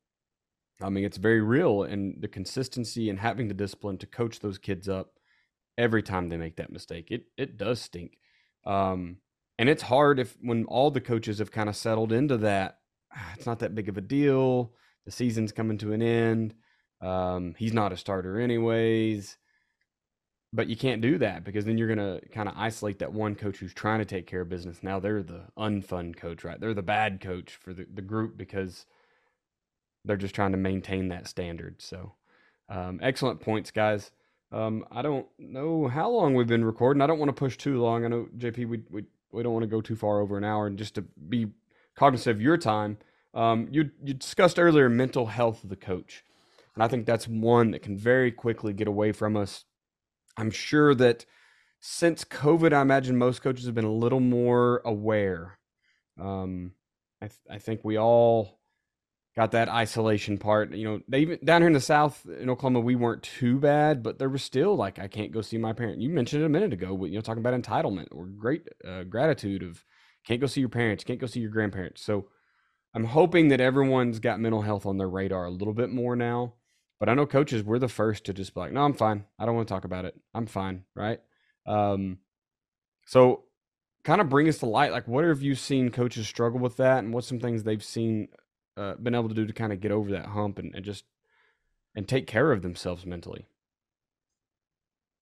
I 0.82 0.89
mean, 0.89 1.04
it's 1.04 1.17
very 1.17 1.41
real, 1.41 1.84
and 1.84 2.22
the 2.22 2.28
consistency 2.28 3.10
and 3.10 3.20
having 3.20 3.48
the 3.48 3.54
discipline 3.54 3.98
to 4.00 4.08
coach 4.08 4.39
those 4.39 4.58
kids 4.58 4.89
up 4.89 5.13
every 5.78 6.02
time 6.02 6.30
they 6.30 6.38
make 6.38 6.58
that 6.58 6.72
mistake. 6.72 7.12
It 7.12 7.26
it 7.38 7.58
does 7.58 7.82
stink, 7.82 8.17
um, 8.65 9.17
and 9.60 9.70
it's 9.70 9.84
hard 9.84 10.20
if 10.20 10.36
when 10.41 10.65
all 10.65 10.91
the 10.91 11.02
coaches 11.02 11.39
have 11.39 11.52
kind 11.52 11.70
of 11.70 11.76
settled 11.76 12.12
into 12.12 12.38
that. 12.38 12.80
Ah, 13.15 13.34
it's 13.36 13.46
not 13.46 13.60
that 13.60 13.76
big 13.76 13.89
of 13.89 13.98
a 13.98 14.02
deal. 14.02 14.74
The 15.06 15.12
season's 15.12 15.52
coming 15.52 15.78
to 15.80 15.94
an 15.94 16.02
end. 16.02 16.56
Um, 17.02 17.56
he's 17.58 17.74
not 17.74 17.91
a 17.91 17.98
starter 17.98 18.39
anyways 18.39 19.38
but 20.54 20.68
you 20.68 20.76
can't 20.76 21.02
do 21.02 21.18
that 21.18 21.44
because 21.44 21.66
then 21.66 21.78
you're 21.78 21.94
going 21.94 22.22
to 22.22 22.28
kind 22.30 22.50
of 22.50 22.56
isolate 22.58 23.00
that 23.00 23.14
one 23.14 23.36
coach 23.36 23.58
who's 23.58 23.74
trying 23.74 24.00
to 24.00 24.06
take 24.06 24.28
care 24.28 24.42
of 24.42 24.50
business. 24.50 24.84
Now 24.84 25.00
they're 25.00 25.24
the 25.24 25.44
unfun 25.58 26.16
coach, 26.16 26.44
right? 26.44 26.60
They're 26.60 26.74
the 26.74 26.82
bad 26.82 27.22
coach 27.22 27.56
for 27.56 27.74
the, 27.74 27.86
the 27.94 28.02
group 28.02 28.38
because 28.38 28.86
they're 30.04 30.18
just 30.18 30.36
trying 30.36 30.52
to 30.52 30.58
maintain 30.58 31.08
that 31.10 31.28
standard. 31.28 31.82
So, 31.82 32.14
um, 32.68 33.00
excellent 33.02 33.40
points, 33.40 33.72
guys. 33.72 34.12
Um, 34.52 34.86
I 34.92 35.02
don't 35.02 35.28
know 35.40 35.88
how 35.88 36.10
long 36.10 36.34
we've 36.34 36.48
been 36.48 36.66
recording. 36.66 37.02
I 37.02 37.08
don't 37.08 37.20
want 37.20 37.30
to 37.30 37.40
push 37.40 37.56
too 37.56 37.82
long. 37.82 38.04
I 38.04 38.10
know 38.10 38.28
JP, 38.38 38.68
we 38.68 38.82
we 38.90 39.04
we 39.32 39.44
don't 39.44 39.54
want 39.54 39.64
to 39.64 39.68
go 39.68 39.80
too 39.80 39.96
far 39.96 40.20
over 40.20 40.38
an 40.38 40.44
hour, 40.44 40.68
and 40.68 40.78
just 40.78 40.96
to 40.96 41.02
be 41.02 41.48
cognizant 41.96 42.36
of 42.36 42.42
your 42.42 42.58
time, 42.58 42.98
um, 43.34 43.70
you 43.72 43.92
you 44.04 44.14
discussed 44.14 44.60
earlier 44.60 44.90
mental 44.90 45.28
health 45.28 45.64
of 45.64 45.70
the 45.70 45.78
coach, 45.78 46.26
and 46.76 46.84
I 46.84 46.90
think 46.90 47.06
that's 47.06 47.30
one 47.30 47.72
that 47.72 47.82
can 47.82 47.98
very 47.98 48.32
quickly 48.32 48.74
get 48.74 48.90
away 48.90 49.14
from 49.14 49.38
us 49.38 49.64
I'm 50.38 50.52
sure 50.52 50.96
that 50.96 51.26
since 51.80 52.24
COVID, 52.24 52.74
I 52.74 52.82
imagine 52.82 53.17
most 53.17 53.41
coaches 53.41 53.65
have 53.65 53.76
been 53.76 53.86
a 53.86 53.91
little 53.91 54.20
more 54.20 54.82
aware. 54.86 55.58
Um, 56.20 56.74
I, 57.22 57.28
th- 57.28 57.39
I 57.50 57.58
think 57.58 57.82
we 57.84 57.98
all 57.98 58.60
got 59.36 59.52
that 59.52 59.70
isolation 59.70 60.38
part. 60.38 60.74
You 60.74 60.88
know, 60.88 61.02
they 61.08 61.20
even 61.22 61.39
down 61.44 61.62
here 61.62 61.67
in 61.67 61.74
the 61.74 61.80
South 61.80 62.26
in 62.39 62.50
Oklahoma, 62.50 62.82
we 62.82 62.96
weren't 62.96 63.24
too 63.24 63.60
bad, 63.60 64.04
but 64.04 64.20
there 64.20 64.30
was 64.30 64.44
still 64.44 64.76
like 64.76 65.00
I 65.00 65.08
can't 65.08 65.32
go 65.32 65.41
see 65.41 65.58
my 65.58 65.74
parent. 65.74 66.02
You 66.02 66.10
mentioned 66.10 66.44
it 66.44 66.46
a 66.46 66.50
minute 66.50 66.74
ago, 66.74 67.06
you 67.06 67.15
know, 67.15 67.22
talking 67.22 67.44
about 67.44 67.60
entitlement 67.60 68.08
or 68.12 68.26
great 68.28 68.67
uh, 68.88 69.04
gratitude 69.04 69.63
of 69.63 69.84
can't 70.26 70.41
go 70.41 70.48
see 70.48 70.60
your 70.60 70.70
parents, 70.70 71.04
can't 71.04 71.20
go 71.20 71.28
see 71.28 71.39
your 71.39 71.52
grandparents. 71.52 72.04
So 72.04 72.28
I'm 72.94 73.06
hoping 73.06 73.48
that 73.48 73.62
everyone's 73.62 74.20
got 74.20 74.39
mental 74.39 74.62
health 74.62 74.86
on 74.86 74.98
their 74.98 75.10
radar 75.10 75.46
a 75.46 75.52
little 75.52 75.74
bit 75.74 75.89
more 75.89 76.15
now. 76.15 76.56
But 77.02 77.10
I 77.10 77.16
know 77.16 77.26
coaches, 77.26 77.64
we're 77.64 77.80
the 77.80 77.88
first 77.88 78.26
to 78.26 78.34
just 78.34 78.54
be 78.54 78.60
like, 78.60 78.74
no, 78.74 78.84
I'm 78.84 78.94
fine. 78.94 79.26
I 79.40 79.48
don't 79.48 79.56
want 79.56 79.68
to 79.68 79.74
talk 79.74 79.86
about 79.86 80.06
it. 80.06 80.14
I'm 80.36 80.46
fine. 80.46 80.84
Right. 80.96 81.20
Um, 81.66 82.20
so 83.08 83.46
kind 84.04 84.22
of 84.22 84.30
bring 84.30 84.48
us 84.48 84.60
to 84.60 84.68
light. 84.68 84.92
Like, 84.92 85.08
what 85.08 85.24
have 85.24 85.42
you 85.42 85.56
seen 85.56 85.90
coaches 85.90 86.28
struggle 86.28 86.60
with 86.60 86.78
that? 86.78 87.00
And 87.00 87.12
what's 87.12 87.26
some 87.26 87.40
things 87.40 87.64
they've 87.64 87.84
seen, 87.84 88.28
uh, 88.78 88.98
been 89.02 89.16
able 89.16 89.30
to 89.30 89.34
do 89.34 89.48
to 89.48 89.54
kind 89.54 89.74
of 89.74 89.82
get 89.82 89.92
over 89.92 90.12
that 90.12 90.28
hump 90.28 90.60
and, 90.60 90.76
and 90.76 90.86
just, 90.86 91.06
and 91.96 92.08
take 92.08 92.28
care 92.28 92.52
of 92.52 92.62
themselves 92.62 93.04
mentally? 93.04 93.48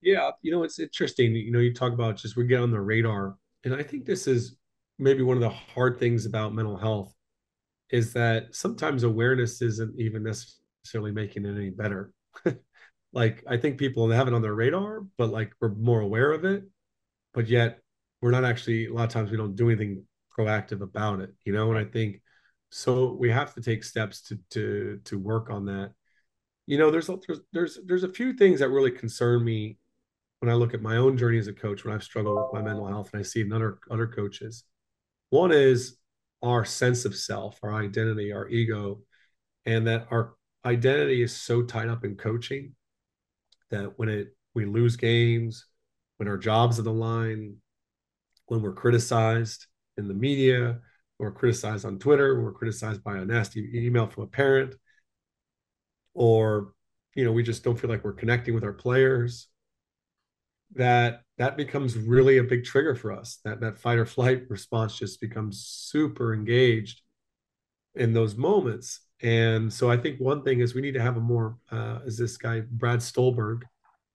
Yeah. 0.01 0.31
You 0.41 0.51
know, 0.51 0.63
it's 0.63 0.79
interesting. 0.79 1.33
You 1.33 1.53
know, 1.53 1.59
you 1.59 1.73
talk 1.73 1.93
about 1.93 2.17
just 2.17 2.35
we 2.35 2.45
get 2.45 2.59
on 2.59 2.71
the 2.71 2.81
radar. 2.81 3.37
And 3.63 3.73
I 3.73 3.83
think 3.83 4.03
this 4.03 4.27
is 4.27 4.57
maybe 4.97 5.23
one 5.23 5.37
of 5.37 5.43
the 5.43 5.49
hard 5.49 5.97
things 5.97 6.25
about 6.25 6.53
mental 6.53 6.75
health 6.75 7.15
is 7.89 8.11
that 8.11 8.53
sometimes 8.53 9.03
awareness 9.03 9.61
isn't 9.61 9.97
even 9.97 10.23
necessarily 10.23 10.57
necessarily 10.89 11.11
making 11.11 11.45
it 11.45 11.55
any 11.55 11.69
better. 11.69 12.11
like 13.13 13.43
I 13.47 13.57
think 13.57 13.77
people 13.77 14.09
have 14.09 14.27
it 14.27 14.33
on 14.33 14.41
their 14.41 14.55
radar, 14.55 15.01
but 15.17 15.29
like 15.29 15.53
we're 15.61 15.75
more 15.75 16.01
aware 16.01 16.31
of 16.31 16.45
it, 16.45 16.63
but 17.33 17.47
yet 17.47 17.79
we're 18.21 18.31
not 18.31 18.43
actually 18.43 18.87
a 18.87 18.93
lot 18.93 19.03
of 19.03 19.09
times 19.09 19.29
we 19.29 19.37
don't 19.37 19.55
do 19.55 19.69
anything 19.69 20.03
proactive 20.35 20.81
about 20.81 21.19
it, 21.19 21.31
you 21.45 21.53
know. 21.53 21.69
And 21.69 21.77
I 21.77 21.83
think 21.83 22.21
so 22.71 23.13
we 23.13 23.29
have 23.29 23.53
to 23.53 23.61
take 23.61 23.83
steps 23.83 24.21
to 24.23 24.39
to 24.51 24.99
to 25.05 25.19
work 25.19 25.51
on 25.51 25.65
that. 25.65 25.91
You 26.65 26.79
know, 26.79 26.89
there's 26.89 27.07
there's 27.07 27.41
there's 27.53 27.79
there's 27.85 28.03
a 28.03 28.09
few 28.09 28.33
things 28.33 28.59
that 28.59 28.69
really 28.69 28.91
concern 28.91 29.43
me 29.43 29.77
when 30.39 30.49
I 30.49 30.55
look 30.55 30.73
at 30.73 30.81
my 30.81 30.97
own 30.97 31.17
journey 31.17 31.37
as 31.37 31.47
a 31.47 31.53
coach 31.53 31.85
when 31.85 31.93
I've 31.93 32.03
struggled 32.03 32.35
with 32.35 32.59
my 32.59 32.67
mental 32.67 32.87
health 32.87 33.11
and 33.13 33.19
I 33.19 33.23
see 33.23 33.41
in 33.41 33.53
other 33.53 33.77
other 33.91 34.07
coaches. 34.07 34.63
One 35.29 35.51
is 35.51 35.97
our 36.41 36.65
sense 36.65 37.05
of 37.05 37.15
self, 37.15 37.59
our 37.61 37.75
identity, 37.75 38.31
our 38.31 38.47
ego, 38.47 39.01
and 39.65 39.85
that 39.85 40.07
our 40.09 40.33
identity 40.65 41.21
is 41.21 41.35
so 41.35 41.63
tied 41.63 41.89
up 41.89 42.03
in 42.03 42.15
coaching 42.15 42.75
that 43.71 43.97
when 43.97 44.09
it 44.09 44.35
we 44.55 44.65
lose 44.65 44.95
games, 44.95 45.65
when 46.17 46.27
our 46.27 46.37
jobs 46.37 46.79
are 46.79 46.83
the 46.83 46.91
line, 46.91 47.55
when 48.47 48.61
we're 48.61 48.73
criticized 48.73 49.67
in 49.97 50.07
the 50.07 50.13
media, 50.13 50.79
or 51.19 51.31
criticized 51.31 51.85
on 51.85 51.99
Twitter, 51.99 52.41
we're 52.41 52.53
criticized 52.53 53.03
by 53.03 53.17
a 53.17 53.25
nasty 53.25 53.69
email 53.73 54.07
from 54.07 54.23
a 54.23 54.27
parent, 54.27 54.73
or 56.13 56.73
you 57.15 57.25
know, 57.25 57.31
we 57.31 57.43
just 57.43 57.63
don't 57.63 57.79
feel 57.79 57.89
like 57.89 58.03
we're 58.03 58.13
connecting 58.13 58.53
with 58.53 58.63
our 58.63 58.73
players, 58.73 59.47
that 60.75 61.21
that 61.37 61.57
becomes 61.57 61.97
really 61.97 62.37
a 62.37 62.43
big 62.43 62.63
trigger 62.63 62.95
for 62.95 63.11
us. 63.11 63.39
That 63.43 63.61
that 63.61 63.77
fight 63.77 63.97
or 63.97 64.05
flight 64.05 64.43
response 64.49 64.97
just 64.97 65.21
becomes 65.21 65.63
super 65.63 66.33
engaged 66.33 67.01
in 67.95 68.13
those 68.13 68.35
moments 68.35 69.01
And 69.21 69.71
so 69.71 69.91
I 69.91 69.97
think 69.97 70.19
one 70.19 70.43
thing 70.43 70.61
is 70.61 70.73
we 70.73 70.81
need 70.81 70.93
to 70.93 71.01
have 71.01 71.17
a 71.17 71.21
more, 71.21 71.57
uh, 71.71 71.99
is 72.05 72.17
this 72.17 72.37
guy, 72.37 72.61
Brad 72.61 72.99
Stulberg. 72.99 73.63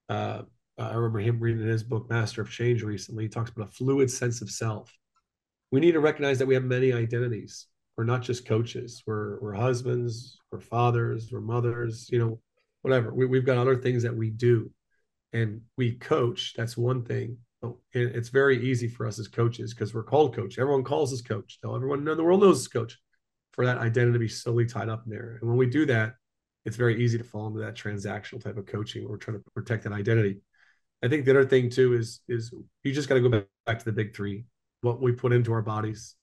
Uh, 0.08 0.42
I 0.78 0.94
remember 0.94 1.20
him 1.20 1.38
reading 1.38 1.66
his 1.66 1.82
book, 1.82 2.08
Master 2.08 2.42
of 2.42 2.50
Change, 2.50 2.82
recently. 2.82 3.24
He 3.24 3.28
talks 3.28 3.50
about 3.50 3.68
a 3.68 3.72
fluid 3.72 4.10
sense 4.10 4.40
of 4.40 4.50
self. 4.50 4.92
We 5.70 5.80
need 5.80 5.92
to 5.92 6.00
recognize 6.00 6.38
that 6.38 6.46
we 6.46 6.54
have 6.54 6.64
many 6.64 6.92
identities. 6.92 7.66
We're 7.96 8.04
not 8.04 8.22
just 8.22 8.46
coaches. 8.46 9.02
We're, 9.06 9.38
we're 9.40 9.52
husbands, 9.52 10.38
we're 10.50 10.60
fathers, 10.60 11.30
we're 11.30 11.40
mothers, 11.40 12.08
you 12.10 12.18
know, 12.18 12.40
whatever. 12.82 13.14
We, 13.14 13.26
we've 13.26 13.46
got 13.46 13.58
other 13.58 13.76
things 13.76 14.02
that 14.02 14.16
we 14.16 14.30
do. 14.30 14.70
And 15.32 15.60
we 15.76 15.92
coach. 15.92 16.54
That's 16.56 16.76
one 16.76 17.04
thing. 17.04 17.38
And 17.62 17.74
it's 17.92 18.28
very 18.28 18.64
easy 18.68 18.88
for 18.88 19.06
us 19.06 19.18
as 19.18 19.28
coaches 19.28 19.74
because 19.74 19.94
we're 19.94 20.02
called 20.02 20.34
coach. 20.34 20.58
Everyone 20.58 20.84
calls 20.84 21.12
us 21.12 21.22
coach. 21.22 21.58
Now 21.62 21.74
Everyone 21.74 22.06
in 22.06 22.16
the 22.16 22.22
world 22.22 22.40
knows 22.40 22.60
us 22.60 22.68
coach 22.68 22.98
for 23.54 23.64
that 23.66 23.78
identity 23.78 24.14
to 24.14 24.18
be 24.18 24.28
solely 24.28 24.66
tied 24.66 24.88
up 24.88 25.04
in 25.06 25.10
there. 25.10 25.38
And 25.40 25.48
when 25.48 25.56
we 25.56 25.66
do 25.66 25.86
that, 25.86 26.14
it's 26.64 26.76
very 26.76 27.02
easy 27.02 27.18
to 27.18 27.24
fall 27.24 27.46
into 27.46 27.60
that 27.60 27.76
transactional 27.76 28.42
type 28.42 28.56
of 28.56 28.66
coaching 28.66 29.02
where 29.02 29.12
we're 29.12 29.18
trying 29.18 29.38
to 29.38 29.44
protect 29.54 29.84
that 29.84 29.92
identity. 29.92 30.40
I 31.02 31.08
think 31.08 31.24
the 31.24 31.32
other 31.32 31.46
thing 31.46 31.70
too 31.70 31.94
is 31.94 32.20
is 32.28 32.52
you 32.82 32.92
just 32.92 33.08
got 33.08 33.16
to 33.16 33.20
go 33.20 33.28
back, 33.28 33.46
back 33.66 33.78
to 33.78 33.84
the 33.84 33.92
big 33.92 34.16
three: 34.16 34.46
what 34.80 35.00
we 35.00 35.12
put 35.12 35.32
into 35.32 35.52
our 35.52 35.62
bodies, 35.62 36.16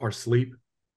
our 0.00 0.10
sleep, 0.10 0.54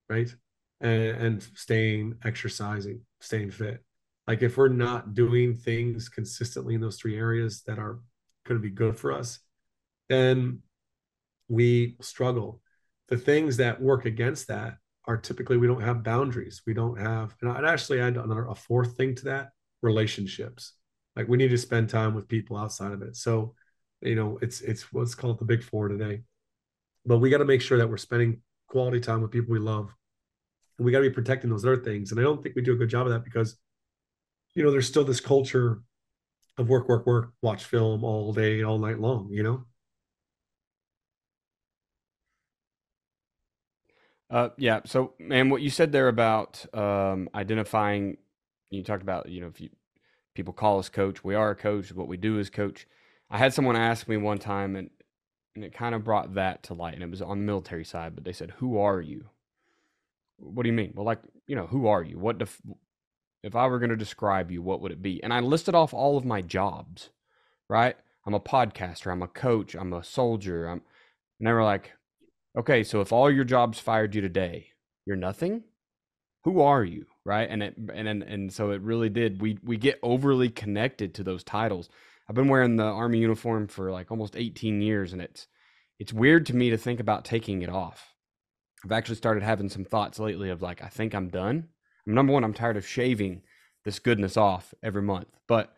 right, 0.09 0.33
and, 0.79 1.03
and 1.03 1.43
staying, 1.55 2.15
exercising, 2.23 3.01
staying 3.19 3.51
fit. 3.51 3.83
Like 4.27 4.41
if 4.41 4.57
we're 4.57 4.69
not 4.69 5.13
doing 5.13 5.57
things 5.57 6.07
consistently 6.09 6.73
in 6.73 6.81
those 6.81 6.97
three 6.97 7.17
areas 7.17 7.63
that 7.67 7.77
are 7.77 7.99
going 8.47 8.59
to 8.59 8.63
be 8.63 8.73
good 8.73 8.97
for 8.97 9.11
us, 9.11 9.39
then 10.09 10.61
we 11.49 11.97
struggle. 12.01 12.61
The 13.09 13.17
things 13.17 13.57
that 13.57 13.81
work 13.81 14.05
against 14.05 14.47
that 14.47 14.77
are 15.05 15.17
typically 15.17 15.57
we 15.57 15.67
don't 15.67 15.81
have 15.81 16.03
boundaries. 16.03 16.61
We 16.65 16.73
don't 16.73 16.99
have, 16.99 17.35
and 17.41 17.51
I'd 17.51 17.65
actually 17.65 17.99
add 17.99 18.17
another 18.17 18.47
a 18.47 18.55
fourth 18.55 18.95
thing 18.97 19.15
to 19.15 19.25
that: 19.25 19.49
relationships. 19.81 20.73
Like 21.15 21.27
we 21.27 21.37
need 21.37 21.49
to 21.49 21.57
spend 21.57 21.89
time 21.89 22.13
with 22.13 22.27
people 22.27 22.57
outside 22.57 22.91
of 22.93 23.01
it. 23.01 23.15
So, 23.15 23.55
you 24.01 24.15
know, 24.15 24.37
it's 24.41 24.61
it's 24.61 24.93
what's 24.93 25.15
called 25.15 25.39
the 25.39 25.45
big 25.45 25.63
four 25.63 25.87
today. 25.87 26.21
But 27.05 27.17
we 27.17 27.29
got 27.29 27.39
to 27.39 27.45
make 27.45 27.61
sure 27.61 27.77
that 27.77 27.89
we're 27.89 27.97
spending 27.97 28.41
quality 28.67 28.99
time 28.99 29.21
with 29.21 29.31
people 29.31 29.51
we 29.51 29.59
love. 29.59 29.93
And 30.77 30.85
we 30.85 30.91
got 30.91 30.99
to 30.99 31.09
be 31.09 31.13
protecting 31.13 31.49
those 31.49 31.65
other 31.65 31.77
things. 31.77 32.11
And 32.11 32.19
I 32.19 32.23
don't 32.23 32.41
think 32.41 32.55
we 32.55 32.61
do 32.61 32.73
a 32.73 32.77
good 32.77 32.89
job 32.89 33.07
of 33.07 33.13
that 33.13 33.23
because, 33.23 33.57
you 34.53 34.63
know, 34.63 34.71
there's 34.71 34.87
still 34.87 35.03
this 35.03 35.19
culture 35.19 35.81
of 36.57 36.69
work, 36.69 36.87
work, 36.87 37.05
work, 37.05 37.33
watch 37.41 37.65
film 37.65 38.03
all 38.03 38.33
day, 38.33 38.63
all 38.63 38.77
night 38.77 38.99
long, 38.99 39.29
you 39.31 39.43
know? 39.43 39.65
Uh, 44.31 44.49
yeah. 44.57 44.81
So, 44.85 45.13
man, 45.19 45.51
what 45.51 45.63
you 45.63 45.71
said 45.71 45.93
there 45.93 46.09
about 46.09 46.65
um, 46.75 47.29
identifying, 47.35 48.17
you 48.71 48.83
talked 48.83 49.03
about, 49.03 49.29
you 49.29 49.41
know, 49.41 49.47
if 49.49 49.61
you 49.61 49.69
people 50.35 50.53
call 50.53 50.79
us 50.79 50.89
coach, 50.89 51.23
we 51.23 51.35
are 51.35 51.51
a 51.51 51.55
coach. 51.57 51.93
What 51.93 52.09
we 52.09 52.17
do 52.17 52.39
is 52.39 52.49
coach. 52.49 52.87
I 53.31 53.39
had 53.39 53.53
someone 53.53 53.77
ask 53.77 54.07
me 54.07 54.17
one 54.17 54.39
time, 54.39 54.77
and 54.77 54.91
and 55.55 55.65
it 55.65 55.73
kind 55.73 55.95
of 55.95 56.05
brought 56.05 56.35
that 56.35 56.63
to 56.65 56.75
light, 56.75 56.95
and 56.95 57.03
it 57.03 57.11
was 57.11 57.23
on 57.23 57.39
the 57.39 57.45
military 57.45 57.85
side. 57.85 58.15
But 58.15 58.25
they 58.25 58.33
said, 58.33 58.51
"Who 58.59 58.79
are 58.79 59.01
you?" 59.01 59.29
What 60.37 60.63
do 60.63 60.69
you 60.69 60.75
mean? 60.75 60.93
Well, 60.95 61.05
like 61.05 61.21
you 61.47 61.55
know, 61.57 61.67
who 61.67 61.87
are 61.87 62.03
you? 62.03 62.19
What 62.19 62.39
def- 62.39 62.61
if 63.43 63.55
I 63.55 63.67
were 63.67 63.79
going 63.79 63.91
to 63.91 63.97
describe 63.97 64.51
you? 64.51 64.61
What 64.63 64.81
would 64.81 64.93
it 64.93 65.03
be? 65.03 65.23
And 65.23 65.33
I 65.33 65.41
listed 65.41 65.75
off 65.75 65.93
all 65.93 66.17
of 66.17 66.25
my 66.25 66.41
jobs. 66.41 67.09
Right? 67.69 67.97
I'm 68.25 68.35
a 68.35 68.39
podcaster. 68.41 69.11
I'm 69.11 69.23
a 69.23 69.27
coach. 69.27 69.75
I'm 69.75 69.93
a 69.93 70.03
soldier. 70.03 70.67
I'm. 70.67 70.81
And 71.39 71.47
they 71.47 71.53
were 71.53 71.63
like, 71.63 71.93
Okay, 72.57 72.83
so 72.83 73.01
if 73.01 73.11
all 73.13 73.31
your 73.31 73.45
jobs 73.45 73.79
fired 73.79 74.13
you 74.13 74.21
today, 74.21 74.67
you're 75.05 75.15
nothing. 75.15 75.63
Who 76.43 76.61
are 76.61 76.83
you, 76.83 77.05
right? 77.23 77.47
And 77.49 77.63
it 77.63 77.75
and 77.93 78.07
and, 78.07 78.23
and 78.23 78.51
so 78.51 78.71
it 78.71 78.81
really 78.81 79.09
did. 79.09 79.41
We 79.41 79.57
we 79.63 79.77
get 79.77 79.99
overly 80.03 80.49
connected 80.49 81.13
to 81.15 81.23
those 81.23 81.43
titles. 81.43 81.89
I've 82.27 82.35
been 82.35 82.49
wearing 82.49 82.75
the 82.75 82.83
army 82.83 83.19
uniform 83.19 83.67
for 83.67 83.91
like 83.91 84.11
almost 84.11 84.35
18 84.35 84.81
years, 84.81 85.13
and 85.13 85.21
it's 85.21 85.47
it's 85.99 86.13
weird 86.13 86.45
to 86.47 86.55
me 86.55 86.69
to 86.71 86.77
think 86.77 86.99
about 86.99 87.25
taking 87.25 87.61
it 87.61 87.69
off. 87.69 88.15
I've 88.83 88.91
actually 88.91 89.15
started 89.15 89.43
having 89.43 89.69
some 89.69 89.85
thoughts 89.85 90.19
lately 90.19 90.49
of 90.49 90.61
like, 90.61 90.83
I 90.83 90.87
think 90.87 91.13
I'm 91.13 91.29
done. 91.29 91.67
I'm, 92.07 92.13
Number 92.15 92.33
one, 92.33 92.43
I'm 92.43 92.53
tired 92.55 92.77
of 92.77 92.87
shaving 92.87 93.43
this 93.85 93.99
goodness 93.99 94.35
off 94.35 94.73
every 94.81 95.03
month, 95.03 95.27
but 95.47 95.73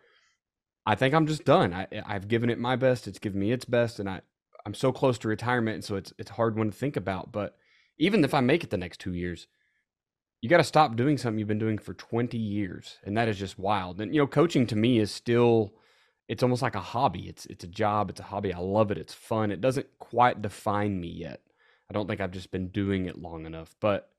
I 0.86 0.95
think 0.95 1.13
I'm 1.13 1.28
just 1.28 1.43
done. 1.43 1.74
I, 1.74 1.88
I've 2.05 2.30
given 2.30 2.49
it 2.49 2.59
my 2.59 2.78
best. 2.78 3.07
It's 3.07 3.19
given 3.19 3.39
me 3.39 3.51
its 3.51 3.65
best, 3.65 3.99
and 3.99 4.09
I 4.09 4.21
I'm 4.66 4.74
so 4.74 4.91
close 4.91 5.18
to 5.20 5.28
retirement, 5.28 5.76
and 5.76 5.84
so 5.84 5.95
it's 5.95 6.14
it's 6.18 6.32
hard 6.32 6.57
one 6.57 6.72
to 6.72 6.78
think 6.78 6.95
about. 6.95 7.32
But 7.32 7.57
even 7.97 8.24
if 8.24 8.34
I 8.34 8.41
make 8.41 8.64
it 8.64 8.70
the 8.70 8.78
next 8.78 8.99
two 8.99 9.14
years, 9.14 9.47
you 10.41 10.49
got 10.49 10.57
to 10.57 10.64
stop 10.64 10.95
doing 10.95 11.18
something 11.18 11.39
you've 11.39 11.47
been 11.47 11.59
doing 11.59 11.78
for 11.78 11.93
20 11.93 12.38
years, 12.38 12.97
and 13.03 13.18
that 13.18 13.28
is 13.28 13.38
just 13.38 13.59
wild. 13.59 13.99
And 14.01 14.14
you 14.14 14.22
know, 14.22 14.28
coaching 14.28 14.66
to 14.68 14.76
me 14.76 14.99
is 14.99 15.11
still 15.11 15.74
it's 16.30 16.43
almost 16.43 16.61
like 16.61 16.76
a 16.76 16.82
hobby. 16.82 17.28
It's 17.28 17.45
it's 17.47 17.64
a 17.64 17.68
job. 17.68 18.09
It's 18.09 18.22
a 18.22 18.24
hobby. 18.24 18.53
I 18.53 18.59
love 18.59 18.91
it. 18.91 18.97
It's 18.97 19.14
fun. 19.14 19.51
It 19.51 19.61
doesn't 19.61 19.88
quite 19.99 20.41
define 20.41 20.99
me 20.99 21.09
yet. 21.09 21.41
I 21.89 21.93
don't 21.93 22.07
think 22.07 22.22
I've 22.22 22.32
just 22.32 22.51
been 22.51 22.70
doing 22.70 23.05
it 23.05 23.20
long 23.20 23.45
enough, 23.45 23.76
but 23.82 24.09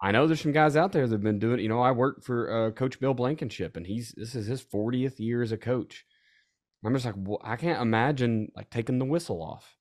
I 0.00 0.12
know 0.12 0.26
there's 0.26 0.42
some 0.42 0.52
guys 0.52 0.76
out 0.76 0.92
there 0.92 1.06
that've 1.06 1.22
been 1.22 1.38
doing. 1.38 1.60
You 1.60 1.68
know, 1.68 1.80
I 1.80 1.90
work 1.92 2.22
for 2.22 2.68
uh, 2.68 2.70
Coach 2.72 3.00
Bill 3.00 3.14
Blankenship, 3.14 3.76
and 3.76 3.86
he's 3.86 4.12
this 4.16 4.34
is 4.34 4.46
his 4.46 4.62
40th 4.62 5.18
year 5.18 5.42
as 5.42 5.50
a 5.50 5.56
coach. 5.56 6.04
I'm 6.84 6.94
just 6.94 7.06
like, 7.06 7.16
well, 7.16 7.40
I 7.42 7.56
can't 7.56 7.82
imagine 7.82 8.52
like 8.54 8.70
taking 8.70 8.98
the 8.98 9.04
whistle 9.04 9.42
off 9.42 9.77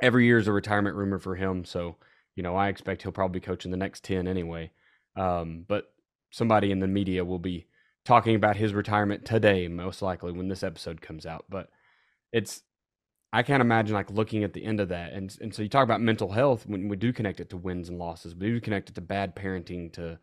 every 0.00 0.26
year 0.26 0.38
is 0.38 0.48
a 0.48 0.52
retirement 0.52 0.96
rumor 0.96 1.18
for 1.18 1.34
him. 1.34 1.64
So, 1.64 1.96
you 2.34 2.42
know, 2.42 2.56
I 2.56 2.68
expect 2.68 3.02
he'll 3.02 3.12
probably 3.12 3.40
coach 3.40 3.64
in 3.64 3.70
the 3.70 3.76
next 3.76 4.04
10 4.04 4.28
anyway. 4.28 4.70
Um, 5.16 5.64
but 5.66 5.92
somebody 6.30 6.70
in 6.70 6.80
the 6.80 6.86
media 6.86 7.24
will 7.24 7.38
be 7.38 7.66
talking 8.04 8.34
about 8.34 8.56
his 8.56 8.74
retirement 8.74 9.24
today, 9.24 9.68
most 9.68 10.02
likely 10.02 10.32
when 10.32 10.48
this 10.48 10.62
episode 10.62 11.00
comes 11.00 11.26
out. 11.26 11.46
But 11.48 11.70
it's, 12.32 12.62
I 13.32 13.42
can't 13.42 13.62
imagine 13.62 13.94
like 13.94 14.10
looking 14.10 14.44
at 14.44 14.52
the 14.52 14.64
end 14.64 14.80
of 14.80 14.90
that. 14.90 15.12
And, 15.12 15.36
and 15.40 15.54
so 15.54 15.62
you 15.62 15.68
talk 15.68 15.84
about 15.84 16.00
mental 16.00 16.30
health 16.30 16.66
when 16.66 16.88
we 16.88 16.96
do 16.96 17.12
connect 17.12 17.40
it 17.40 17.50
to 17.50 17.56
wins 17.56 17.88
and 17.88 17.98
losses, 17.98 18.34
we 18.34 18.48
do 18.48 18.60
connect 18.60 18.90
it 18.90 18.94
to 18.94 19.00
bad 19.00 19.34
parenting, 19.34 19.92
to, 19.94 20.18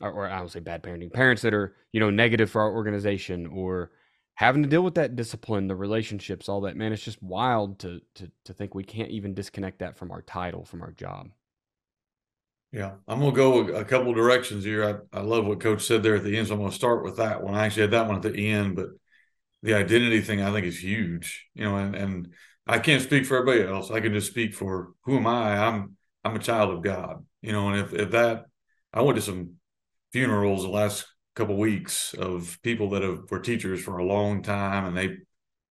or, 0.00 0.10
or 0.10 0.28
I 0.28 0.38
don't 0.38 0.50
say 0.50 0.60
bad 0.60 0.82
parenting, 0.82 1.12
parents 1.12 1.42
that 1.42 1.54
are, 1.54 1.76
you 1.92 2.00
know, 2.00 2.10
negative 2.10 2.50
for 2.50 2.62
our 2.62 2.72
organization 2.72 3.46
or, 3.46 3.92
having 4.34 4.62
to 4.62 4.68
deal 4.68 4.82
with 4.82 4.96
that 4.96 5.16
discipline, 5.16 5.68
the 5.68 5.76
relationships, 5.76 6.48
all 6.48 6.62
that, 6.62 6.76
man, 6.76 6.92
it's 6.92 7.02
just 7.02 7.22
wild 7.22 7.78
to 7.80 8.00
to 8.16 8.30
to 8.44 8.52
think 8.52 8.74
we 8.74 8.84
can't 8.84 9.10
even 9.10 9.34
disconnect 9.34 9.78
that 9.78 9.96
from 9.96 10.10
our 10.10 10.22
title, 10.22 10.64
from 10.64 10.82
our 10.82 10.92
job. 10.92 11.30
Yeah, 12.72 12.94
I'm 13.06 13.20
gonna 13.20 13.32
go 13.32 13.68
a 13.68 13.84
couple 13.84 14.12
directions 14.14 14.64
here. 14.64 15.04
I, 15.12 15.18
I 15.18 15.20
love 15.20 15.46
what 15.46 15.60
Coach 15.60 15.84
said 15.86 16.02
there 16.02 16.16
at 16.16 16.24
the 16.24 16.36
end, 16.36 16.48
so 16.48 16.54
I'm 16.54 16.60
gonna 16.60 16.72
start 16.72 17.04
with 17.04 17.18
that 17.18 17.42
one. 17.42 17.54
I 17.54 17.66
actually 17.66 17.82
had 17.82 17.92
that 17.92 18.08
one 18.08 18.16
at 18.16 18.22
the 18.22 18.50
end, 18.50 18.74
but 18.74 18.88
the 19.62 19.74
identity 19.74 20.20
thing 20.20 20.42
I 20.42 20.52
think 20.52 20.66
is 20.66 20.82
huge. 20.82 21.46
You 21.54 21.64
know, 21.64 21.76
and 21.76 21.94
and 21.94 22.34
I 22.66 22.80
can't 22.80 23.02
speak 23.02 23.26
for 23.26 23.36
everybody 23.36 23.62
else. 23.62 23.90
I 23.90 24.00
can 24.00 24.12
just 24.12 24.30
speak 24.30 24.54
for 24.54 24.92
who 25.04 25.16
am 25.18 25.26
I? 25.28 25.56
I'm 25.56 25.96
I'm 26.24 26.34
a 26.34 26.40
child 26.40 26.72
of 26.74 26.82
God. 26.82 27.24
You 27.42 27.52
know, 27.52 27.68
and 27.68 27.80
if 27.80 27.94
if 27.94 28.10
that 28.10 28.46
I 28.92 29.02
went 29.02 29.16
to 29.16 29.22
some 29.22 29.54
funerals 30.12 30.62
the 30.62 30.68
last 30.68 31.06
couple 31.34 31.56
weeks 31.56 32.14
of 32.14 32.58
people 32.62 32.90
that 32.90 33.02
have 33.02 33.30
were 33.30 33.40
teachers 33.40 33.82
for 33.82 33.98
a 33.98 34.04
long 34.04 34.42
time 34.42 34.86
and 34.86 34.96
they 34.96 35.16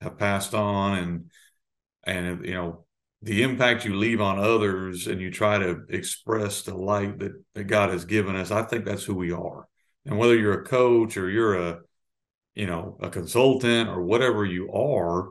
have 0.02 0.18
passed 0.18 0.54
on 0.54 0.98
and 0.98 1.32
and 2.04 2.46
you 2.46 2.54
know 2.54 2.86
the 3.24 3.42
impact 3.42 3.86
you 3.86 3.96
leave 3.96 4.20
on 4.20 4.38
others 4.38 5.08
and 5.08 5.22
you 5.22 5.32
try 5.32 5.58
to 5.58 5.84
express 5.88 6.64
the 6.64 6.76
light 6.76 7.20
that, 7.20 7.42
that 7.54 7.64
God 7.64 7.90
has 7.90 8.04
given 8.04 8.36
us, 8.36 8.52
I 8.52 8.64
think 8.64 8.84
that's 8.84 9.06
who 9.06 9.16
we 9.16 9.32
are. 9.32 9.66
And 10.06 10.18
whether 10.18 10.36
you're 10.36 10.60
a 10.60 10.66
coach 10.66 11.16
or 11.16 11.30
you're 11.30 11.56
a, 11.56 11.80
you 12.54 12.68
know, 12.68 12.98
a 13.02 13.10
consultant 13.10 13.88
or 13.88 14.04
whatever 14.04 14.44
you 14.44 14.70
are, 14.74 15.30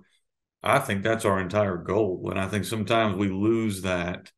I 0.63 0.79
think 0.79 1.03
that's 1.03 1.27
our 1.27 1.39
entire 1.39 1.77
goal. 1.77 2.29
And 2.31 2.41
I 2.41 2.49
think 2.49 2.65
sometimes 2.65 3.17
we 3.17 3.29
lose 3.29 3.83
that 3.83 4.33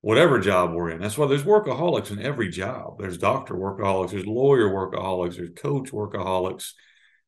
whatever 0.00 0.38
job 0.38 0.72
we're 0.72 0.90
in. 0.90 1.00
That's 1.00 1.18
why 1.18 1.26
there's 1.26 1.44
workaholics 1.44 2.10
in 2.10 2.20
every 2.20 2.48
job. 2.48 2.98
There's 2.98 3.18
doctor 3.18 3.54
workaholics, 3.54 4.10
there's 4.10 4.26
lawyer 4.26 4.68
workaholics, 4.68 5.36
there's 5.36 5.50
coach 5.56 5.90
workaholics. 5.90 6.72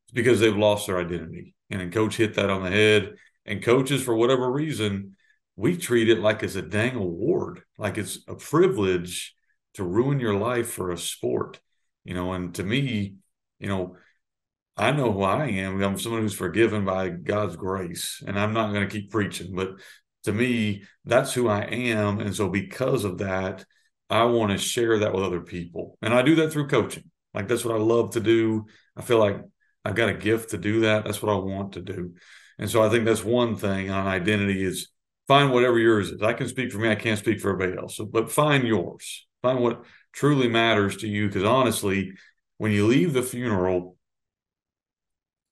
It's 0.04 0.12
because 0.14 0.40
they've 0.40 0.56
lost 0.56 0.86
their 0.86 0.98
identity. 0.98 1.54
And 1.70 1.92
coach 1.92 2.16
hit 2.16 2.34
that 2.34 2.50
on 2.50 2.62
the 2.62 2.70
head. 2.70 3.14
And 3.44 3.62
coaches, 3.62 4.02
for 4.02 4.14
whatever 4.14 4.50
reason, 4.50 5.16
we 5.56 5.76
treat 5.76 6.08
it 6.08 6.20
like 6.20 6.42
it's 6.42 6.54
a 6.54 6.62
dang 6.62 6.96
award, 6.96 7.62
like 7.78 7.98
it's 7.98 8.20
a 8.28 8.34
privilege 8.34 9.34
to 9.74 9.84
ruin 9.84 10.20
your 10.20 10.34
life 10.34 10.70
for 10.70 10.90
a 10.90 10.98
sport. 10.98 11.60
You 12.04 12.14
know, 12.14 12.32
and 12.32 12.54
to 12.54 12.62
me, 12.62 13.16
you 13.58 13.68
know, 13.68 13.96
I 14.76 14.92
know 14.92 15.12
who 15.12 15.22
I 15.22 15.46
am. 15.46 15.82
I'm 15.82 15.98
someone 15.98 16.22
who's 16.22 16.34
forgiven 16.34 16.84
by 16.84 17.08
God's 17.08 17.56
grace, 17.56 18.22
and 18.24 18.38
I'm 18.38 18.52
not 18.52 18.72
going 18.72 18.88
to 18.88 19.00
keep 19.00 19.10
preaching, 19.10 19.54
but 19.54 19.72
to 20.28 20.34
me, 20.34 20.84
that's 21.06 21.32
who 21.32 21.48
I 21.48 21.62
am. 21.62 22.20
And 22.20 22.34
so 22.34 22.50
because 22.50 23.04
of 23.04 23.18
that, 23.18 23.64
I 24.10 24.24
want 24.24 24.52
to 24.52 24.58
share 24.58 24.98
that 24.98 25.14
with 25.14 25.24
other 25.24 25.40
people. 25.40 25.96
And 26.02 26.12
I 26.12 26.20
do 26.20 26.34
that 26.36 26.52
through 26.52 26.68
coaching. 26.68 27.10
Like 27.32 27.48
that's 27.48 27.64
what 27.64 27.74
I 27.74 27.78
love 27.78 28.10
to 28.12 28.20
do. 28.20 28.66
I 28.94 29.00
feel 29.00 29.18
like 29.18 29.40
I've 29.86 29.94
got 29.94 30.10
a 30.10 30.14
gift 30.14 30.50
to 30.50 30.58
do 30.58 30.80
that. 30.80 31.04
That's 31.04 31.22
what 31.22 31.32
I 31.32 31.38
want 31.38 31.72
to 31.72 31.80
do. 31.80 32.14
And 32.58 32.68
so 32.68 32.82
I 32.82 32.90
think 32.90 33.06
that's 33.06 33.24
one 33.24 33.56
thing 33.56 33.90
on 33.90 34.06
identity 34.06 34.62
is 34.62 34.90
find 35.28 35.50
whatever 35.50 35.78
yours 35.78 36.10
is. 36.10 36.22
I 36.22 36.34
can 36.34 36.48
speak 36.48 36.72
for 36.72 36.78
me. 36.78 36.90
I 36.90 36.94
can't 36.94 37.18
speak 37.18 37.40
for 37.40 37.50
everybody 37.50 37.80
else. 37.80 37.96
So, 37.96 38.04
but 38.04 38.30
find 38.30 38.68
yours. 38.68 39.26
Find 39.40 39.60
what 39.60 39.82
truly 40.12 40.48
matters 40.48 40.98
to 40.98 41.08
you. 41.08 41.28
Because 41.28 41.44
honestly, 41.44 42.12
when 42.58 42.72
you 42.72 42.86
leave 42.86 43.14
the 43.14 43.22
funeral, 43.22 43.96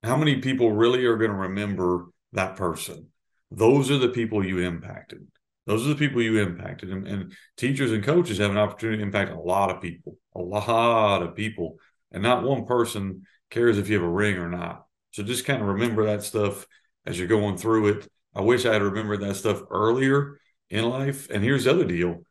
how 0.02 0.16
many 0.16 0.42
people 0.42 0.70
really 0.70 1.06
are 1.06 1.16
going 1.16 1.30
to 1.30 1.36
remember 1.36 2.08
that 2.32 2.56
person? 2.56 3.08
Those 3.50 3.90
are 3.90 3.98
the 3.98 4.08
people 4.08 4.44
you 4.44 4.58
impacted. 4.58 5.26
Those 5.66 5.84
are 5.84 5.88
the 5.88 5.96
people 5.96 6.22
you 6.22 6.40
impacted. 6.40 6.90
And, 6.90 7.06
and, 7.06 7.32
teachers 7.56 7.92
and 7.92 8.04
coaches 8.04 8.38
have 8.38 8.50
an 8.50 8.58
opportunity 8.58 8.98
to 8.98 9.02
impact 9.02 9.32
a 9.32 9.40
lot 9.40 9.70
of 9.70 9.82
people, 9.82 10.16
a 10.34 10.40
lot 10.40 11.22
of 11.22 11.34
people. 11.34 11.78
And 12.12 12.22
not 12.22 12.44
one 12.44 12.66
person 12.66 13.26
cares 13.50 13.78
if 13.78 13.88
you 13.88 13.96
have 13.96 14.04
a 14.04 14.10
ring 14.10 14.36
or 14.36 14.48
not. 14.48 14.86
So 15.10 15.22
just 15.22 15.44
kind 15.44 15.60
of 15.60 15.68
remember 15.68 16.06
that 16.06 16.22
stuff 16.22 16.66
as 17.04 17.18
you're 17.18 17.28
going 17.28 17.56
through 17.56 17.88
it. 17.88 18.08
I 18.34 18.42
wish 18.42 18.66
I 18.66 18.72
had 18.72 18.82
remembered 18.82 19.20
that 19.20 19.36
stuff 19.36 19.62
earlier 19.70 20.38
in 20.70 20.88
life. 20.88 21.28
And 21.30 21.42
here's 21.42 21.64
the 21.64 21.70
other 21.70 21.84
deal 21.84 22.22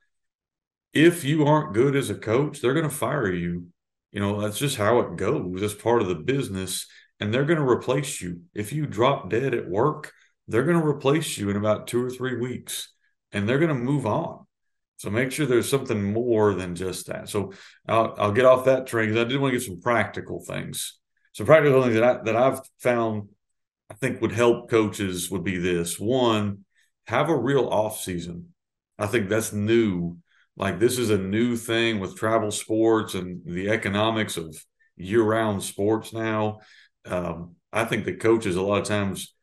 if 0.94 1.26
you 1.26 1.46
aren't 1.46 1.74
good 1.74 1.96
as 1.96 2.10
a 2.10 2.16
coach, 2.16 2.62
they're 2.62 2.74
going 2.74 2.90
to 2.90 2.96
fire 2.96 3.32
you. 3.32 3.68
You 4.12 4.22
know, 4.22 4.40
that's 4.40 4.58
just 4.58 4.78
how 4.78 5.00
it 5.00 5.18
goes. 5.18 5.60
That's 5.60 5.74
part 5.74 6.02
of 6.02 6.08
the 6.08 6.16
business. 6.16 6.88
And 7.20 7.34
they're 7.34 7.46
going 7.46 7.60
to 7.60 7.68
replace 7.68 8.22
you. 8.22 8.42
If 8.54 8.72
you 8.72 8.86
drop 8.86 9.30
dead 9.30 9.54
at 9.54 9.68
work, 9.68 10.14
they're 10.48 10.64
going 10.64 10.80
to 10.80 10.88
replace 10.88 11.38
you 11.38 11.50
in 11.50 11.58
about 11.58 11.88
two 11.88 12.04
or 12.04 12.10
three 12.10 12.38
weeks 12.38 12.94
and 13.32 13.48
they're 13.48 13.60
going 13.60 13.70
to 13.70 13.76
move 13.76 14.06
on. 14.06 14.46
So 14.98 15.10
make 15.10 15.32
sure 15.32 15.46
there's 15.46 15.70
something 15.70 16.14
more 16.14 16.54
than 16.54 16.76
just 16.76 17.08
that. 17.08 17.28
So 17.30 17.54
I'll, 17.88 18.16
I'll 18.18 18.32
get 18.32 18.46
off 18.46 18.66
that 18.66 18.88
train 18.88 19.10
because 19.10 19.26
I 19.26 19.28
did 19.28 19.40
want 19.40 19.54
to 19.54 19.60
get 19.60 19.66
some 19.66 19.82
practical 19.82 20.44
things. 20.44 20.98
Some 21.34 21.46
practical 21.46 21.84
things 21.84 21.96
that 21.96 22.04
I 22.04 22.24
that 22.24 22.36
I've 22.38 22.62
found 22.80 23.28
I 23.90 23.94
think 23.94 24.22
would 24.22 24.32
help 24.32 24.70
coaches 24.70 25.30
would 25.30 25.44
be 25.44 25.58
this: 25.58 26.00
one, 26.00 26.64
have 27.08 27.30
a 27.30 27.38
real 27.38 27.68
off 27.68 28.00
season. 28.00 28.54
I 28.98 29.08
think 29.08 29.28
that's 29.28 29.52
new 29.52 30.18
like 30.58 30.80
this 30.80 30.98
is 30.98 31.10
a 31.10 31.18
new 31.18 31.56
thing 31.56 32.00
with 32.00 32.18
travel 32.18 32.52
sports 32.52 33.14
and 33.14 33.42
the 33.46 33.70
economics 33.70 34.38
of 34.38 34.56
year-round 34.96 35.62
sports 35.62 36.14
now. 36.14 36.60
Um, 37.06 37.56
I 37.74 37.84
think 37.86 38.06
the 38.06 38.16
coaches 38.16 38.56
a 38.56 38.62
lot 38.62 38.82
of 38.82 38.88
times 38.88 39.35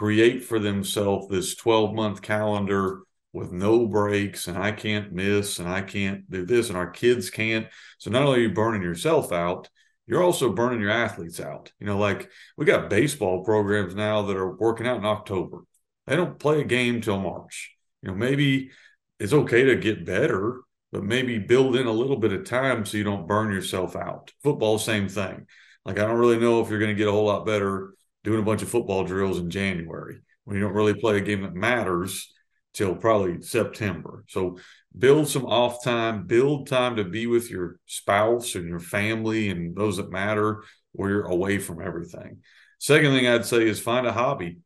create 0.00 0.42
for 0.42 0.58
themselves 0.58 1.28
this 1.28 1.54
12-month 1.56 2.22
calendar 2.22 3.02
with 3.34 3.52
no 3.52 3.86
breaks 3.86 4.48
and 4.48 4.56
I 4.56 4.72
can't 4.72 5.12
miss 5.12 5.58
and 5.58 5.68
I 5.68 5.82
can't 5.82 6.28
do 6.30 6.46
this 6.46 6.70
and 6.70 6.78
our 6.78 6.88
kids 6.88 7.28
can't. 7.28 7.66
So 7.98 8.10
not 8.10 8.22
only 8.22 8.38
are 8.38 8.42
you 8.44 8.50
burning 8.50 8.80
yourself 8.80 9.30
out, 9.30 9.68
you're 10.06 10.22
also 10.22 10.54
burning 10.54 10.80
your 10.80 10.88
athletes 10.90 11.38
out. 11.38 11.70
You 11.78 11.86
know, 11.86 11.98
like 11.98 12.30
we 12.56 12.64
got 12.64 12.88
baseball 12.88 13.44
programs 13.44 13.94
now 13.94 14.22
that 14.22 14.38
are 14.38 14.56
working 14.56 14.86
out 14.86 14.96
in 14.96 15.04
October. 15.04 15.64
They 16.06 16.16
don't 16.16 16.38
play 16.38 16.62
a 16.62 16.64
game 16.64 17.02
till 17.02 17.20
March. 17.20 17.76
You 18.00 18.08
know, 18.08 18.14
maybe 18.14 18.70
it's 19.18 19.34
okay 19.34 19.64
to 19.64 19.76
get 19.76 20.06
better, 20.06 20.62
but 20.92 21.04
maybe 21.04 21.38
build 21.38 21.76
in 21.76 21.86
a 21.86 21.92
little 21.92 22.16
bit 22.16 22.32
of 22.32 22.46
time 22.46 22.86
so 22.86 22.96
you 22.96 23.04
don't 23.04 23.28
burn 23.28 23.52
yourself 23.52 23.96
out. 23.96 24.32
Football, 24.42 24.78
same 24.78 25.10
thing. 25.10 25.46
Like 25.84 25.98
I 25.98 26.06
don't 26.06 26.16
really 26.16 26.38
know 26.38 26.62
if 26.62 26.70
you're 26.70 26.78
going 26.78 26.88
to 26.88 26.98
get 26.98 27.08
a 27.08 27.12
whole 27.12 27.26
lot 27.26 27.44
better 27.44 27.92
doing 28.24 28.40
a 28.40 28.44
bunch 28.44 28.62
of 28.62 28.68
football 28.68 29.04
drills 29.04 29.38
in 29.38 29.50
January 29.50 30.20
when 30.44 30.56
you 30.56 30.62
don't 30.62 30.74
really 30.74 30.94
play 30.94 31.18
a 31.18 31.20
game 31.20 31.42
that 31.42 31.54
matters 31.54 32.32
till 32.72 32.94
probably 32.94 33.42
September. 33.42 34.24
So 34.28 34.58
build 34.96 35.28
some 35.28 35.46
off 35.46 35.82
time, 35.82 36.26
build 36.26 36.68
time 36.68 36.96
to 36.96 37.04
be 37.04 37.26
with 37.26 37.50
your 37.50 37.78
spouse 37.86 38.54
and 38.54 38.68
your 38.68 38.80
family 38.80 39.48
and 39.48 39.76
those 39.76 39.96
that 39.96 40.10
matter 40.10 40.62
where 40.92 41.10
you're 41.10 41.26
away 41.26 41.58
from 41.58 41.80
everything. 41.82 42.38
Second 42.78 43.12
thing 43.12 43.26
I'd 43.26 43.44
say 43.44 43.68
is 43.68 43.80
find 43.80 44.06
a 44.06 44.12
hobby. 44.12 44.58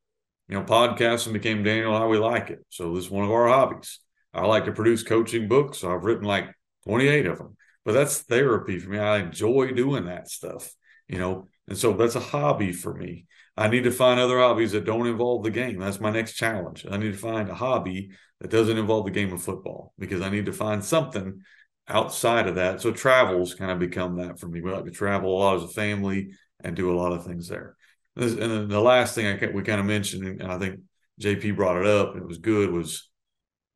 You 0.48 0.58
know, 0.58 0.64
podcasting 0.64 1.32
became 1.32 1.64
Daniel 1.64 1.96
how 1.96 2.08
we 2.08 2.18
like 2.18 2.50
it. 2.50 2.64
So 2.68 2.94
this 2.94 3.06
is 3.06 3.10
one 3.10 3.24
of 3.24 3.30
our 3.30 3.48
hobbies. 3.48 4.00
I 4.32 4.44
like 4.46 4.66
to 4.66 4.72
produce 4.72 5.02
coaching 5.02 5.48
books. 5.48 5.78
So 5.78 5.94
I've 5.94 6.04
written 6.04 6.24
like 6.24 6.46
28 6.86 7.26
of 7.26 7.38
them. 7.38 7.56
But 7.84 7.92
that's 7.92 8.18
therapy 8.18 8.78
for 8.78 8.90
me. 8.90 8.98
I 8.98 9.18
enjoy 9.18 9.72
doing 9.72 10.06
that 10.06 10.28
stuff, 10.28 10.72
you 11.08 11.18
know. 11.18 11.48
And 11.68 11.78
so 11.78 11.92
that's 11.92 12.14
a 12.14 12.20
hobby 12.20 12.72
for 12.72 12.94
me. 12.94 13.26
I 13.56 13.68
need 13.68 13.84
to 13.84 13.90
find 13.90 14.18
other 14.18 14.38
hobbies 14.38 14.72
that 14.72 14.84
don't 14.84 15.06
involve 15.06 15.44
the 15.44 15.50
game. 15.50 15.78
That's 15.78 16.00
my 16.00 16.10
next 16.10 16.32
challenge. 16.34 16.84
I 16.90 16.96
need 16.96 17.12
to 17.12 17.18
find 17.18 17.48
a 17.48 17.54
hobby 17.54 18.10
that 18.40 18.50
doesn't 18.50 18.78
involve 18.78 19.04
the 19.04 19.12
game 19.12 19.32
of 19.32 19.42
football 19.42 19.92
because 19.98 20.20
I 20.20 20.28
need 20.28 20.46
to 20.46 20.52
find 20.52 20.84
something 20.84 21.40
outside 21.86 22.48
of 22.48 22.56
that. 22.56 22.80
So 22.80 22.90
travels 22.90 23.54
kind 23.54 23.70
of 23.70 23.78
become 23.78 24.16
that 24.16 24.40
for 24.40 24.48
me. 24.48 24.60
We 24.60 24.72
like 24.72 24.86
to 24.86 24.90
travel 24.90 25.30
a 25.30 25.38
lot 25.38 25.56
as 25.56 25.62
a 25.62 25.68
family 25.68 26.30
and 26.62 26.74
do 26.74 26.92
a 26.92 26.98
lot 26.98 27.12
of 27.12 27.24
things 27.24 27.48
there. 27.48 27.76
And 28.16 28.38
then 28.38 28.68
the 28.68 28.80
last 28.80 29.14
thing 29.14 29.26
I 29.26 29.46
we 29.52 29.62
kind 29.62 29.80
of 29.80 29.86
mentioned, 29.86 30.40
and 30.40 30.50
I 30.50 30.58
think 30.58 30.80
JP 31.20 31.56
brought 31.56 31.76
it 31.76 31.86
up, 31.86 32.16
it 32.16 32.26
was 32.26 32.38
good, 32.38 32.70
was 32.70 33.08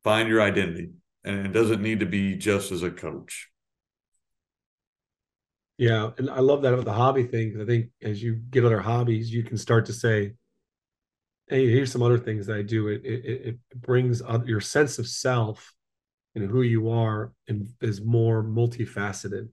find 0.03 0.27
your 0.27 0.41
identity. 0.41 0.89
And 1.23 1.45
it 1.45 1.51
doesn't 1.51 1.81
need 1.81 1.99
to 1.99 2.05
be 2.05 2.35
just 2.35 2.71
as 2.71 2.83
a 2.83 2.91
coach. 2.91 3.49
Yeah, 5.79 6.11
and 6.17 6.29
I 6.29 6.41
love 6.41 6.61
that 6.63 6.73
about 6.73 6.85
the 6.85 6.93
hobby 6.93 7.23
thing 7.23 7.49
because 7.49 7.63
I 7.63 7.65
think 7.65 7.89
as 8.03 8.21
you 8.21 8.35
get 8.35 8.65
other 8.65 8.81
hobbies, 8.81 9.33
you 9.33 9.43
can 9.43 9.57
start 9.57 9.85
to 9.87 9.93
say, 9.93 10.33
"Hey, 11.47 11.67
here's 11.69 11.91
some 11.91 12.03
other 12.03 12.17
things 12.19 12.45
that 12.47 12.57
I 12.57 12.61
do." 12.61 12.87
It 12.89 13.01
it, 13.05 13.45
it 13.47 13.59
brings 13.81 14.21
your 14.45 14.61
sense 14.61 14.99
of 14.99 15.07
self 15.07 15.73
and 16.35 16.49
who 16.49 16.61
you 16.63 16.89
are, 16.89 17.33
and 17.47 17.69
is 17.81 18.01
more 18.01 18.43
multifaceted. 18.43 19.49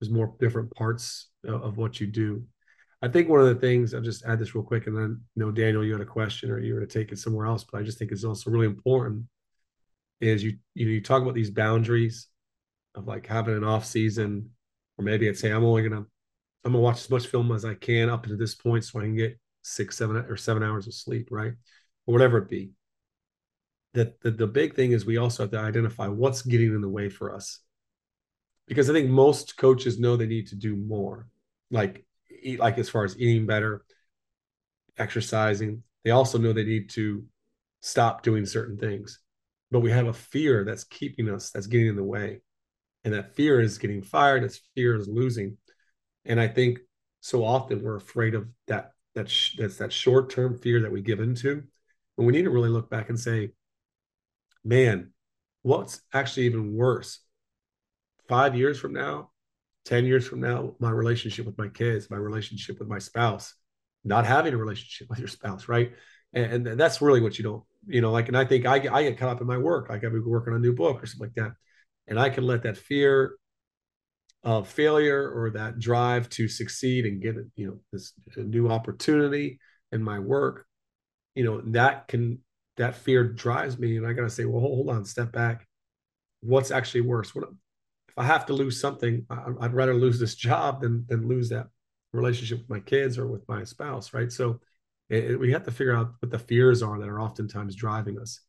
There's 0.00 0.10
more 0.10 0.34
different 0.40 0.72
parts 0.74 1.28
of 1.44 1.76
what 1.78 2.00
you 2.00 2.06
do. 2.08 2.44
I 3.02 3.08
think 3.08 3.28
one 3.28 3.40
of 3.40 3.48
the 3.48 3.56
things 3.60 3.94
I'll 3.94 4.00
just 4.02 4.24
add 4.24 4.38
this 4.40 4.54
real 4.54 4.64
quick, 4.64 4.86
and 4.88 4.96
then 4.96 5.22
you 5.36 5.44
know, 5.44 5.52
Daniel, 5.52 5.84
you 5.84 5.92
had 5.92 6.02
a 6.02 6.06
question 6.06 6.50
or 6.50 6.58
you 6.60 6.74
were 6.74 6.80
to 6.80 6.86
take 6.86 7.12
it 7.12 7.20
somewhere 7.20 7.46
else, 7.46 7.64
but 7.64 7.80
I 7.80 7.84
just 7.84 7.98
think 7.98 8.12
it's 8.12 8.24
also 8.24 8.50
really 8.50 8.66
important 8.66 9.26
is 10.20 10.42
you 10.44 10.56
you 10.74 10.86
know 10.86 10.92
you 10.92 11.02
talk 11.02 11.22
about 11.22 11.34
these 11.34 11.50
boundaries 11.50 12.28
of 12.94 13.06
like 13.06 13.26
having 13.26 13.56
an 13.56 13.64
off 13.64 13.84
season 13.84 14.50
or 14.98 15.04
maybe 15.04 15.28
I'd 15.28 15.36
say 15.36 15.50
I'm 15.50 15.64
only 15.64 15.82
gonna 15.82 16.04
I'm 16.64 16.72
gonna 16.72 16.80
watch 16.80 17.00
as 17.00 17.10
much 17.10 17.26
film 17.28 17.52
as 17.52 17.64
I 17.64 17.74
can 17.74 18.08
up 18.08 18.26
to 18.26 18.36
this 18.36 18.54
point 18.54 18.84
so 18.84 18.98
I 18.98 19.02
can 19.02 19.16
get 19.16 19.38
six, 19.62 19.96
seven, 19.96 20.16
or 20.16 20.36
seven 20.36 20.62
hours 20.62 20.86
of 20.86 20.94
sleep, 20.94 21.28
right? 21.30 21.52
Or 22.06 22.12
whatever 22.12 22.38
it 22.38 22.48
be. 22.48 22.70
That 23.94 24.20
the, 24.20 24.30
the 24.30 24.46
big 24.46 24.74
thing 24.74 24.92
is 24.92 25.06
we 25.06 25.16
also 25.16 25.44
have 25.44 25.52
to 25.52 25.58
identify 25.58 26.08
what's 26.08 26.42
getting 26.42 26.74
in 26.74 26.80
the 26.80 26.88
way 26.88 27.08
for 27.08 27.34
us. 27.34 27.60
Because 28.66 28.90
I 28.90 28.92
think 28.92 29.08
most 29.08 29.56
coaches 29.56 29.98
know 29.98 30.16
they 30.16 30.26
need 30.26 30.48
to 30.48 30.56
do 30.56 30.76
more, 30.76 31.28
like 31.70 32.04
eat 32.42 32.58
like 32.58 32.78
as 32.78 32.88
far 32.88 33.04
as 33.04 33.18
eating 33.18 33.46
better, 33.46 33.84
exercising. 34.98 35.82
They 36.04 36.10
also 36.10 36.36
know 36.38 36.52
they 36.52 36.64
need 36.64 36.90
to 36.90 37.24
stop 37.80 38.22
doing 38.22 38.44
certain 38.44 38.76
things. 38.76 39.20
But 39.70 39.80
we 39.80 39.90
have 39.90 40.08
a 40.08 40.12
fear 40.12 40.64
that's 40.64 40.84
keeping 40.84 41.28
us, 41.28 41.50
that's 41.50 41.66
getting 41.66 41.88
in 41.88 41.96
the 41.96 42.04
way 42.04 42.40
and 43.06 43.14
that 43.14 43.36
fear 43.36 43.60
is 43.60 43.78
getting 43.78 44.02
fired 44.02 44.42
that 44.42 44.58
fear 44.74 44.96
is 44.96 45.08
losing. 45.08 45.56
And 46.26 46.40
i 46.40 46.48
think 46.48 46.80
so 47.20 47.44
often 47.44 47.82
we're 47.82 47.96
afraid 47.96 48.34
of 48.34 48.48
that 48.66 48.90
that 49.14 49.30
sh- 49.30 49.56
that's 49.58 49.78
that 49.78 49.92
short-term 49.92 50.58
fear 50.58 50.82
that 50.82 50.92
we 50.92 51.00
give 51.00 51.20
into 51.20 51.62
and 52.18 52.26
we 52.26 52.32
need 52.32 52.42
to 52.42 52.50
really 52.50 52.68
look 52.68 52.90
back 52.90 53.08
and 53.08 53.18
say 53.18 53.52
man 54.64 55.12
what's 55.62 56.00
actually 56.12 56.46
even 56.46 56.76
worse? 56.76 57.20
Five 58.28 58.56
years 58.56 58.78
from 58.78 58.92
now 58.92 59.30
10 59.84 60.04
years 60.04 60.26
from 60.26 60.40
now 60.40 60.74
my 60.80 60.90
relationship 60.90 61.46
with 61.46 61.56
my 61.56 61.68
kids 61.68 62.10
my 62.10 62.16
relationship 62.16 62.80
with 62.80 62.88
my 62.88 62.98
spouse 62.98 63.54
not 64.04 64.26
having 64.26 64.52
a 64.52 64.56
relationship 64.56 65.08
with 65.10 65.20
your 65.20 65.28
spouse 65.28 65.68
right? 65.68 65.92
And, 66.32 66.66
and 66.66 66.78
that's 66.80 67.00
really 67.00 67.20
what 67.20 67.38
you 67.38 67.44
don't 67.44 67.62
you 67.86 68.00
know 68.00 68.10
like 68.10 68.26
and 68.26 68.36
i 68.36 68.44
think 68.44 68.66
i, 68.66 68.74
I 68.74 69.04
get 69.04 69.16
caught 69.16 69.28
up 69.28 69.40
in 69.40 69.46
my 69.46 69.58
work 69.58 69.88
like 69.88 70.02
i've 70.02 70.10
been 70.10 70.28
working 70.28 70.52
on 70.52 70.58
a 70.58 70.62
new 70.62 70.74
book 70.74 71.00
or 71.00 71.06
something 71.06 71.28
like 71.28 71.34
that 71.36 71.52
and 72.08 72.18
I 72.18 72.30
can 72.30 72.46
let 72.46 72.62
that 72.62 72.76
fear 72.76 73.36
of 74.42 74.68
failure 74.68 75.30
or 75.34 75.50
that 75.50 75.78
drive 75.78 76.28
to 76.30 76.46
succeed 76.46 77.04
and 77.04 77.20
get 77.20 77.36
you 77.56 77.66
know 77.66 77.78
this 77.92 78.12
new 78.36 78.68
opportunity 78.68 79.58
in 79.90 80.02
my 80.02 80.18
work 80.18 80.66
you 81.36 81.44
know 81.44 81.60
that 81.60 82.08
can 82.08 82.38
that 82.76 82.94
fear 82.94 83.24
drives 83.24 83.78
me. 83.78 83.96
And 83.96 84.06
i 84.06 84.12
gotta 84.12 84.30
say 84.30 84.44
well 84.44 84.60
hold 84.60 84.90
on 84.90 85.04
step 85.04 85.30
back. 85.32 85.66
What's 86.40 86.70
actually 86.70 87.02
worse? 87.02 87.34
What 87.34 87.44
if 88.08 88.18
i 88.18 88.24
have 88.24 88.46
to 88.46 88.54
lose 88.54 88.80
something 88.80 89.26
i'd 89.60 89.74
rather 89.74 89.94
lose 89.94 90.18
this 90.18 90.34
job 90.34 90.80
than 90.80 91.04
than 91.06 91.28
lose 91.28 91.50
that 91.50 91.66
relationship 92.12 92.58
with 92.60 92.70
my 92.70 92.80
kids 92.80 93.18
or 93.18 93.26
with 93.26 93.46
my 93.48 93.62
spouse 93.62 94.12
right? 94.14 94.32
So 94.32 94.60
it, 95.08 95.38
we 95.38 95.52
have 95.52 95.64
to 95.64 95.70
figure 95.70 95.94
out 95.94 96.14
what 96.20 96.30
the 96.30 96.38
fears 96.38 96.82
are 96.82 96.98
that 96.98 97.08
are 97.08 97.20
oftentimes 97.20 97.76
driving 97.76 98.18
us 98.18 98.40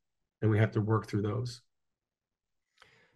and 0.41 0.49
we 0.49 0.58
have 0.58 0.72
to 0.72 0.82
work 0.82 1.08
through 1.08 1.22
those 1.24 1.62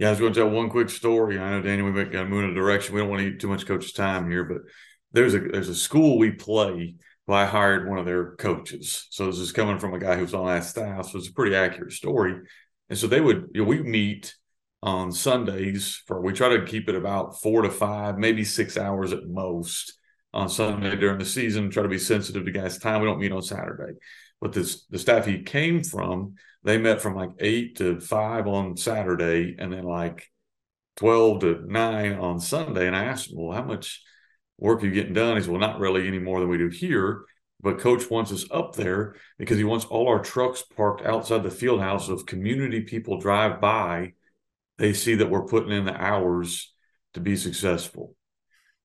yeah, 0.01 0.07
I 0.07 0.09
was 0.09 0.19
going 0.19 0.33
to 0.33 0.39
tell 0.39 0.49
one 0.49 0.71
quick 0.71 0.89
story. 0.89 1.37
I 1.37 1.51
know 1.51 1.61
Danny, 1.61 1.83
we've 1.83 1.93
got 2.11 2.23
to 2.23 2.25
move 2.25 2.45
in 2.45 2.49
a 2.49 2.55
direction. 2.55 2.95
We 2.95 3.01
don't 3.01 3.09
want 3.11 3.21
to 3.21 3.27
eat 3.27 3.39
too 3.39 3.47
much 3.47 3.67
coach's 3.67 3.93
time 3.93 4.31
here, 4.31 4.43
but 4.43 4.63
there's 5.11 5.35
a 5.35 5.39
there's 5.41 5.69
a 5.69 5.75
school 5.75 6.17
we 6.17 6.31
play. 6.31 6.95
Well, 7.27 7.37
I 7.37 7.45
hired 7.45 7.87
one 7.87 7.99
of 7.99 8.07
their 8.07 8.35
coaches, 8.37 9.05
so 9.11 9.27
this 9.27 9.37
is 9.37 9.51
coming 9.51 9.77
from 9.77 9.93
a 9.93 9.99
guy 9.99 10.15
who's 10.15 10.33
on 10.33 10.47
that 10.47 10.63
staff. 10.63 11.11
So 11.11 11.19
it's 11.19 11.29
a 11.29 11.33
pretty 11.33 11.55
accurate 11.55 11.91
story. 11.91 12.33
And 12.89 12.97
so 12.97 13.05
they 13.05 13.21
would, 13.21 13.49
you 13.53 13.61
know, 13.61 13.67
we 13.67 13.83
meet 13.83 14.33
on 14.81 15.11
Sundays 15.11 16.01
for 16.07 16.19
we 16.19 16.33
try 16.33 16.49
to 16.49 16.65
keep 16.65 16.89
it 16.89 16.95
about 16.95 17.39
four 17.39 17.61
to 17.61 17.69
five, 17.69 18.17
maybe 18.17 18.43
six 18.43 18.77
hours 18.77 19.13
at 19.13 19.27
most 19.27 19.99
on 20.33 20.49
Sunday 20.49 20.95
during 20.95 21.19
the 21.19 21.25
season. 21.25 21.69
Try 21.69 21.83
to 21.83 21.89
be 21.89 21.99
sensitive 21.99 22.43
to 22.43 22.51
guys' 22.51 22.79
time. 22.79 23.01
We 23.01 23.07
don't 23.07 23.19
meet 23.19 23.33
on 23.33 23.43
Saturday. 23.43 23.99
But 24.41 24.53
this 24.53 24.85
the 24.87 24.99
staff 24.99 25.25
he 25.25 25.43
came 25.43 25.83
from 25.83 26.35
they 26.63 26.77
met 26.77 27.01
from 27.01 27.15
like 27.15 27.31
eight 27.39 27.77
to 27.77 27.99
five 27.99 28.47
on 28.47 28.77
Saturday, 28.77 29.55
and 29.57 29.71
then 29.73 29.83
like 29.83 30.29
12 30.97 31.39
to 31.41 31.63
9 31.65 32.13
on 32.13 32.39
Sunday. 32.39 32.87
And 32.87 32.95
I 32.95 33.05
asked 33.05 33.31
him, 33.31 33.39
Well, 33.39 33.55
how 33.55 33.63
much 33.63 34.03
work 34.57 34.83
are 34.83 34.85
you 34.85 34.91
getting 34.91 35.13
done? 35.13 35.35
He 35.35 35.41
said, 35.41 35.51
Well, 35.51 35.59
not 35.59 35.79
really 35.79 36.07
any 36.07 36.19
more 36.19 36.39
than 36.39 36.49
we 36.49 36.57
do 36.57 36.69
here. 36.69 37.23
But 37.63 37.79
coach 37.79 38.09
wants 38.09 38.31
us 38.31 38.45
up 38.49 38.75
there 38.75 39.15
because 39.37 39.57
he 39.57 39.63
wants 39.63 39.85
all 39.85 40.07
our 40.07 40.19
trucks 40.19 40.63
parked 40.63 41.05
outside 41.05 41.43
the 41.43 41.51
field 41.51 41.79
house. 41.79 42.07
So 42.07 42.13
if 42.13 42.25
community 42.25 42.81
people 42.81 43.19
drive 43.19 43.61
by, 43.61 44.13
they 44.79 44.93
see 44.93 45.15
that 45.15 45.29
we're 45.29 45.45
putting 45.45 45.71
in 45.71 45.85
the 45.85 45.93
hours 45.93 46.73
to 47.13 47.19
be 47.19 47.35
successful. 47.35 48.15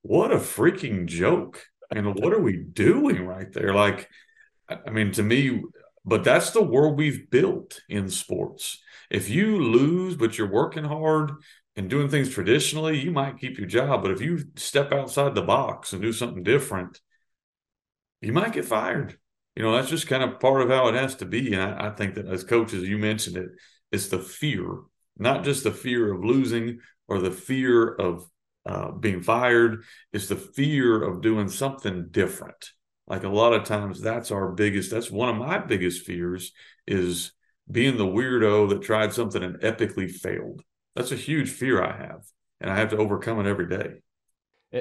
What 0.03 0.31
a 0.31 0.37
freaking 0.37 1.07
joke. 1.07 1.65
And 1.91 2.15
what 2.15 2.35
are 2.35 2.41
we 2.41 2.57
doing 2.57 3.25
right 3.25 3.51
there? 3.51 3.73
Like, 3.73 4.11
I 4.69 4.91
mean, 4.91 5.13
to 5.13 5.23
me, 5.23 5.63
but 6.05 6.25
that's 6.25 6.51
the 6.51 6.63
world 6.63 6.97
we've 6.97 7.31
built 7.31 7.81
in 7.89 8.09
sports. 8.09 8.81
If 9.11 9.29
you 9.29 9.61
lose, 9.61 10.17
but 10.17 10.39
you're 10.39 10.51
working 10.51 10.85
hard 10.85 11.33
and 11.77 11.91
doing 11.91 12.09
things 12.09 12.31
traditionally, 12.31 12.99
you 12.99 13.11
might 13.11 13.39
keep 13.39 13.59
your 13.59 13.69
job. 13.69 14.03
But 14.03 14.11
if 14.13 14.21
you 14.21 14.45
step 14.57 14.93
outside 14.93 15.35
the 15.35 15.43
box 15.43 15.93
and 15.93 16.03
do 16.03 16.13
something 16.13 16.43
different, 16.43 17.01
you 18.21 18.33
might 18.33 18.53
get 18.53 18.65
fired. 18.65 19.19
You 19.55 19.63
know, 19.63 19.75
that's 19.75 19.91
just 19.91 20.07
kind 20.07 20.23
of 20.23 20.41
part 20.41 20.63
of 20.63 20.69
how 20.69 20.89
it 20.89 20.95
has 20.95 21.15
to 21.17 21.25
be. 21.25 21.53
And 21.53 21.63
I, 21.63 21.89
I 21.89 21.91
think 21.91 22.15
that 22.15 22.27
as 22.27 22.45
coaches, 22.45 22.83
you 22.83 22.99
mentioned 22.99 23.37
it, 23.37 23.51
it's 23.93 24.09
the 24.09 24.19
fear, 24.19 24.81
not 25.17 25.45
just 25.45 25.65
the 25.65 25.71
fear 25.71 26.13
of 26.13 26.25
losing 26.25 26.81
or 27.09 27.21
the 27.21 27.31
fear 27.31 27.95
of 27.95 28.29
uh, 28.67 28.91
being 28.91 29.23
fired, 29.23 29.85
it's 30.13 30.29
the 30.29 30.37
fear 30.37 31.03
of 31.03 31.23
doing 31.23 31.49
something 31.49 32.09
different. 32.11 32.73
Like 33.07 33.25
a 33.25 33.29
lot 33.29 33.53
of 33.53 33.65
times, 33.65 34.01
that's 34.01 34.31
our 34.31 34.49
biggest, 34.49 34.91
that's 34.91 35.11
one 35.11 35.29
of 35.29 35.37
my 35.37 35.59
biggest 35.59 36.05
fears 36.05 36.53
is 36.87 37.33
being 37.71 37.97
the 37.97 38.07
weirdo 38.07 38.69
that 38.71 38.83
tried 38.83 39.13
something 39.13 39.43
and 39.43 39.61
epically 39.61 40.11
failed. 40.11 40.63
That's 40.95 41.13
a 41.13 41.17
huge 41.17 41.51
fear 41.51 41.83
I 41.83 41.97
have, 41.97 42.23
and 42.61 42.71
I 42.71 42.77
have 42.77 42.91
to 42.91 42.97
overcome 42.97 43.39
it 43.41 43.49
every 43.49 43.69
day. 43.69 43.97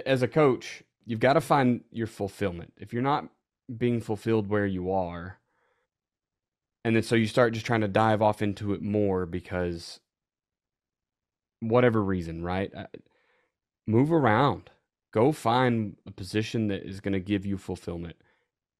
As 0.05 0.21
a 0.21 0.27
coach, 0.27 0.83
you've 1.05 1.19
got 1.19 1.33
to 1.33 1.41
find 1.41 1.83
your 1.91 2.07
fulfillment. 2.07 2.73
If 2.77 2.93
you're 2.93 3.01
not 3.01 3.27
being 3.75 4.01
fulfilled 4.01 4.47
where 4.47 4.65
you 4.65 4.91
are, 4.91 5.39
and 6.83 6.95
then 6.95 7.03
so 7.03 7.15
you 7.15 7.27
start 7.27 7.53
just 7.53 7.65
trying 7.65 7.81
to 7.81 7.87
dive 7.87 8.21
off 8.21 8.41
into 8.41 8.73
it 8.73 8.81
more 8.81 9.25
because 9.25 9.99
whatever 11.59 12.03
reason, 12.03 12.43
right? 12.43 12.71
Uh, 12.75 12.85
move 13.87 14.11
around. 14.11 14.69
Go 15.15 15.31
find 15.31 15.95
a 16.05 16.11
position 16.11 16.67
that 16.67 16.83
is 16.83 16.99
going 16.99 17.13
to 17.13 17.21
give 17.21 17.45
you 17.45 17.57
fulfillment 17.57 18.17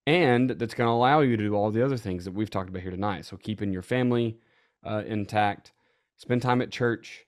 and 0.05 0.49
that's 0.49 0.73
going 0.73 0.87
to 0.87 0.91
allow 0.91 1.21
you 1.21 1.37
to 1.37 1.43
do 1.43 1.55
all 1.55 1.71
the 1.71 1.83
other 1.83 1.95
things 1.95 2.25
that 2.25 2.33
we've 2.33 2.49
talked 2.49 2.69
about 2.69 2.81
here 2.81 2.91
tonight. 2.91 3.25
So 3.25 3.37
keeping 3.37 3.71
your 3.71 3.81
family 3.81 4.37
uh, 4.85 5.03
intact, 5.07 5.71
spend 6.17 6.41
time 6.41 6.61
at 6.61 6.71
church. 6.71 7.25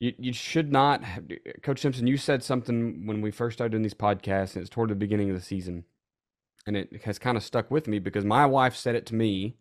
You, 0.00 0.14
you 0.18 0.32
should 0.32 0.72
not, 0.72 1.04
have, 1.04 1.24
Coach 1.62 1.80
Simpson. 1.80 2.06
You 2.06 2.16
said 2.16 2.42
something 2.42 3.06
when 3.06 3.20
we 3.20 3.30
first 3.30 3.58
started 3.58 3.72
doing 3.72 3.82
these 3.82 3.92
podcasts, 3.92 4.54
and 4.54 4.62
it's 4.62 4.70
toward 4.70 4.88
the 4.88 4.94
beginning 4.94 5.28
of 5.28 5.36
the 5.36 5.42
season, 5.42 5.84
and 6.66 6.78
it 6.78 7.02
has 7.04 7.18
kind 7.18 7.36
of 7.36 7.44
stuck 7.44 7.70
with 7.70 7.86
me 7.86 7.98
because 7.98 8.24
my 8.24 8.46
wife 8.46 8.74
said 8.74 8.94
it 8.94 9.04
to 9.06 9.14
me 9.14 9.56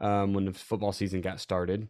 um, 0.00 0.32
when 0.32 0.46
the 0.46 0.54
football 0.54 0.92
season 0.92 1.20
got 1.20 1.38
started, 1.38 1.88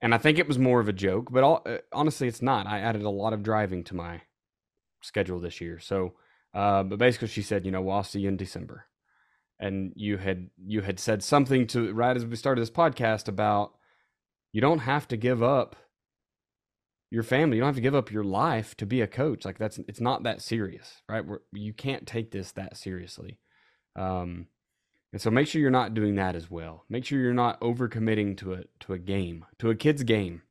and 0.00 0.14
I 0.14 0.18
think 0.18 0.38
it 0.38 0.48
was 0.48 0.58
more 0.58 0.80
of 0.80 0.88
a 0.88 0.92
joke, 0.92 1.30
but 1.30 1.42
all, 1.42 1.62
uh, 1.66 1.78
honestly, 1.92 2.28
it's 2.28 2.42
not. 2.42 2.66
I 2.66 2.78
added 2.78 3.02
a 3.02 3.10
lot 3.10 3.32
of 3.32 3.42
driving 3.42 3.82
to 3.84 3.96
my 3.96 4.22
schedule 5.06 5.40
this 5.40 5.60
year, 5.60 5.78
so. 5.78 6.14
Uh, 6.54 6.82
but 6.82 6.98
basically, 6.98 7.28
she 7.28 7.42
said, 7.42 7.66
you 7.66 7.70
know, 7.70 7.82
well, 7.82 7.98
I'll 7.98 8.02
see 8.02 8.20
you 8.20 8.28
in 8.28 8.38
December. 8.38 8.86
And 9.60 9.92
you 9.94 10.16
had 10.16 10.48
you 10.64 10.80
had 10.80 10.98
said 10.98 11.22
something 11.22 11.66
to 11.68 11.92
right 11.92 12.16
as 12.16 12.24
we 12.24 12.36
started 12.36 12.62
this 12.62 12.70
podcast 12.70 13.28
about 13.28 13.74
you 14.52 14.62
don't 14.62 14.80
have 14.80 15.06
to 15.08 15.18
give 15.18 15.42
up 15.42 15.76
your 17.10 17.22
family. 17.22 17.56
You 17.56 17.60
don't 17.60 17.68
have 17.68 17.76
to 17.76 17.82
give 17.82 17.94
up 17.94 18.10
your 18.10 18.24
life 18.24 18.74
to 18.78 18.86
be 18.86 19.02
a 19.02 19.06
coach. 19.06 19.44
Like 19.44 19.58
that's 19.58 19.78
it's 19.86 20.00
not 20.00 20.22
that 20.22 20.40
serious 20.40 21.02
right? 21.08 21.24
We're, 21.24 21.40
you 21.52 21.74
can't 21.74 22.06
take 22.06 22.30
this 22.30 22.52
that 22.52 22.76
seriously. 22.76 23.38
Um 23.94 24.46
and 25.12 25.20
so 25.20 25.30
make 25.30 25.48
sure 25.48 25.60
you're 25.60 25.70
not 25.70 25.94
doing 25.94 26.16
that 26.16 26.34
as 26.34 26.50
well. 26.50 26.84
Make 26.88 27.04
sure 27.04 27.18
you're 27.18 27.32
not 27.34 27.60
overcommitting 27.60 28.36
to 28.38 28.54
a 28.54 28.64
to 28.80 28.94
a 28.94 28.98
game 28.98 29.44
to 29.58 29.70
a 29.70 29.74
kid's 29.74 30.04
game 30.04 30.42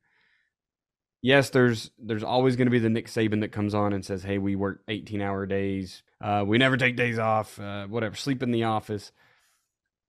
yes 1.22 1.50
there's 1.50 1.90
there's 1.98 2.22
always 2.22 2.56
going 2.56 2.66
to 2.66 2.70
be 2.70 2.78
the 2.78 2.90
nick 2.90 3.06
saban 3.06 3.40
that 3.40 3.52
comes 3.52 3.74
on 3.74 3.92
and 3.92 4.04
says 4.04 4.22
hey 4.22 4.38
we 4.38 4.56
work 4.56 4.82
18 4.88 5.20
hour 5.20 5.46
days 5.46 6.02
uh, 6.20 6.44
we 6.46 6.58
never 6.58 6.76
take 6.76 6.96
days 6.96 7.18
off, 7.18 7.58
uh, 7.58 7.86
whatever, 7.86 8.16
sleep 8.16 8.42
in 8.42 8.50
the 8.50 8.64
office. 8.64 9.12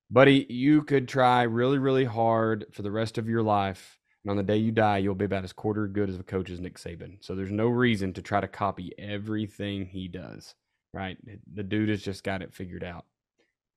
Buddy, 0.09 0.45
you 0.49 0.83
could 0.83 1.07
try 1.07 1.43
really, 1.43 1.77
really 1.77 2.05
hard 2.05 2.65
for 2.71 2.81
the 2.81 2.91
rest 2.91 3.17
of 3.17 3.27
your 3.27 3.43
life. 3.43 3.99
And 4.23 4.31
on 4.31 4.37
the 4.37 4.43
day 4.43 4.57
you 4.57 4.71
die, 4.71 4.99
you'll 4.99 5.15
be 5.15 5.25
about 5.25 5.43
as 5.43 5.53
quarter 5.53 5.87
good 5.87 6.09
as 6.09 6.19
a 6.19 6.23
coach 6.23 6.49
as 6.49 6.59
Nick 6.59 6.77
Saban. 6.77 7.17
So 7.21 7.35
there's 7.35 7.51
no 7.51 7.67
reason 7.67 8.13
to 8.13 8.21
try 8.21 8.39
to 8.39 8.47
copy 8.47 8.93
everything 8.97 9.85
he 9.85 10.07
does, 10.07 10.55
right? 10.93 11.17
The 11.53 11.63
dude 11.63 11.89
has 11.89 12.01
just 12.01 12.23
got 12.23 12.41
it 12.41 12.53
figured 12.53 12.83
out. 12.83 13.05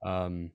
Um, 0.05 0.53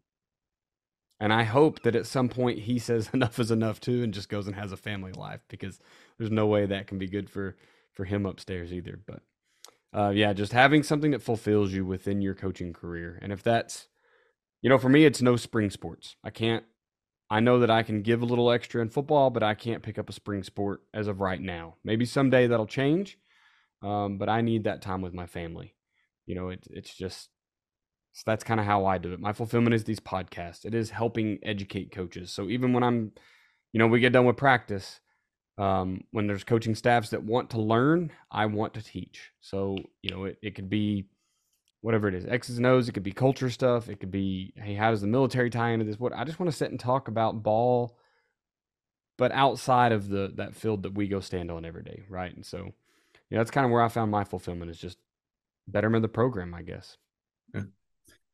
and 1.20 1.32
I 1.32 1.44
hope 1.44 1.84
that 1.84 1.96
at 1.96 2.08
some 2.08 2.30
point 2.30 2.60
he 2.60 2.80
says 2.80 3.10
enough 3.14 3.38
is 3.40 3.52
enough 3.52 3.82
too 3.82 4.02
and 4.02 4.14
just 4.14 4.30
goes 4.30 4.48
and 4.48 4.56
has 4.56 4.72
a 4.72 4.78
family 4.78 5.12
life 5.12 5.42
because 5.50 5.80
there's 6.18 6.32
no 6.32 6.48
way 6.48 6.66
that 6.66 6.88
can 6.88 6.98
be 6.98 7.08
good 7.08 7.30
for 7.30 7.56
for 7.94 8.06
him 8.06 8.26
upstairs 8.26 8.74
either. 8.74 9.00
But 9.06 9.22
uh, 9.98 10.10
yeah, 10.10 10.34
just 10.34 10.52
having 10.52 10.84
something 10.84 11.12
that 11.12 11.22
fulfills 11.22 11.72
you 11.72 11.86
within 11.86 12.22
your 12.22 12.36
coaching 12.36 12.74
career. 12.74 13.18
And 13.22 13.32
if 13.32 13.42
that's, 13.42 13.88
you 14.62 14.70
know, 14.70 14.78
for 14.78 14.90
me, 14.90 15.06
it's 15.06 15.22
no 15.22 15.38
spring 15.38 15.70
sports. 15.70 16.18
I 16.24 16.30
can't, 16.30 16.66
I 17.30 17.40
know 17.40 17.60
that 17.60 17.72
I 17.72 17.84
can 17.84 18.02
give 18.02 18.22
a 18.22 18.26
little 18.26 18.52
extra 18.52 18.82
in 18.82 18.90
football, 18.90 19.30
but 19.30 19.44
I 19.44 19.54
can't 19.54 19.82
pick 19.82 19.98
up 19.98 20.10
a 20.10 20.14
spring 20.14 20.44
sport 20.44 20.82
as 20.94 21.08
of 21.08 21.22
right 21.22 21.40
now. 21.40 21.76
Maybe 21.84 22.06
someday 22.06 22.48
that'll 22.48 22.68
change, 22.68 23.18
um, 23.82 24.18
but 24.18 24.28
I 24.28 24.42
need 24.42 24.66
that 24.66 24.82
time 24.82 25.02
with 25.02 25.14
my 25.14 25.26
family. 25.26 25.76
You 26.26 26.36
know, 26.36 26.50
it, 26.50 26.68
it's 26.70 26.94
just, 26.94 27.30
so 28.12 28.24
that's 28.26 28.44
kind 28.44 28.60
of 28.60 28.66
how 28.66 28.86
I 28.86 28.98
do 28.98 29.14
it. 29.14 29.20
My 29.20 29.34
fulfillment 29.34 29.74
is 29.74 29.86
these 29.86 30.00
podcasts. 30.00 30.66
It 30.66 30.76
is 30.76 30.90
helping 30.90 31.40
educate 31.42 31.92
coaches. 31.92 32.32
So 32.32 32.50
even 32.50 32.74
when 32.74 32.84
I'm, 32.84 33.12
you 33.72 33.80
know, 33.80 33.88
we 33.88 34.00
get 34.00 34.14
done 34.14 34.26
with 34.26 34.38
practice, 34.38 35.00
um, 35.58 36.04
when 36.12 36.28
there's 36.28 36.44
coaching 36.44 36.76
staffs 36.76 37.10
that 37.10 37.24
want 37.24 37.52
to 37.52 37.62
learn, 37.62 38.12
I 38.32 38.46
want 38.48 38.74
to 38.74 38.84
teach. 38.84 39.32
So, 39.42 39.78
you 40.02 40.12
know, 40.12 40.26
it, 40.26 40.38
it 40.42 40.56
could 40.56 40.70
be 40.70 41.06
whatever 41.82 42.08
it 42.08 42.16
is, 42.16 42.26
X's 42.26 42.58
and 42.58 42.66
O's, 42.66 42.90
it 42.90 42.94
could 42.94 43.04
be 43.04 43.12
culture 43.12 43.50
stuff, 43.50 43.90
it 43.90 44.00
could 44.00 44.12
be, 44.12 44.54
hey, 44.56 44.74
how 44.74 44.90
does 44.90 45.02
the 45.02 45.08
military 45.08 45.50
tie 45.50 45.70
into 45.70 45.86
this? 45.86 46.00
What 46.00 46.14
I 46.14 46.24
just 46.24 46.40
want 46.40 46.52
to 46.52 46.58
sit 46.58 46.72
and 46.72 46.80
talk 46.80 47.08
about 47.08 47.44
ball, 47.44 47.98
but 49.18 49.32
outside 49.32 49.92
of 49.92 50.10
the 50.10 50.34
that 50.38 50.56
field 50.56 50.84
that 50.84 50.96
we 50.96 51.08
go 51.08 51.20
stand 51.20 51.52
on 51.52 51.64
every 51.64 51.84
day, 51.84 52.04
right? 52.10 52.36
And 52.36 52.46
so, 52.46 52.74
yeah, 53.30 53.38
that's 53.38 53.52
kind 53.52 53.66
of 53.66 53.72
where 53.72 53.84
I 53.84 53.88
found 53.88 54.12
my 54.12 54.24
fulfillment 54.24 54.72
is 54.72 54.80
just 54.80 54.98
betterment 55.68 56.04
of 56.04 56.12
the 56.12 56.14
program, 56.14 56.54
I 56.54 56.64
guess. 56.64 56.98
Yeah. 57.54 57.62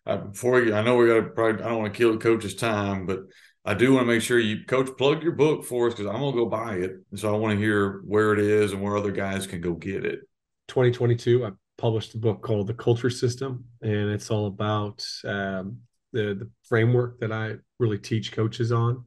Uh, 0.05 0.17
before 0.17 0.57
I 0.73 0.81
know 0.81 0.95
we 0.95 1.07
got 1.07 1.15
to 1.15 1.23
probably, 1.23 1.61
I 1.63 1.67
don't 1.67 1.79
want 1.79 1.93
to 1.93 1.97
kill 1.97 2.13
the 2.13 2.17
coach's 2.17 2.55
time, 2.55 3.05
but 3.05 3.19
I 3.63 3.75
do 3.75 3.93
want 3.93 4.07
to 4.07 4.11
make 4.11 4.21
sure 4.21 4.39
you, 4.39 4.65
coach, 4.65 4.89
plug 4.97 5.21
your 5.21 5.33
book 5.33 5.63
for 5.63 5.87
us 5.87 5.93
because 5.93 6.07
I'm 6.07 6.19
gonna 6.19 6.35
go 6.35 6.47
buy 6.47 6.75
it. 6.75 6.95
So 7.15 7.33
I 7.33 7.37
want 7.37 7.53
to 7.53 7.63
hear 7.63 8.01
where 8.05 8.33
it 8.33 8.39
is 8.39 8.73
and 8.73 8.81
where 8.81 8.97
other 8.97 9.11
guys 9.11 9.45
can 9.45 9.61
go 9.61 9.73
get 9.73 10.03
it. 10.03 10.21
2022, 10.67 11.45
I 11.45 11.51
published 11.77 12.15
a 12.15 12.17
book 12.17 12.41
called 12.41 12.67
The 12.67 12.73
Culture 12.73 13.09
System, 13.09 13.65
and 13.81 14.09
it's 14.09 14.31
all 14.31 14.47
about 14.47 15.05
um, 15.25 15.77
the 16.11 16.33
the 16.33 16.49
framework 16.63 17.19
that 17.19 17.31
I 17.31 17.55
really 17.79 17.99
teach 17.99 18.31
coaches 18.31 18.71
on 18.71 19.05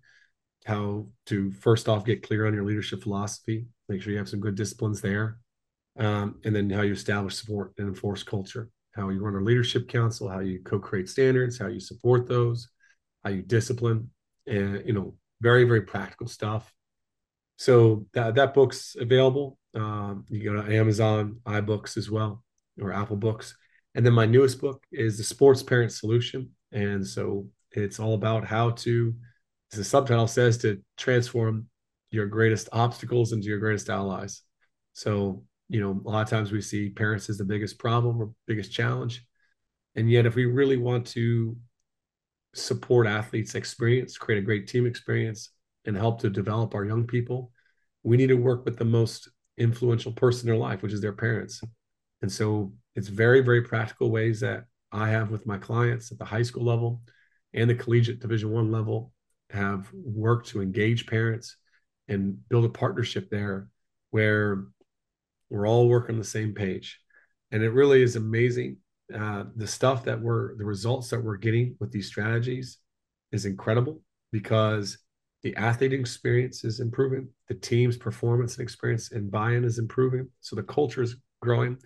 how 0.65 1.07
to 1.27 1.51
first 1.53 1.89
off 1.89 2.05
get 2.05 2.27
clear 2.27 2.47
on 2.47 2.55
your 2.55 2.65
leadership 2.65 3.03
philosophy, 3.03 3.67
make 3.89 4.03
sure 4.03 4.13
you 4.13 4.19
have 4.19 4.29
some 4.29 4.41
good 4.41 4.55
disciplines 4.55 5.01
there, 5.01 5.39
um, 5.99 6.41
and 6.45 6.57
then 6.57 6.71
how 6.71 6.83
you 6.83 6.93
establish 6.93 7.35
support 7.35 7.73
and 7.79 7.89
enforce 7.89 8.23
culture, 8.23 8.71
how 8.93 9.09
you 9.11 9.21
run 9.21 9.35
a 9.35 9.45
leadership 9.45 9.89
council, 9.89 10.29
how 10.29 10.41
you 10.41 10.61
co-create 10.65 11.09
standards, 11.09 11.59
how 11.59 11.67
you 11.67 11.81
support 11.81 12.27
those, 12.27 12.69
how 13.25 13.31
you 13.31 13.43
discipline, 13.43 14.11
and 14.47 14.83
you 14.87 14.93
know, 14.93 15.15
very 15.41 15.65
very 15.65 15.83
practical 15.83 16.27
stuff. 16.27 16.73
So 17.57 18.07
that 18.15 18.35
that 18.35 18.55
book's 18.55 18.97
available. 18.99 19.59
Um, 19.75 20.25
you 20.29 20.45
go 20.45 20.61
to 20.61 20.77
Amazon, 20.77 21.41
iBooks 21.47 21.97
as 21.97 22.11
well, 22.11 22.43
or 22.81 22.93
Apple 22.93 23.17
Books. 23.17 23.57
And 23.95 24.05
then 24.05 24.13
my 24.13 24.27
newest 24.27 24.61
book 24.61 24.83
is 24.91 25.17
the 25.19 25.25
Sports 25.25 25.63
Parent 25.63 25.93
Solution, 25.93 26.51
and 26.73 27.07
so 27.07 27.49
it's 27.73 28.01
all 28.01 28.15
about 28.15 28.45
how 28.45 28.71
to, 28.71 29.15
as 29.73 29.79
the 29.79 29.85
subtitle 29.85 30.27
says, 30.27 30.59
to 30.59 30.83
transform 30.97 31.69
your 32.11 32.27
greatest 32.27 32.69
obstacles 32.73 33.33
into 33.33 33.47
your 33.47 33.59
greatest 33.59 33.89
allies. 33.89 34.43
So 34.93 35.45
you 35.69 35.81
know, 35.81 36.01
a 36.05 36.11
lot 36.11 36.23
of 36.23 36.29
times 36.29 36.53
we 36.53 36.61
see 36.61 36.91
parents 36.91 37.31
as 37.31 37.39
the 37.39 37.45
biggest 37.45 37.79
problem 37.79 38.21
or 38.21 38.31
biggest 38.47 38.73
challenge, 38.73 39.25
and 39.95 40.11
yet 40.11 40.27
if 40.27 40.35
we 40.35 40.47
really 40.47 40.77
want 40.77 41.07
to 41.09 41.57
support 42.55 43.07
athletes' 43.07 43.55
experience, 43.55 44.17
create 44.17 44.39
a 44.39 44.43
great 44.45 44.67
team 44.69 44.87
experience, 44.87 45.51
and 45.85 45.97
help 45.97 46.21
to 46.21 46.31
develop 46.31 46.75
our 46.75 46.85
young 46.85 47.07
people, 47.07 47.51
we 48.03 48.17
need 48.17 48.29
to 48.29 48.35
work 48.35 48.65
with 48.65 48.79
the 48.79 48.85
most 48.85 49.29
influential 49.59 50.13
person 50.13 50.49
in 50.49 50.55
their 50.55 50.61
life, 50.61 50.83
which 50.83 50.93
is 50.93 51.01
their 51.01 51.13
parents. 51.13 51.61
And 52.23 52.31
so 52.31 52.73
it's 52.95 53.09
very, 53.09 53.41
very 53.41 53.63
practical 53.63 54.11
ways 54.11 54.41
that 54.41 54.65
I 54.93 55.11
have 55.11 55.31
with 55.31 55.47
my 55.47 55.59
clients 55.59 56.13
at 56.13 56.19
the 56.19 56.25
high 56.25 56.43
school 56.43 56.65
level 56.65 57.03
and 57.53 57.69
the 57.69 57.75
collegiate 57.75 58.21
division 58.21 58.51
one 58.51 58.71
level 58.71 59.13
have 59.51 59.89
worked 59.93 60.49
to 60.49 60.63
engage 60.63 61.07
parents 61.07 61.57
and 62.09 62.37
build 62.49 62.65
a 62.65 62.69
partnership 62.69 63.31
there 63.31 63.69
where 64.11 64.65
we're 65.51 65.69
all 65.69 65.89
working 65.89 66.19
the 66.19 66.25
same 66.25 66.55
page. 66.55 67.01
And 67.51 67.63
it 67.63 67.71
really 67.71 68.03
is 68.03 68.17
amazing. 68.17 68.79
Uh, 69.13 69.45
the 69.57 69.67
stuff 69.67 70.05
that 70.05 70.21
we're, 70.21 70.57
the 70.57 70.65
results 70.65 71.11
that 71.11 71.23
we're 71.23 71.37
getting 71.37 71.77
with 71.81 71.93
these 71.93 72.07
strategies 72.07 72.79
is 73.33 73.45
incredible 73.45 74.01
because 74.33 74.99
the 75.43 75.55
athlete 75.57 75.93
experience 75.93 76.65
is 76.65 76.81
improving, 76.81 77.29
the 77.49 77.55
team's 77.55 77.99
performance 77.99 78.57
and 78.57 78.63
experience 78.63 79.13
and 79.13 79.31
buy 79.31 79.53
in 79.53 79.65
is 79.65 79.79
improving. 79.79 80.29
So 80.41 80.57
the 80.57 80.63
culture 80.63 81.03
is 81.03 81.17
growing. 81.43 81.77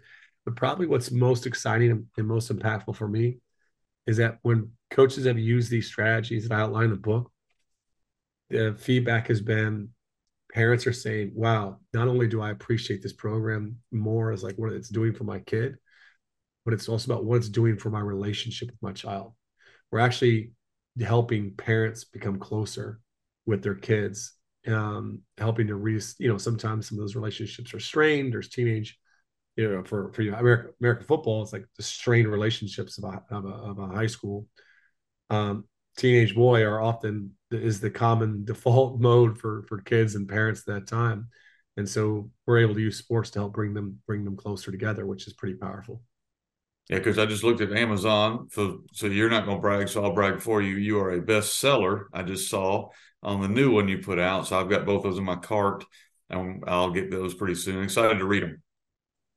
But 0.44 0.54
probably 0.54 0.86
what's 0.86 1.10
most 1.10 1.44
exciting 1.44 2.06
and 2.16 2.26
most 2.26 2.54
impactful 2.54 2.94
for 2.94 3.08
me 3.08 3.38
is 4.06 4.16
that 4.18 4.38
when 4.42 4.70
coaches 4.90 5.26
have 5.26 5.38
used 5.38 5.70
these 5.70 5.88
strategies 5.88 6.48
that 6.48 6.54
I 6.54 6.60
outline 6.60 6.84
in 6.84 6.90
the 6.90 6.96
book, 6.96 7.30
the 8.48 8.76
feedback 8.78 9.26
has 9.28 9.40
been 9.40 9.90
parents 10.52 10.86
are 10.86 10.92
saying, 10.92 11.32
wow, 11.34 11.78
not 11.92 12.08
only 12.08 12.26
do 12.26 12.40
I 12.40 12.50
appreciate 12.50 13.02
this 13.02 13.12
program 13.12 13.76
more 13.92 14.32
as 14.32 14.42
like 14.42 14.56
what 14.56 14.72
it's 14.72 14.88
doing 14.88 15.12
for 15.12 15.24
my 15.24 15.40
kid, 15.40 15.76
but 16.68 16.74
it's 16.74 16.86
also 16.90 17.10
about 17.10 17.24
what 17.24 17.36
it's 17.36 17.48
doing 17.48 17.78
for 17.78 17.88
my 17.88 17.98
relationship 17.98 18.68
with 18.68 18.82
my 18.82 18.92
child. 18.92 19.32
We're 19.90 20.00
actually 20.00 20.50
helping 21.00 21.54
parents 21.54 22.04
become 22.04 22.38
closer 22.38 23.00
with 23.46 23.62
their 23.62 23.74
kids, 23.74 24.34
um, 24.66 25.22
helping 25.38 25.68
to 25.68 25.76
re, 25.76 25.98
you 26.18 26.28
know, 26.28 26.36
sometimes 26.36 26.86
some 26.86 26.98
of 26.98 27.02
those 27.02 27.16
relationships 27.16 27.72
are 27.72 27.80
strained. 27.80 28.34
There's 28.34 28.50
teenage, 28.50 28.98
you 29.56 29.66
know, 29.66 29.82
for 29.82 30.12
for 30.12 30.20
you 30.20 30.34
American 30.34 30.72
American 30.78 31.06
football, 31.06 31.42
it's 31.42 31.54
like 31.54 31.64
the 31.78 31.82
strained 31.82 32.28
relationships 32.28 32.98
of 32.98 33.04
a, 33.04 33.22
of 33.34 33.46
a, 33.46 33.48
of 33.48 33.78
a 33.78 33.86
high 33.86 34.06
school. 34.06 34.46
Um, 35.30 35.64
teenage 35.96 36.34
boy 36.34 36.64
are 36.64 36.82
often 36.82 37.30
is 37.50 37.80
the 37.80 37.88
common 37.88 38.44
default 38.44 39.00
mode 39.08 39.38
for 39.38 39.62
for 39.70 39.80
kids 39.80 40.16
and 40.16 40.28
parents 40.28 40.64
at 40.68 40.74
that 40.74 40.86
time 40.86 41.28
and 41.78 41.88
so 41.88 42.30
we're 42.44 42.58
able 42.58 42.74
to 42.74 42.82
use 42.82 42.98
sports 42.98 43.30
to 43.30 43.38
help 43.38 43.54
bring 43.54 43.72
them 43.72 43.98
bring 44.06 44.22
them 44.22 44.36
closer 44.36 44.70
together 44.70 45.06
which 45.06 45.26
is 45.26 45.32
pretty 45.32 45.54
powerful 45.54 46.02
yeah 46.89 46.99
because 46.99 47.18
i 47.18 47.26
just 47.26 47.45
looked 47.45 47.61
at 47.61 47.72
amazon 47.72 48.49
so 48.51 48.80
so 48.93 49.07
you're 49.07 49.30
not 49.30 49.45
going 49.45 49.57
to 49.57 49.61
brag 49.61 49.89
so 49.89 50.05
i'll 50.05 50.14
brag 50.14 50.41
for 50.41 50.62
you. 50.62 50.76
You 50.76 50.99
are 51.01 51.12
a 51.12 51.20
bestseller 51.20 52.05
i 52.12 52.22
just 52.22 52.49
saw 52.51 52.89
on 53.22 53.41
the 53.41 53.49
new 53.49 53.72
one 53.72 53.89
you 53.89 53.99
put 53.99 54.18
out. 54.18 54.47
So 54.47 54.59
i've 54.59 54.70
got 54.70 54.86
both 54.86 55.03
those 55.03 55.18
in 55.18 55.24
my 55.24 55.36
cart 55.36 55.84
and 56.30 56.62
i'll 56.66 56.91
get 56.91 57.11
those 57.11 57.34
pretty 57.34 57.55
soon. 57.55 57.82
Excited 57.82 58.18
to 58.18 58.26
read 58.26 58.43
them 58.43 58.62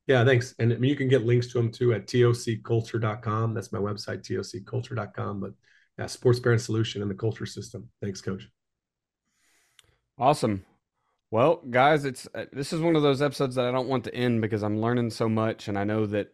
yeah 0.08 0.26
thanks. 0.26 0.54
And 0.60 0.74
I 0.74 0.78
mean, 0.78 0.90
you 0.90 0.96
can 0.96 1.08
get 1.08 1.26
links 1.26 1.48
to 1.48 1.54
them 1.58 1.72
too 1.72 1.94
at 1.94 2.08
tocculture.com 2.08 3.54
that's 3.54 3.72
my 3.72 3.80
website 3.80 4.22
tocculture.com 4.24 5.40
but 5.40 5.52
yeah, 5.98 6.06
sports 6.08 6.40
parent 6.40 6.62
solution 6.62 7.02
and 7.02 7.12
the 7.12 7.16
culture 7.16 7.46
system. 7.46 7.90
Thanks, 8.02 8.22
coach. 8.22 8.48
Awesome. 10.18 10.66
Well, 11.30 11.62
guys, 11.70 12.06
it's 12.06 12.28
uh, 12.34 12.46
this 12.52 12.74
is 12.74 12.82
one 12.82 12.96
of 12.96 13.04
those 13.04 13.22
episodes 13.22 13.56
that 13.56 13.66
I 13.66 13.72
don't 13.72 13.88
want 13.88 14.04
to 14.06 14.16
end 14.16 14.42
because 14.42 14.64
I'm 14.64 14.82
learning 14.82 15.12
so 15.12 15.30
much, 15.30 15.68
and 15.68 15.78
I 15.78 15.84
know 15.84 16.06
that 16.08 16.34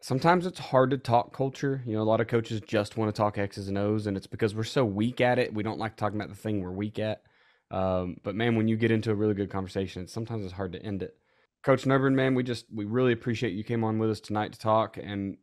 sometimes 0.00 0.46
it's 0.46 0.58
hard 0.58 0.90
to 0.90 0.98
talk 0.98 1.34
culture. 1.34 1.82
You 1.86 1.94
know, 1.94 2.02
a 2.02 2.04
lot 2.04 2.20
of 2.20 2.26
coaches 2.26 2.60
just 2.66 2.96
want 2.96 3.14
to 3.14 3.18
talk 3.18 3.38
X's 3.38 3.68
and 3.68 3.78
O's, 3.78 4.06
and 4.06 4.16
it's 4.16 4.26
because 4.26 4.54
we're 4.54 4.64
so 4.64 4.84
weak 4.84 5.20
at 5.20 5.38
it. 5.38 5.54
We 5.54 5.62
don't 5.62 5.78
like 5.78 5.96
talking 5.96 6.18
about 6.18 6.30
the 6.30 6.40
thing 6.40 6.62
we're 6.62 6.70
weak 6.70 6.98
at. 6.98 7.22
Um, 7.70 8.16
but 8.24 8.34
man, 8.34 8.56
when 8.56 8.66
you 8.66 8.76
get 8.76 8.90
into 8.90 9.10
a 9.10 9.14
really 9.14 9.34
good 9.34 9.50
conversation, 9.50 10.06
sometimes 10.08 10.44
it's 10.44 10.54
hard 10.54 10.72
to 10.72 10.82
end 10.82 11.02
it. 11.02 11.16
Coach 11.62 11.84
Nerbun, 11.84 12.14
man, 12.14 12.34
we 12.34 12.42
just 12.42 12.66
we 12.74 12.86
really 12.86 13.12
appreciate 13.12 13.52
you 13.52 13.62
came 13.62 13.84
on 13.84 13.98
with 13.98 14.10
us 14.10 14.20
tonight 14.20 14.52
to 14.54 14.58
talk, 14.58 14.96
and 14.96 15.36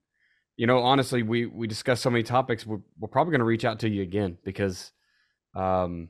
you 0.58 0.66
know, 0.66 0.80
honestly, 0.80 1.22
we 1.22 1.46
we 1.46 1.68
discussed 1.68 2.02
so 2.02 2.10
many 2.10 2.24
topics. 2.24 2.66
We're, 2.66 2.80
we're 3.00 3.08
probably 3.08 3.32
going 3.32 3.40
to 3.40 3.46
reach 3.46 3.66
out 3.66 3.80
to 3.80 3.90
you 3.90 4.02
again 4.02 4.40
because 4.44 4.92
um, 5.56 6.10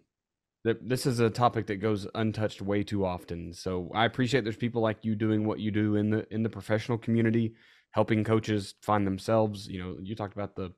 th- 0.65 0.77
this 0.81 1.05
is 1.05 1.19
a 1.19 1.29
topic 1.29 1.67
that 1.67 1.75
goes 1.75 2.07
untouched 2.15 2.61
way 2.61 2.83
too 2.83 3.05
often. 3.05 3.53
So 3.53 3.91
I 3.93 4.05
appreciate 4.05 4.45
there's 4.45 4.55
people 4.55 4.81
like 4.81 5.03
you 5.03 5.15
doing 5.15 5.45
what 5.45 5.59
you 5.59 5.71
do 5.71 5.97
in 5.97 6.09
the 6.09 6.33
in 6.33 6.41
the 6.41 6.49
professional 6.49 6.97
community, 6.97 7.53
helping 7.97 8.23
coaches 8.23 8.75
find 8.83 9.07
themselves. 9.07 9.67
You 9.67 9.79
know, 9.79 9.97
you 9.99 10.15
talked 10.15 10.35
about 10.35 10.55
the 10.55 10.71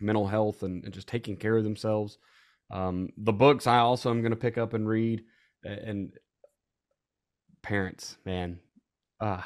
mental 0.00 0.28
health 0.28 0.62
and, 0.62 0.84
and 0.84 0.94
just 0.94 1.08
taking 1.08 1.36
care 1.36 1.56
of 1.56 1.64
themselves. 1.64 2.18
Um, 2.70 3.08
the 3.16 3.32
books 3.32 3.66
I 3.66 3.78
also 3.78 4.10
am 4.10 4.20
going 4.20 4.30
to 4.30 4.36
pick 4.36 4.58
up 4.58 4.72
and 4.72 4.86
read. 4.86 5.24
And 5.64 6.12
parents, 7.64 8.16
man, 8.24 8.60
ah, 9.20 9.44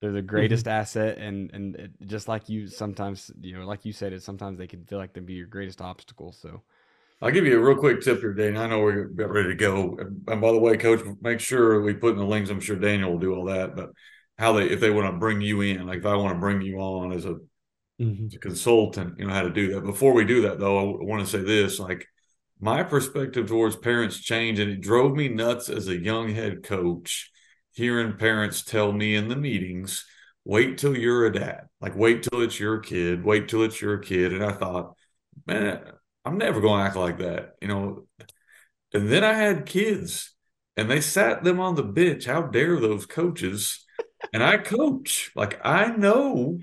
they're 0.00 0.12
the 0.12 0.22
greatest 0.22 0.64
mm-hmm. 0.64 0.80
asset, 0.80 1.18
and 1.18 1.50
and 1.52 1.76
it, 1.76 1.90
just 2.06 2.26
like 2.26 2.48
you 2.48 2.68
sometimes, 2.68 3.30
you 3.42 3.58
know, 3.58 3.66
like 3.66 3.84
you 3.84 3.92
said, 3.92 4.14
it 4.14 4.22
sometimes 4.22 4.56
they 4.56 4.66
can 4.66 4.82
feel 4.86 4.98
like 4.98 5.12
they 5.12 5.20
be 5.20 5.34
your 5.34 5.46
greatest 5.46 5.82
obstacle. 5.82 6.32
So. 6.32 6.62
I'll 7.20 7.30
give 7.30 7.44
you 7.46 7.58
a 7.58 7.62
real 7.62 7.76
quick 7.76 8.00
tip 8.00 8.20
here, 8.20 8.32
Dane. 8.32 8.56
I 8.56 8.66
know 8.66 8.80
we're 8.80 9.06
about 9.06 9.30
ready 9.30 9.48
to 9.48 9.54
go. 9.54 9.96
And 9.98 10.24
by 10.26 10.52
the 10.52 10.58
way, 10.58 10.76
Coach, 10.76 11.00
make 11.20 11.40
sure 11.40 11.80
we 11.80 11.94
put 11.94 12.12
in 12.12 12.18
the 12.18 12.24
links. 12.24 12.50
I'm 12.50 12.60
sure 12.60 12.76
Daniel 12.76 13.12
will 13.12 13.18
do 13.18 13.34
all 13.34 13.44
that. 13.46 13.76
But 13.76 13.90
how 14.38 14.52
they, 14.54 14.66
if 14.66 14.80
they 14.80 14.90
want 14.90 15.12
to 15.12 15.18
bring 15.18 15.40
you 15.40 15.60
in, 15.60 15.86
like 15.86 15.98
if 15.98 16.06
I 16.06 16.16
want 16.16 16.34
to 16.34 16.40
bring 16.40 16.60
you 16.60 16.78
on 16.78 17.12
as 17.12 17.24
a, 17.24 17.36
mm-hmm. 18.00 18.26
as 18.26 18.34
a 18.34 18.38
consultant, 18.38 19.18
you 19.18 19.26
know 19.26 19.34
how 19.34 19.42
to 19.42 19.50
do 19.50 19.74
that. 19.74 19.84
Before 19.84 20.12
we 20.12 20.24
do 20.24 20.42
that, 20.42 20.58
though, 20.58 20.78
I 20.78 21.04
want 21.04 21.22
to 21.22 21.30
say 21.30 21.42
this: 21.42 21.78
like 21.78 22.06
my 22.60 22.82
perspective 22.82 23.46
towards 23.46 23.76
parents 23.76 24.18
changed, 24.18 24.60
and 24.60 24.70
it 24.70 24.80
drove 24.80 25.14
me 25.14 25.28
nuts 25.28 25.68
as 25.68 25.88
a 25.88 25.96
young 25.96 26.34
head 26.34 26.62
coach 26.62 27.30
hearing 27.74 28.16
parents 28.16 28.62
tell 28.62 28.92
me 28.92 29.14
in 29.14 29.28
the 29.28 29.36
meetings, 29.36 30.06
wait 30.44 30.78
till 30.78 30.96
you're 30.96 31.26
a 31.26 31.32
dad. 31.32 31.62
Like, 31.80 31.96
wait 31.96 32.22
till 32.22 32.40
it's 32.40 32.58
your 32.58 32.78
kid, 32.78 33.24
wait 33.24 33.48
till 33.48 33.64
it's 33.64 33.80
your 33.80 33.98
kid. 33.98 34.32
And 34.32 34.44
I 34.44 34.52
thought, 34.52 34.96
man, 35.46 35.80
I'm 36.24 36.38
never 36.38 36.60
going 36.60 36.80
to 36.80 36.86
act 36.86 36.96
like 36.96 37.18
that, 37.18 37.54
you 37.60 37.68
know. 37.68 38.06
And 38.92 39.10
then 39.10 39.24
I 39.24 39.34
had 39.34 39.66
kids 39.66 40.32
and 40.76 40.88
they 40.88 41.00
sat 41.00 41.42
them 41.42 41.60
on 41.60 41.74
the 41.74 41.82
bench. 41.82 42.26
How 42.26 42.42
dare 42.42 42.78
those 42.78 43.06
coaches? 43.06 43.83
And 44.32 44.42
I 44.42 44.58
coach, 44.58 45.30
like, 45.34 45.60
I 45.64 45.88
know 45.88 46.58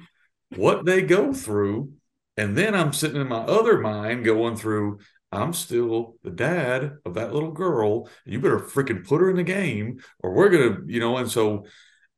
what 0.56 0.86
they 0.86 1.02
go 1.02 1.34
through. 1.34 1.94
And 2.38 2.58
then 2.58 2.76
I'm 2.76 2.94
sitting 2.94 3.20
in 3.22 3.28
my 3.28 3.42
other 3.42 3.80
mind 3.80 4.26
going 4.26 4.56
through, 4.56 5.00
I'm 5.32 5.54
still 5.54 6.16
the 6.24 6.32
dad 6.32 6.98
of 7.06 7.14
that 7.14 7.34
little 7.34 7.52
girl. 7.52 8.10
You 8.26 8.40
better 8.40 8.60
freaking 8.60 9.08
put 9.08 9.22
her 9.22 9.30
in 9.30 9.38
the 9.38 9.44
game, 9.44 10.02
or 10.20 10.34
we're 10.34 10.50
gonna, 10.50 10.80
you 10.88 11.00
know. 11.00 11.18
And 11.18 11.32
so, 11.32 11.66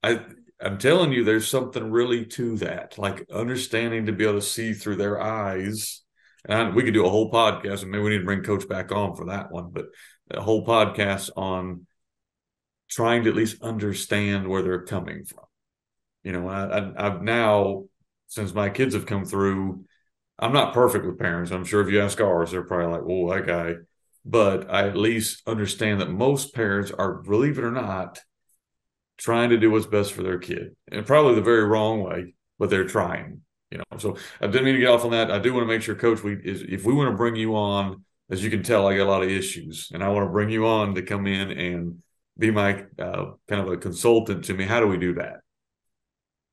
I 0.01 0.21
I'm 0.59 0.77
telling 0.77 1.11
you, 1.11 1.23
there's 1.23 1.47
something 1.47 1.91
really 1.91 2.25
to 2.27 2.57
that, 2.57 2.97
like 2.97 3.29
understanding 3.31 4.05
to 4.05 4.13
be 4.13 4.23
able 4.23 4.35
to 4.35 4.41
see 4.41 4.73
through 4.73 4.95
their 4.95 5.21
eyes. 5.21 6.01
And 6.45 6.73
we 6.73 6.83
could 6.83 6.93
do 6.93 7.05
a 7.05 7.09
whole 7.09 7.31
podcast, 7.31 7.83
and 7.83 7.91
maybe 7.91 8.03
we 8.03 8.09
need 8.11 8.19
to 8.19 8.25
bring 8.25 8.43
Coach 8.43 8.67
back 8.67 8.91
on 8.91 9.15
for 9.15 9.25
that 9.25 9.51
one. 9.51 9.71
But 9.71 9.87
a 10.31 10.41
whole 10.41 10.65
podcast 10.65 11.29
on 11.35 11.85
trying 12.93 13.23
to 13.23 13.29
at 13.29 13.35
least 13.35 13.61
understand 13.61 14.47
where 14.47 14.61
they're 14.61 14.83
coming 14.83 15.25
from. 15.25 15.45
You 16.23 16.33
know, 16.33 16.47
I, 16.47 17.07
I've 17.07 17.21
now 17.21 17.85
since 18.27 18.53
my 18.53 18.69
kids 18.69 18.93
have 18.93 19.05
come 19.05 19.25
through 19.25 19.85
I'm 20.39 20.53
not 20.53 20.73
perfect 20.73 21.05
with 21.05 21.19
parents. 21.19 21.51
I'm 21.51 21.65
sure 21.65 21.81
if 21.81 21.89
you 21.89 22.01
ask 22.01 22.19
ours, 22.19 22.51
they're 22.51 22.63
probably 22.63 22.87
like, 22.87 23.03
"Oh, 23.07 23.33
that 23.33 23.47
guy." 23.47 23.75
But 24.25 24.69
I 24.69 24.87
at 24.87 24.97
least 24.97 25.47
understand 25.47 26.01
that 26.01 26.09
most 26.09 26.53
parents 26.55 26.91
are, 26.91 27.15
believe 27.15 27.57
it 27.57 27.63
or 27.63 27.71
not, 27.71 28.19
trying 29.17 29.49
to 29.49 29.57
do 29.57 29.69
what's 29.69 29.85
best 29.85 30.13
for 30.13 30.23
their 30.23 30.39
kid, 30.39 30.75
and 30.91 31.05
probably 31.05 31.35
the 31.35 31.41
very 31.41 31.63
wrong 31.63 32.01
way, 32.01 32.35
but 32.57 32.69
they're 32.69 32.87
trying. 32.87 33.41
You 33.69 33.79
know, 33.79 33.97
so 33.97 34.17
I 34.41 34.47
didn't 34.47 34.65
mean 34.65 34.75
to 34.75 34.79
get 34.81 34.89
off 34.89 35.05
on 35.05 35.11
that. 35.11 35.31
I 35.31 35.39
do 35.39 35.53
want 35.53 35.63
to 35.63 35.73
make 35.73 35.81
sure, 35.81 35.95
Coach, 35.95 36.23
we 36.23 36.35
is 36.43 36.61
if 36.63 36.85
we 36.85 36.93
want 36.93 37.11
to 37.11 37.17
bring 37.17 37.35
you 37.35 37.55
on, 37.55 38.03
as 38.29 38.43
you 38.43 38.49
can 38.49 38.63
tell, 38.63 38.87
I 38.87 38.97
got 38.97 39.07
a 39.07 39.09
lot 39.11 39.23
of 39.23 39.29
issues, 39.29 39.89
and 39.93 40.03
I 40.03 40.09
want 40.09 40.25
to 40.25 40.31
bring 40.31 40.49
you 40.49 40.65
on 40.67 40.95
to 40.95 41.01
come 41.03 41.27
in 41.27 41.51
and 41.51 42.03
be 42.37 42.51
my 42.51 42.85
uh, 42.99 43.31
kind 43.47 43.61
of 43.61 43.67
a 43.67 43.77
consultant 43.77 44.45
to 44.45 44.53
me. 44.53 44.65
How 44.65 44.79
do 44.79 44.87
we 44.87 44.97
do 44.97 45.13
that? 45.15 45.41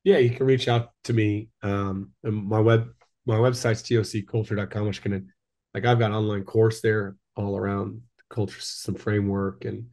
Yeah, 0.03 0.17
you 0.17 0.31
can 0.31 0.45
reach 0.45 0.67
out 0.67 0.91
to 1.05 1.13
me. 1.13 1.49
Um, 1.61 2.11
my 2.23 2.59
web 2.59 2.89
my 3.25 3.35
website's 3.35 3.83
tocculture.com, 3.83 4.87
which 4.87 5.01
can 5.01 5.31
like 5.73 5.85
I've 5.85 5.99
got 5.99 6.11
online 6.11 6.43
course 6.43 6.81
there 6.81 7.15
all 7.35 7.55
around 7.55 8.01
culture 8.29 8.59
system 8.59 8.95
framework 8.95 9.65
and 9.65 9.85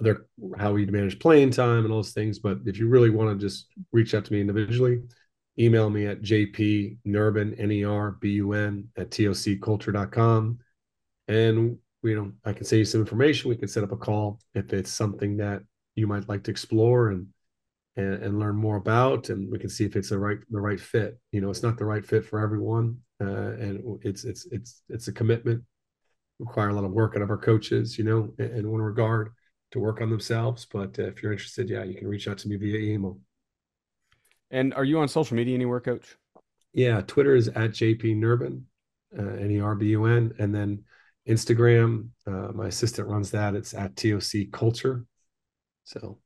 other 0.00 0.26
how 0.58 0.72
we 0.72 0.84
manage 0.86 1.18
playing 1.18 1.50
time 1.50 1.84
and 1.84 1.92
all 1.92 1.98
those 1.98 2.12
things. 2.12 2.38
But 2.38 2.58
if 2.66 2.78
you 2.78 2.88
really 2.88 3.10
want 3.10 3.30
to 3.38 3.44
just 3.44 3.68
reach 3.92 4.14
out 4.14 4.24
to 4.26 4.32
me 4.32 4.40
individually, 4.40 5.00
email 5.58 5.88
me 5.88 6.06
at 6.06 6.20
jp 6.20 6.98
nerbun 7.06 7.58
n-e-r-b-u-n 7.58 8.88
at 8.96 9.10
tocculture.com 9.10 10.58
and 11.28 11.78
you 12.04 12.16
know 12.16 12.32
i 12.44 12.52
can 12.52 12.64
send 12.64 12.78
you 12.78 12.84
some 12.84 13.00
information. 13.00 13.48
We 13.48 13.56
can 13.56 13.68
set 13.68 13.84
up 13.84 13.92
a 13.92 13.96
call 13.96 14.40
if 14.54 14.72
it's 14.72 14.90
something 14.90 15.36
that 15.38 15.62
you 15.94 16.06
might 16.06 16.28
like 16.28 16.44
to 16.44 16.50
explore 16.50 17.10
and 17.10 17.26
and, 17.96 18.22
and 18.22 18.38
learn 18.40 18.56
more 18.56 18.76
about 18.76 19.28
and 19.28 19.50
we 19.50 19.58
can 19.58 19.70
see 19.70 19.84
if 19.84 19.96
it's 19.96 20.10
the 20.10 20.18
right 20.18 20.38
the 20.50 20.60
right 20.60 20.80
fit. 20.80 21.18
You 21.32 21.40
know 21.40 21.50
it's 21.50 21.62
not 21.62 21.78
the 21.78 21.84
right 21.84 22.04
fit 22.04 22.24
for 22.24 22.40
everyone 22.40 22.98
uh, 23.20 23.52
and 23.52 23.98
it's 24.02 24.24
it's 24.24 24.46
it's 24.50 24.82
it's 24.88 25.08
a 25.08 25.12
commitment 25.12 25.62
require 26.38 26.70
a 26.70 26.74
lot 26.74 26.84
of 26.84 26.90
work 26.90 27.14
out 27.14 27.22
of 27.22 27.30
our 27.30 27.38
coaches 27.38 27.96
you 27.96 28.04
know 28.04 28.32
in, 28.38 28.46
in 28.58 28.70
one 28.70 28.82
regard 28.82 29.30
to 29.70 29.80
work 29.80 30.00
on 30.00 30.10
themselves. 30.10 30.66
But 30.70 30.98
uh, 30.98 31.04
if 31.04 31.22
you're 31.22 31.32
interested 31.32 31.70
yeah 31.70 31.84
you 31.84 31.94
can 31.94 32.08
reach 32.08 32.28
out 32.28 32.38
to 32.38 32.48
me 32.48 32.56
via 32.56 32.78
email. 32.78 33.18
And 34.50 34.74
are 34.74 34.84
you 34.84 34.98
on 34.98 35.08
social 35.08 35.36
media 35.36 35.54
anywhere 35.54 35.80
coach? 35.80 36.16
Yeah 36.72 37.00
twitter 37.02 37.34
is 37.36 37.48
at 37.48 37.70
jp 37.70 38.16
nerbun 38.16 38.62
uh, 39.16 39.36
n-e-r-b-u-n 39.40 40.34
and 40.40 40.54
then 40.54 40.82
instagram 41.28 42.08
uh, 42.26 42.52
my 42.52 42.66
assistant 42.66 43.08
runs 43.08 43.30
that 43.30 43.54
it's 43.54 43.74
at 43.74 43.96
toc 43.96 44.52
culture 44.52 45.04
so 45.84 46.18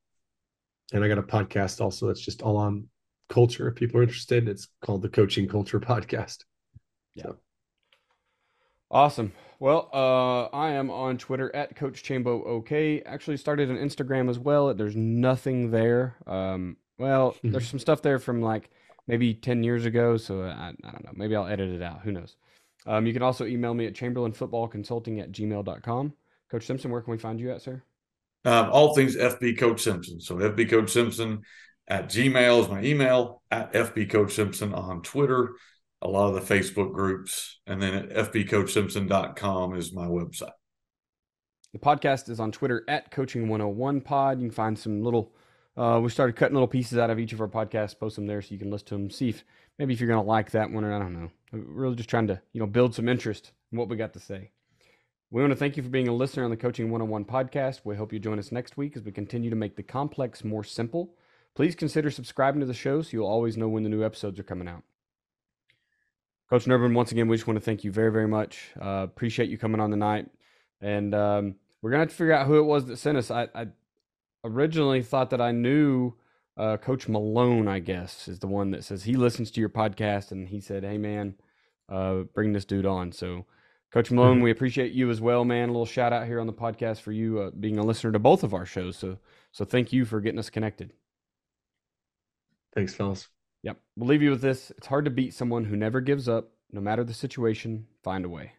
and 0.93 1.05
I 1.05 1.09
got 1.09 1.19
a 1.19 1.23
podcast 1.23 1.81
also 1.81 2.07
that's 2.07 2.21
just 2.21 2.43
all 2.43 2.57
on 2.57 2.89
culture. 3.29 3.69
If 3.69 3.75
people 3.75 4.01
are 4.01 4.03
interested, 4.03 4.49
it's 4.49 4.69
called 4.83 5.03
the 5.03 5.09
Coaching 5.09 5.49
Culture 5.49 5.81
Podcast. 5.81 6.39
Yeah. 7.15 7.25
So. 7.25 7.37
Awesome. 8.91 9.33
Well, 9.61 9.91
uh, 9.93 10.45
I 10.57 10.71
am 10.71 10.91
on 10.91 11.19
Twitter 11.19 11.55
at 11.55 11.77
Coach 11.77 12.03
Chambo 12.03 12.47
OK. 12.47 13.03
Actually, 13.03 13.37
started 13.37 13.71
an 13.71 13.77
Instagram 13.77 14.31
as 14.31 14.39
well. 14.39 14.73
There's 14.73 14.97
nothing 14.97 15.71
there. 15.71 16.17
Um, 16.27 16.77
well, 16.97 17.37
there's 17.45 17.69
some 17.69 17.79
stuff 17.79 18.01
there 18.01 18.19
from 18.19 18.41
like 18.41 18.71
maybe 19.07 19.35
10 19.35 19.63
years 19.63 19.85
ago. 19.85 20.17
So 20.17 20.43
I, 20.43 20.73
I 20.85 20.91
don't 20.91 21.05
know. 21.05 21.13
Maybe 21.15 21.37
I'll 21.37 21.47
edit 21.47 21.71
it 21.71 21.83
out. 21.83 22.01
Who 22.01 22.13
knows? 22.13 22.37
Um, 22.87 23.07
you 23.07 23.12
can 23.12 23.22
also 23.22 23.45
email 23.45 23.74
me 23.74 23.87
at 23.87 23.95
chamberlainfootballconsulting 23.95 25.20
at 25.20 25.33
gmail.com. 25.33 26.12
Coach 26.51 26.66
Simpson, 26.66 26.91
where 26.91 27.03
can 27.03 27.11
we 27.11 27.18
find 27.18 27.39
you 27.39 27.51
at, 27.53 27.62
sir? 27.62 27.83
Um, 28.45 28.70
all 28.70 28.95
things 28.95 29.16
FB 29.16 29.59
Coach 29.59 29.83
Simpson. 29.83 30.20
So 30.20 30.37
FB 30.37 30.70
Coach 30.70 30.91
Simpson 30.91 31.43
at 31.89 32.09
Gmail 32.09 32.62
is 32.62 32.68
my 32.68 32.83
email, 32.83 33.43
at 33.51 33.72
FB 33.72 34.11
Coach 34.11 34.35
Simpson 34.35 34.74
on 34.74 35.03
Twitter, 35.03 35.55
a 36.03 36.09
lot 36.09 36.29
of 36.29 36.35
the 36.35 36.55
Facebook 36.55 36.93
groups, 36.93 37.61
and 37.66 37.83
then 37.83 37.95
at 37.95 38.11
FBCoachSimpson.com 38.11 39.74
is 39.74 39.93
my 39.93 40.07
website. 40.07 40.53
The 41.72 41.79
podcast 41.79 42.29
is 42.29 42.41
on 42.41 42.53
Twitter 42.53 42.85
at 42.89 43.11
Coaching101pod. 43.11 44.41
You 44.41 44.49
can 44.49 44.51
find 44.51 44.79
some 44.79 45.03
little, 45.03 45.33
uh, 45.76 46.01
we 46.03 46.09
started 46.11 46.37
cutting 46.37 46.55
little 46.55 46.68
pieces 46.68 46.99
out 46.99 47.11
of 47.11 47.18
each 47.18 47.33
of 47.33 47.41
our 47.41 47.49
podcasts, 47.49 47.99
post 47.99 48.16
them 48.16 48.26
there 48.26 48.41
so 48.41 48.53
you 48.53 48.59
can 48.59 48.70
listen 48.70 48.89
to 48.89 48.95
them, 48.95 49.11
see 49.11 49.31
if 49.31 49.45
maybe 49.79 49.93
if 49.93 50.01
you're 50.01 50.09
going 50.09 50.22
to 50.22 50.29
like 50.29 50.51
that 50.53 50.70
one 50.70 50.85
or 50.85 50.95
I 50.95 50.99
don't 50.99 51.14
know. 51.14 51.31
We're 51.53 51.61
really 51.61 51.97
just 51.97 52.11
trying 52.11 52.27
to, 52.29 52.41
you 52.53 52.61
know, 52.61 52.67
build 52.67 52.95
some 52.95 53.09
interest 53.09 53.53
in 53.73 53.79
what 53.79 53.89
we 53.89 53.97
got 53.97 54.13
to 54.15 54.21
say. 54.21 54.51
We 55.31 55.43
want 55.43 55.53
to 55.53 55.59
thank 55.59 55.77
you 55.77 55.83
for 55.83 55.89
being 55.89 56.09
a 56.09 56.15
listener 56.15 56.45
on 56.45 56.51
the 56.51 56.57
Coaching 56.57 56.91
101 56.91 57.25
podcast. 57.25 57.81
We 57.85 57.97
hope 57.97 58.13
you 58.13 58.19
join 58.19 58.39
us 58.39 58.51
next 58.51 58.77
week 58.77 58.97
as 58.97 59.03
we 59.03 59.13
continue 59.13 59.51
to 59.51 59.57
make 59.57 59.77
the 59.77 59.83
complex 59.83 60.43
more 60.43 60.65
simple. 60.65 61.15
Please 61.55 61.75
consider 61.75 62.11
subscribing 62.11 62.61
to 62.61 62.67
the 62.67 62.75
show 62.75 63.03
so 63.03 63.11
you'll 63.13 63.27
always 63.27 63.57
know 63.57 63.69
when 63.69 63.83
the 63.83 63.89
new 63.89 64.05
episodes 64.05 64.39
are 64.39 64.45
coming 64.45 64.69
out. 64.69 64.85
Coach 66.49 66.65
Nerbun, 66.65 66.95
once 66.95 67.13
again, 67.13 67.29
we 67.29 67.37
just 67.37 67.47
want 67.47 67.59
to 67.59 67.65
thank 67.65 67.85
you 67.85 67.93
very, 67.93 68.11
very 68.11 68.29
much. 68.29 68.71
Uh, 68.81 69.05
appreciate 69.05 69.51
you 69.51 69.59
coming 69.59 69.81
on 69.81 69.91
tonight. 69.91 70.29
And 70.81 71.15
um, 71.15 71.57
we're 71.83 71.91
going 71.91 71.99
to 71.99 72.05
have 72.05 72.11
to 72.11 72.15
figure 72.15 72.33
out 72.33 72.47
who 72.47 72.59
it 72.59 72.63
was 72.63 72.87
that 72.87 72.97
sent 72.97 73.19
us. 73.19 73.31
I, 73.31 73.49
I 73.55 73.67
originally 74.45 75.03
thought 75.03 75.31
that 75.31 75.43
I 75.43 75.53
knew 75.53 76.15
uh, 76.59 76.77
Coach 76.77 77.09
Malone, 77.09 77.69
I 77.69 77.79
guess, 77.79 78.27
is 78.27 78.41
the 78.41 78.49
one 78.49 78.73
that 78.73 78.85
says 78.85 79.05
he 79.05 79.15
listens 79.15 79.51
to 79.53 79.61
your 79.61 79.69
podcast 79.69 80.33
and 80.33 80.49
he 80.49 80.61
said, 80.61 80.83
hey, 80.83 80.99
man, 80.99 81.35
uh, 81.89 82.23
bring 82.35 82.53
this 82.53 82.65
dude 82.65 82.85
on. 82.85 83.13
So, 83.13 83.47
Coach 83.93 84.11
Malone, 84.11 84.37
mm-hmm. 84.37 84.45
we 84.45 84.51
appreciate 84.51 84.93
you 84.93 85.09
as 85.09 85.21
well, 85.21 85.45
man. 85.45 85.69
A 85.69 85.73
little 85.73 85.87
shout 85.87 86.13
out 86.13 86.27
here 86.27 86.41
on 86.41 86.49
the 86.49 86.53
podcast 86.53 87.01
for 87.01 87.13
you 87.13 87.39
uh, 87.41 87.51
being 87.59 87.79
a 87.79 87.85
listener 87.85 88.13
to 88.13 88.19
both 88.19 88.43
of 88.43 88.53
our 88.53 88.67
shows. 88.67 88.97
So, 88.97 89.19
so 89.53 89.65
thank 89.65 89.93
you 89.93 90.05
for 90.05 90.21
getting 90.21 90.39
us 90.39 90.51
connected. 90.51 90.93
Thanks, 92.75 92.93
fellas. 92.93 93.29
Yep. 93.63 93.79
We'll 93.97 94.09
leave 94.09 94.23
you 94.23 94.31
with 94.31 94.43
this. 94.43 94.73
It's 94.77 94.89
hard 94.89 95.05
to 95.05 95.11
beat 95.11 95.35
someone 95.35 95.65
who 95.65 95.77
never 95.77 96.01
gives 96.01 96.29
up, 96.29 96.51
no 96.73 96.81
matter 96.81 97.05
the 97.05 97.15
situation. 97.15 97.87
Find 98.03 98.25
a 98.25 98.29
way. 98.29 98.53